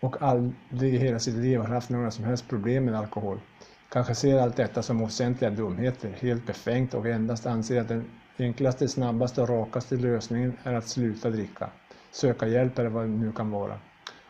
och 0.00 0.22
aldrig 0.22 0.94
i 0.94 0.98
hela 0.98 1.18
sitt 1.18 1.34
liv 1.34 1.58
har 1.58 1.66
haft 1.66 1.90
några 1.90 2.10
som 2.10 2.24
helst 2.24 2.48
problem 2.48 2.84
med 2.84 2.94
alkohol, 2.94 3.40
kanske 3.88 4.14
ser 4.14 4.38
allt 4.38 4.56
detta 4.56 4.82
som 4.82 5.02
offentliga 5.02 5.50
dumheter, 5.50 6.16
helt 6.20 6.46
befängt 6.46 6.94
och 6.94 7.06
endast 7.06 7.46
anser 7.46 7.80
att 7.80 7.88
den 7.88 8.10
enklaste, 8.38 8.88
snabbaste 8.88 9.42
och 9.42 9.48
rakaste 9.48 9.96
lösningen 9.96 10.56
är 10.62 10.74
att 10.74 10.88
sluta 10.88 11.30
dricka, 11.30 11.70
söka 12.10 12.46
hjälp 12.46 12.78
eller 12.78 12.90
vad 12.90 13.04
det 13.04 13.08
nu 13.08 13.32
kan 13.32 13.50
vara. 13.50 13.78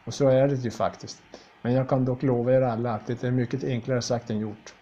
Och 0.04 0.14
så 0.14 0.28
är 0.28 0.48
det 0.48 0.54
ju 0.54 0.70
faktiskt. 0.70 1.22
Men 1.62 1.72
jag 1.72 1.88
kan 1.88 2.04
dock 2.04 2.22
lova 2.22 2.52
er 2.52 2.62
alla 2.62 2.92
att 2.92 3.06
det 3.06 3.24
är 3.24 3.30
mycket 3.30 3.64
enklare 3.64 4.02
sagt 4.02 4.30
än 4.30 4.38
gjort. 4.38 4.74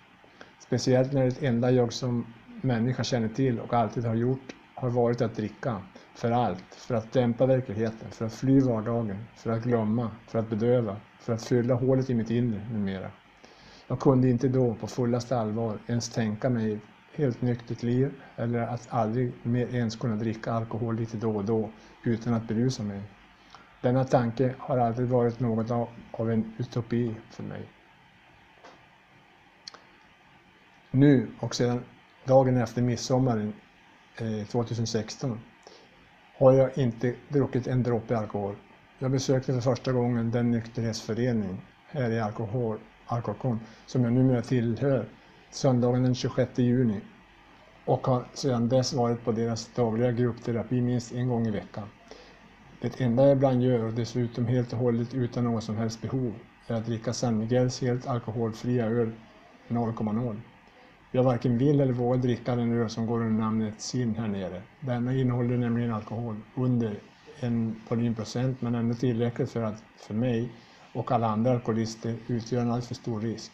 Speciellt 0.66 1.12
när 1.12 1.24
det 1.24 1.46
enda 1.46 1.70
jag 1.70 1.92
som 1.92 2.35
människa 2.62 3.05
känner 3.05 3.29
till 3.29 3.61
och 3.61 3.72
alltid 3.74 4.05
har 4.05 4.14
gjort 4.14 4.55
har 4.74 4.90
varit 4.90 5.20
att 5.20 5.35
dricka. 5.35 5.83
För 6.14 6.31
allt. 6.31 6.74
För 6.74 6.94
att 6.94 7.12
dämpa 7.12 7.46
verkligheten, 7.46 8.11
för 8.11 8.24
att 8.24 8.35
fly 8.35 8.61
vardagen, 8.61 9.24
för 9.35 9.50
att 9.50 9.62
glömma, 9.62 10.11
för 10.26 10.38
att 10.38 10.50
bedöva, 10.50 11.00
för 11.18 11.33
att 11.33 11.42
fylla 11.42 11.74
hålet 11.74 12.11
i 12.11 12.14
mitt 12.14 12.31
inre 12.31 12.68
med 12.70 12.81
mera. 12.81 13.11
Jag 13.87 14.00
kunde 14.00 14.29
inte 14.29 14.48
då 14.48 14.74
på 14.74 14.87
fullaste 14.87 15.38
allvar 15.38 15.79
ens 15.87 16.11
tänka 16.11 16.50
mig 16.50 16.72
ett 16.74 16.83
helt 17.12 17.42
nyktert 17.42 17.83
liv 17.83 18.22
eller 18.37 18.59
att 18.59 18.87
aldrig 18.90 19.46
mer 19.46 19.66
ens 19.66 19.96
kunna 19.96 20.16
dricka 20.16 20.52
alkohol 20.52 20.96
lite 20.96 21.16
då 21.16 21.37
och 21.37 21.44
då 21.44 21.74
utan 22.02 22.35
att 22.35 22.48
berusa 22.48 22.83
mig. 22.83 23.11
Denna 23.81 24.05
tanke 24.05 24.55
har 24.59 24.79
aldrig 24.79 25.09
varit 25.09 25.40
något 25.40 25.70
av 26.11 26.31
en 26.31 26.55
utopi 26.59 27.20
för 27.31 27.42
mig. 27.42 27.75
Nu 30.90 31.29
och 31.40 31.55
sedan 31.55 31.85
dagen 32.25 32.57
efter 32.57 32.83
midsommaren 32.83 33.53
eh, 34.18 34.46
2016 34.46 35.40
har 36.38 36.53
jag 36.53 36.79
inte 36.79 37.14
druckit 37.29 37.66
en 37.66 37.83
droppe 37.83 38.18
alkohol. 38.18 38.57
Jag 38.99 39.11
besökte 39.11 39.53
för 39.53 39.61
första 39.61 39.92
gången 39.92 40.31
den 40.31 40.51
nykterhetsförening 40.51 41.61
här 41.88 42.11
i 42.11 42.20
alkohol, 42.20 42.79
Alkoholkon 43.07 43.61
som 43.87 44.05
jag 44.05 44.12
numera 44.12 44.42
tillhör 44.42 45.09
söndagen 45.51 46.03
den 46.03 46.14
26 46.14 46.59
juni 46.59 47.01
och 47.85 48.07
har 48.07 48.25
sedan 48.35 48.68
dess 48.68 48.92
varit 48.92 49.25
på 49.25 49.33
deras 49.33 49.75
dagliga 49.75 50.12
gruppterapi 50.12 50.81
minst 50.81 51.12
en 51.12 51.29
gång 51.29 51.46
i 51.46 51.51
veckan. 51.51 51.88
Det 52.81 53.01
enda 53.01 53.22
jag 53.22 53.37
ibland 53.37 53.62
gör 53.62 53.85
och 53.85 53.92
dessutom 53.92 54.46
helt 54.46 54.72
och 54.72 54.79
hållet 54.79 55.14
utan 55.14 55.44
något 55.44 55.64
som 55.64 55.77
helst 55.77 56.03
behov 56.03 56.35
är 56.66 56.75
att 56.75 56.87
dricka 56.87 57.12
San 57.12 57.38
Miguels 57.38 57.81
helt 57.81 58.07
alkoholfria 58.07 58.87
öl 58.87 59.12
0,0. 59.68 60.40
Jag 61.16 61.22
varken 61.22 61.59
vill 61.59 61.81
eller 61.81 61.92
vågar 61.92 62.22
dricka 62.22 62.57
den 62.57 62.72
öl 62.72 62.90
som 62.90 63.07
går 63.07 63.20
under 63.20 63.44
namnet 63.44 63.81
Sin 63.81 64.14
här 64.14 64.29
nere. 64.29 64.62
Denna 64.81 65.14
innehåller 65.14 65.57
nämligen 65.57 65.92
alkohol 65.92 66.37
under 66.57 67.00
en 67.40 67.76
volymprocent 67.88 68.62
men 68.62 68.74
ändå 68.74 68.94
tillräckligt 68.94 69.50
för 69.50 69.62
att, 69.62 69.83
för 69.96 70.14
mig 70.14 70.52
och 70.92 71.12
alla 71.12 71.26
andra 71.26 71.50
alkoholister, 71.50 72.14
utgöra 72.26 72.62
en 72.62 72.70
alltför 72.70 72.94
stor 72.94 73.20
risk. 73.20 73.52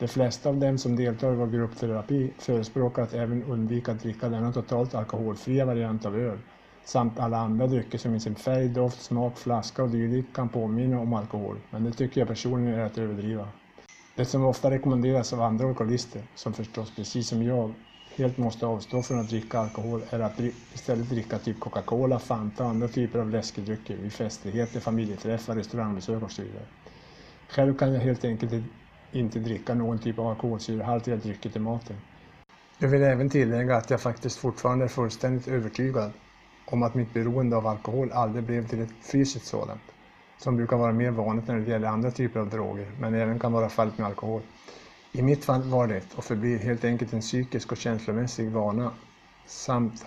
De 0.00 0.08
flesta 0.08 0.48
av 0.48 0.60
dem 0.60 0.78
som 0.78 0.96
deltar 0.96 1.32
i 1.32 1.36
vår 1.36 1.46
gruppterapi 1.46 2.34
förespråkar 2.38 3.02
att 3.02 3.14
även 3.14 3.42
undvika 3.42 3.92
att 3.92 4.02
dricka 4.02 4.28
denna 4.28 4.52
totalt 4.52 4.94
alkoholfria 4.94 5.64
variant 5.64 6.06
av 6.06 6.16
öl 6.16 6.38
samt 6.84 7.18
alla 7.20 7.36
andra 7.36 7.66
drycker 7.66 7.98
som 7.98 8.14
i 8.14 8.20
sin 8.20 8.34
färg, 8.34 8.68
doft, 8.68 9.02
smak, 9.02 9.38
flaska 9.38 9.82
och 9.82 9.90
dylikt 9.90 10.36
kan 10.36 10.48
påminna 10.48 11.00
om 11.00 11.12
alkohol, 11.14 11.56
men 11.70 11.84
det 11.84 11.92
tycker 11.92 12.20
jag 12.20 12.28
personligen 12.28 12.80
är 12.80 12.84
att 12.84 12.98
överdriva. 12.98 13.48
Det 14.14 14.24
som 14.24 14.44
ofta 14.44 14.70
rekommenderas 14.70 15.32
av 15.32 15.40
andra 15.40 15.68
alkoholister, 15.68 16.22
som 16.34 16.52
förstås 16.54 16.94
precis 16.96 17.28
som 17.28 17.42
jag 17.42 17.74
helt 18.16 18.38
måste 18.38 18.66
avstå 18.66 19.02
från 19.02 19.20
att 19.20 19.28
dricka 19.28 19.58
alkohol, 19.58 20.04
är 20.10 20.20
att 20.20 20.40
istället 20.72 21.08
dricka 21.08 21.38
typ 21.38 21.60
Coca-Cola, 21.60 22.18
Fanta 22.18 22.64
och 22.64 22.70
andra 22.70 22.88
typer 22.88 23.18
av 23.18 23.30
läskedrycker 23.30 23.96
vid 23.96 24.12
festligheter, 24.12 24.80
familjeträffar, 24.80 25.54
restaurangbesök 25.56 26.22
och 26.22 26.32
så 26.32 26.42
vidare. 26.42 26.66
Själv 27.48 27.76
kan 27.76 27.92
jag 27.92 28.00
helt 28.00 28.24
enkelt 28.24 28.52
inte 29.10 29.38
dricka 29.38 29.74
någon 29.74 29.98
typ 29.98 30.18
av 30.18 30.26
alkoholsyrehaltiga 30.26 31.16
drycker 31.16 31.50
till 31.50 31.60
maten. 31.60 31.96
Jag 32.78 32.88
vill 32.88 33.02
även 33.02 33.30
tillägga 33.30 33.76
att 33.76 33.90
jag 33.90 34.00
faktiskt 34.00 34.36
fortfarande 34.38 34.84
är 34.84 34.88
fullständigt 34.88 35.48
övertygad 35.48 36.12
om 36.64 36.82
att 36.82 36.94
mitt 36.94 37.14
beroende 37.14 37.56
av 37.56 37.66
alkohol 37.66 38.12
aldrig 38.12 38.44
blev 38.44 38.68
till 38.68 38.80
ett 38.80 39.06
fysiskt 39.12 39.46
sådant 39.46 39.91
som 40.42 40.56
brukar 40.56 40.76
vara 40.76 40.92
mer 40.92 41.10
vanligt 41.10 41.48
när 41.48 41.56
det 41.56 41.70
gäller 41.70 41.88
andra 41.88 42.10
typer 42.10 42.40
av 42.40 42.50
droger, 42.50 42.90
men 42.98 43.14
även 43.14 43.38
kan 43.38 43.52
vara 43.52 43.68
fallet 43.68 43.98
med 43.98 44.06
alkohol. 44.06 44.42
I 45.12 45.22
mitt 45.22 45.44
fall 45.44 45.62
var 45.62 45.86
det 45.86 46.02
och 46.16 46.24
förblir 46.24 46.58
helt 46.58 46.84
enkelt 46.84 47.12
en 47.12 47.20
psykisk 47.20 47.72
och 47.72 47.78
känslomässig 47.78 48.50
vana 48.50 48.90
samt 49.46 50.06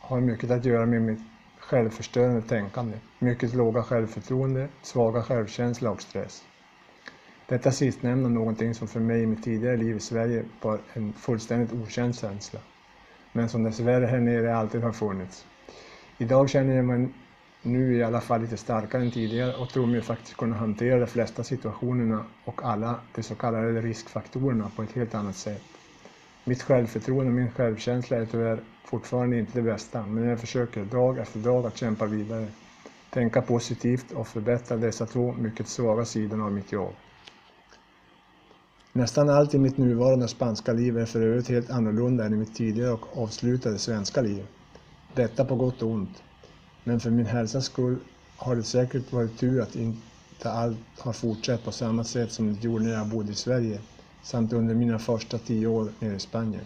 har 0.00 0.20
mycket 0.20 0.50
att 0.50 0.64
göra 0.64 0.86
med 0.86 1.02
mitt 1.02 1.20
självförstörande 1.58 2.42
tänkande, 2.42 2.96
mycket 3.18 3.54
låga 3.54 3.82
självförtroende, 3.82 4.68
svaga 4.82 5.22
självkänsla 5.22 5.90
och 5.90 6.02
stress. 6.02 6.42
Detta 7.46 7.70
sistnämnda 7.70 8.28
någonting 8.28 8.74
som 8.74 8.88
för 8.88 9.00
mig 9.00 9.22
i 9.22 9.26
mitt 9.26 9.44
tidigare 9.44 9.76
liv 9.76 9.96
i 9.96 10.00
Sverige 10.00 10.44
var 10.62 10.80
en 10.92 11.12
fullständigt 11.12 11.72
okänd 11.72 12.14
känsla, 12.14 12.60
men 13.32 13.48
som 13.48 13.62
dessvärre 13.62 14.06
här 14.06 14.20
nere 14.20 14.56
alltid 14.56 14.82
har 14.82 14.92
funnits. 14.92 15.46
Idag 16.18 16.50
känner 16.50 16.76
jag 16.76 16.84
mig 16.84 17.08
nu 17.62 17.96
i 17.96 18.02
alla 18.02 18.20
fall 18.20 18.40
lite 18.40 18.56
starkare 18.56 19.02
än 19.02 19.10
tidigare 19.10 19.54
och 19.56 19.68
tror 19.68 19.86
mig 19.86 20.02
faktiskt 20.02 20.36
kunna 20.36 20.56
hantera 20.56 21.00
de 21.00 21.06
flesta 21.06 21.44
situationerna 21.44 22.24
och 22.44 22.64
alla 22.64 23.00
de 23.14 23.22
så 23.22 23.34
kallade 23.34 23.80
riskfaktorerna 23.80 24.70
på 24.76 24.82
ett 24.82 24.92
helt 24.92 25.14
annat 25.14 25.36
sätt. 25.36 25.62
Mitt 26.44 26.62
självförtroende 26.62 27.30
och 27.30 27.36
min 27.36 27.50
självkänsla 27.50 28.16
är 28.16 28.26
tyvärr 28.26 28.60
fortfarande 28.84 29.38
inte 29.38 29.52
det 29.58 29.62
bästa, 29.62 30.06
men 30.06 30.24
jag 30.24 30.40
försöker 30.40 30.84
dag 30.84 31.18
efter 31.18 31.38
dag 31.38 31.66
att 31.66 31.76
kämpa 31.76 32.06
vidare, 32.06 32.46
tänka 33.10 33.42
positivt 33.42 34.12
och 34.12 34.28
förbättra 34.28 34.76
dessa 34.76 35.06
två 35.06 35.32
mycket 35.32 35.68
svaga 35.68 36.04
sidorna 36.04 36.44
av 36.44 36.52
mitt 36.52 36.72
jobb. 36.72 36.94
Nästan 38.92 39.28
allt 39.28 39.54
i 39.54 39.58
mitt 39.58 39.78
nuvarande 39.78 40.28
spanska 40.28 40.72
liv 40.72 40.98
är 40.98 41.06
för 41.06 41.20
övrigt 41.20 41.48
helt 41.48 41.70
annorlunda 41.70 42.26
än 42.26 42.34
i 42.34 42.36
mitt 42.36 42.54
tidigare 42.54 42.92
och 42.92 43.22
avslutade 43.22 43.78
svenska 43.78 44.20
liv. 44.20 44.46
Detta 45.14 45.44
på 45.44 45.56
gott 45.56 45.82
och 45.82 45.90
ont. 45.90 46.22
Men 46.84 47.00
för 47.00 47.10
min 47.10 47.26
hälsas 47.26 47.64
skull 47.64 47.98
har 48.36 48.56
det 48.56 48.62
säkert 48.62 49.12
varit 49.12 49.38
tur 49.38 49.60
att 49.60 49.76
inte 49.76 50.50
allt 50.50 50.98
har 50.98 51.12
fortsatt 51.12 51.64
på 51.64 51.72
samma 51.72 52.04
sätt 52.04 52.32
som 52.32 52.54
det 52.54 52.60
gjorde 52.60 52.84
när 52.84 52.92
jag 52.92 53.08
bodde 53.08 53.32
i 53.32 53.34
Sverige 53.34 53.80
samt 54.22 54.52
under 54.52 54.74
mina 54.74 54.98
första 54.98 55.38
tio 55.38 55.66
år 55.66 55.92
nere 55.98 56.16
i 56.16 56.18
Spanien. 56.18 56.64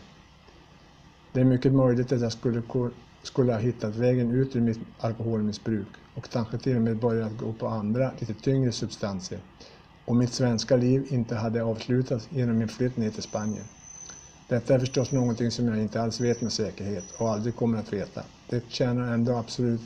Det 1.33 1.41
är 1.41 1.45
mycket 1.45 1.73
möjligt 1.73 2.13
att 2.13 2.21
jag 2.21 2.33
skulle, 2.33 2.63
skulle 3.23 3.53
ha 3.53 3.61
hittat 3.61 3.97
vägen 3.97 4.31
ut 4.31 4.57
ur 4.57 4.61
mitt 4.61 4.81
alkoholmissbruk 4.99 5.89
och 6.15 6.25
kanske 6.25 6.59
till 6.59 6.77
och 6.77 6.83
med 6.83 6.99
börjat 6.99 7.37
gå 7.37 7.53
på 7.53 7.67
andra, 7.69 8.13
lite 8.19 8.35
tyngre 8.35 8.73
substanser 8.73 9.39
om 10.05 10.19
mitt 10.19 10.33
svenska 10.33 10.77
liv 10.77 11.07
inte 11.11 11.35
hade 11.35 11.63
avslutats 11.65 12.29
genom 12.31 12.59
min 12.59 12.69
flytt 12.69 12.97
ner 12.97 13.11
till 13.11 13.23
Spanien. 13.23 13.65
Detta 14.47 14.75
är 14.75 14.79
förstås 14.79 15.13
någonting 15.13 15.51
som 15.51 15.69
jag 15.69 15.79
inte 15.79 16.03
alls 16.03 16.21
vet 16.21 16.41
med 16.41 16.53
säkerhet 16.53 17.11
och 17.13 17.31
aldrig 17.31 17.57
kommer 17.57 17.79
att 17.79 17.93
veta. 17.93 18.23
Det 18.47 18.71
tjänar 18.71 19.13
ändå 19.15 19.33
absolut 19.37 19.81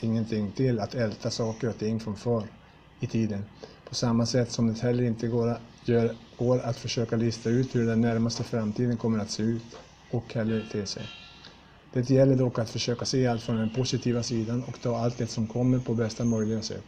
ingenting 0.00 0.52
till 0.52 0.80
att 0.80 0.94
älta 0.94 1.30
saker 1.30 1.68
och 1.68 1.78
ting 1.78 2.00
från 2.00 2.16
förr 2.16 2.46
i 2.98 3.06
tiden. 3.06 3.44
På 3.84 3.94
samma 3.94 4.26
sätt 4.26 4.52
som 4.52 4.66
det 4.66 4.80
heller 4.80 5.04
inte 5.04 5.28
går 5.28 5.48
att, 5.48 5.60
gör, 5.84 6.16
går 6.36 6.58
att 6.60 6.76
försöka 6.76 7.16
lista 7.16 7.50
ut 7.50 7.74
hur 7.74 7.86
den 7.86 8.00
närmaste 8.00 8.44
framtiden 8.44 8.96
kommer 8.96 9.18
att 9.18 9.30
se 9.30 9.42
ut 9.42 9.76
och 10.08 10.34
heller 10.34 10.62
te 10.72 10.86
sig. 10.86 11.06
Det 11.92 12.10
gäller 12.10 12.36
dock 12.36 12.58
att 12.58 12.70
försöka 12.70 13.04
se 13.04 13.26
allt 13.26 13.42
från 13.42 13.56
den 13.56 13.70
positiva 13.70 14.22
sidan 14.22 14.62
och 14.62 14.80
ta 14.80 14.96
allt 14.96 15.18
det 15.18 15.26
som 15.26 15.46
kommer 15.46 15.78
på 15.78 15.94
bästa 15.94 16.24
möjliga 16.24 16.62
sätt. 16.62 16.86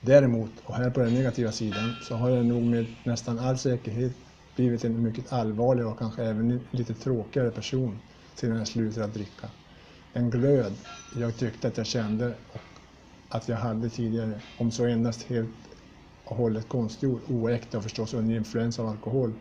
Däremot, 0.00 0.50
och 0.64 0.74
här 0.74 0.90
på 0.90 1.00
den 1.00 1.14
negativa 1.14 1.52
sidan, 1.52 1.96
så 2.00 2.14
har 2.14 2.30
jag 2.30 2.46
nog 2.46 2.62
med 2.62 2.96
nästan 3.02 3.38
all 3.38 3.58
säkerhet 3.58 4.16
blivit 4.54 4.84
en 4.84 5.02
mycket 5.02 5.32
allvarlig 5.32 5.86
och 5.86 5.98
kanske 5.98 6.24
även 6.24 6.68
lite 6.70 6.94
tråkigare 6.94 7.50
person 7.50 7.98
sedan 8.34 8.56
jag 8.56 8.68
slutade 8.68 9.06
att 9.06 9.14
dricka. 9.14 9.50
En 10.12 10.30
glöd 10.30 10.72
jag 11.10 11.36
tyckte 11.36 11.68
att 11.68 11.76
jag 11.76 11.86
kände 11.86 12.38
och 12.48 12.80
att 13.28 13.48
jag 13.48 13.56
hade 13.56 13.90
tidigare, 13.90 14.40
om 14.56 14.70
så 14.70 14.84
endast 14.86 15.22
helt 15.22 15.68
och 16.24 16.36
hållet 16.36 16.68
konstgjord, 16.68 17.22
oäkta 17.26 17.76
och 17.78 17.82
förstås 17.82 18.14
under 18.14 18.34
influens 18.34 18.78
av 18.78 18.86
alkohol, 18.88 19.32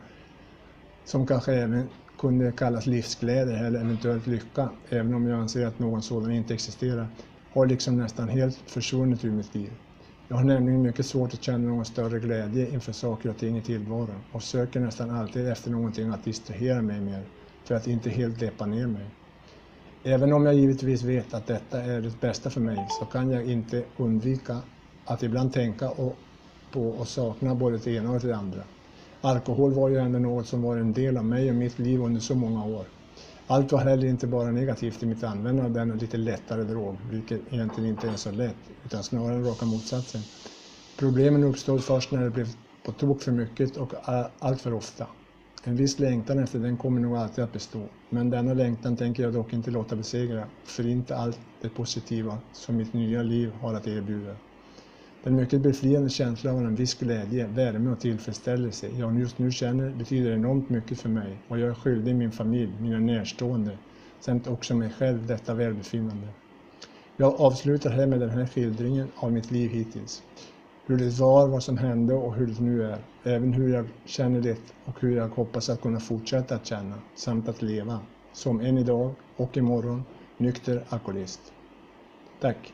som 1.04 1.28
kanske 1.28 1.54
även 1.54 1.90
kunde 2.18 2.52
kallas 2.52 2.86
livsglädje 2.86 3.58
eller 3.58 3.80
eventuellt 3.80 4.28
lycka, 4.28 4.70
även 4.90 5.14
om 5.14 5.28
jag 5.28 5.40
anser 5.40 5.66
att 5.66 5.80
någon 5.80 6.02
sådan 6.02 6.32
inte 6.32 6.54
existerar, 6.54 7.08
har 7.50 7.66
liksom 7.66 7.98
nästan 7.98 8.30
helt 8.30 8.70
försvunnit 8.70 9.26
ur 9.26 9.32
mitt 9.32 9.56
liv. 9.56 9.74
Jag 10.28 10.38
har 10.38 10.44
nämligen 10.44 10.82
mycket 10.82 11.06
svårt 11.06 11.34
att 11.34 11.44
känna 11.44 11.68
någon 11.68 11.86
större 11.86 12.20
glädje 12.20 12.70
inför 12.70 12.92
saker 12.92 13.30
och 13.30 13.38
ting 13.38 13.58
i 13.58 13.64
tillvaron 13.64 14.24
och 14.32 14.44
söker 14.44 14.80
nästan 14.80 15.10
alltid 15.10 15.48
efter 15.48 15.72
någonting 15.72 16.10
att 16.10 16.24
distrahera 16.24 16.82
mig 16.82 17.02
med 17.02 17.24
för 17.64 17.76
att 17.76 17.88
inte 17.88 18.10
helt 18.10 18.40
deppa 18.40 18.66
ner 18.66 18.88
mig. 18.88 19.16
Även 20.08 20.34
om 20.34 20.46
jag 20.46 20.56
givetvis 20.56 21.04
vet 21.04 21.34
att 21.34 21.48
detta 21.48 21.84
är 21.84 22.02
det 22.02 22.20
bästa 22.20 22.50
för 22.50 22.62
mig 22.62 22.88
så 22.90 23.06
kan 23.06 23.32
jag 23.32 23.46
inte 23.46 23.86
undvika 23.98 24.62
att 25.06 25.24
ibland 25.24 25.54
tänka 25.54 25.90
på 26.72 26.90
och 26.90 27.08
sakna 27.08 27.56
både 27.56 27.78
det 27.78 27.92
ena 27.92 28.12
och 28.12 28.20
det 28.20 28.36
andra. 28.36 28.64
Alkohol 29.22 29.74
var 29.74 29.90
ju 29.90 29.98
ändå 29.98 30.20
något 30.20 30.48
som 30.48 30.62
var 30.62 30.78
en 30.78 30.94
del 30.94 31.18
av 31.18 31.26
mig 31.26 31.50
och 31.50 31.56
mitt 31.56 31.80
liv 31.80 32.02
under 32.02 32.22
så 32.22 32.36
många 32.36 32.66
år. 32.66 32.88
Allt 33.48 33.72
var 33.72 33.80
heller 33.80 34.08
inte 34.08 34.28
bara 34.28 34.52
negativt 34.52 35.04
i 35.04 35.06
mitt 35.06 35.24
användande 35.24 35.64
av 35.64 35.72
denna 35.74 35.94
lite 35.96 36.18
lättare 36.18 36.64
drog, 36.64 37.00
vilket 37.12 37.54
egentligen 37.54 37.90
inte 37.90 38.10
är 38.10 38.16
så 38.16 38.32
lätt, 38.32 38.70
utan 38.86 39.04
snarare 39.04 39.42
raka 39.42 39.66
motsatsen. 39.66 40.22
Problemen 41.00 41.44
uppstod 41.44 41.84
först 41.84 42.12
när 42.12 42.24
det 42.24 42.30
blev 42.30 42.48
på 42.86 42.92
tok 42.92 43.22
för 43.22 43.32
mycket 43.32 43.78
och 43.78 43.94
allt 44.40 44.62
för 44.62 44.74
ofta. 44.74 45.08
En 45.68 45.76
viss 45.76 46.00
längtan 46.00 46.40
efter 46.40 46.60
den 46.60 46.78
kommer 46.78 47.02
nog 47.02 47.18
alltid 47.18 47.44
att 47.44 47.52
bestå, 47.52 47.90
men 48.10 48.30
denna 48.30 48.54
längtan 48.54 48.98
tänker 48.98 49.24
jag 49.24 49.34
dock 49.34 49.54
inte 49.54 49.72
låta 49.72 49.96
besegra, 49.96 50.48
för 50.64 50.88
inte 50.88 51.16
allt 51.16 51.40
det 51.62 51.70
positiva 51.70 52.40
som 52.52 52.76
mitt 52.78 52.94
nya 52.94 53.24
liv 53.24 53.52
har 53.52 53.74
att 53.74 53.88
erbjuda. 53.88 54.36
Den 55.24 55.36
mycket 55.36 55.62
befriande 55.62 56.10
känslan 56.10 56.56
av 56.58 56.66
en 56.66 56.76
viss 56.76 56.94
glädje, 56.94 57.48
värme 57.48 57.90
och 57.90 58.00
tillfredsställelse 58.00 58.88
jag 58.88 59.20
just 59.20 59.38
nu 59.38 59.52
känner 59.52 59.92
betyder 59.92 60.32
enormt 60.32 60.70
mycket 60.70 61.00
för 61.00 61.10
mig 61.10 61.44
och 61.48 61.60
jag 61.60 61.70
är 61.70 61.74
skyldig 61.74 62.16
min 62.16 62.32
familj, 62.32 62.82
mina 62.82 63.00
närstående 63.00 63.78
samt 64.20 64.48
också 64.48 64.76
mig 64.76 64.90
själv 64.90 65.26
detta 65.28 65.54
välbefinnande. 65.54 66.28
Jag 67.16 67.42
avslutar 67.42 67.90
här 67.90 68.08
med 68.08 68.20
den 68.20 68.30
här 68.30 68.46
skildringen 68.48 69.12
av 69.16 69.32
mitt 69.32 69.52
liv 69.52 69.70
hittills. 69.72 70.24
Hur 70.90 70.98
det 70.98 71.20
var, 71.20 71.48
vad 71.48 71.64
som 71.64 71.78
hände 71.78 72.14
och 72.14 72.36
hur 72.36 72.48
det 72.48 72.62
nu 72.62 72.84
är. 72.84 73.06
Även 73.24 73.54
hur 73.54 73.74
jag 73.74 73.88
känner 74.06 74.42
det 74.42 74.74
och 74.86 75.02
hur 75.02 75.18
jag 75.18 75.28
hoppas 75.28 75.70
att 75.70 75.82
kunna 75.82 76.00
fortsätta 76.00 76.56
att 76.56 76.66
känna 76.66 77.02
samt 77.16 77.50
att 77.50 77.62
leva. 77.62 78.00
Som 78.32 78.60
än 78.60 78.78
idag 78.78 79.16
och 79.36 79.58
imorgon 79.58 80.04
nykter 80.38 80.86
alkoholist. 80.90 81.54
Tack! 82.40 82.74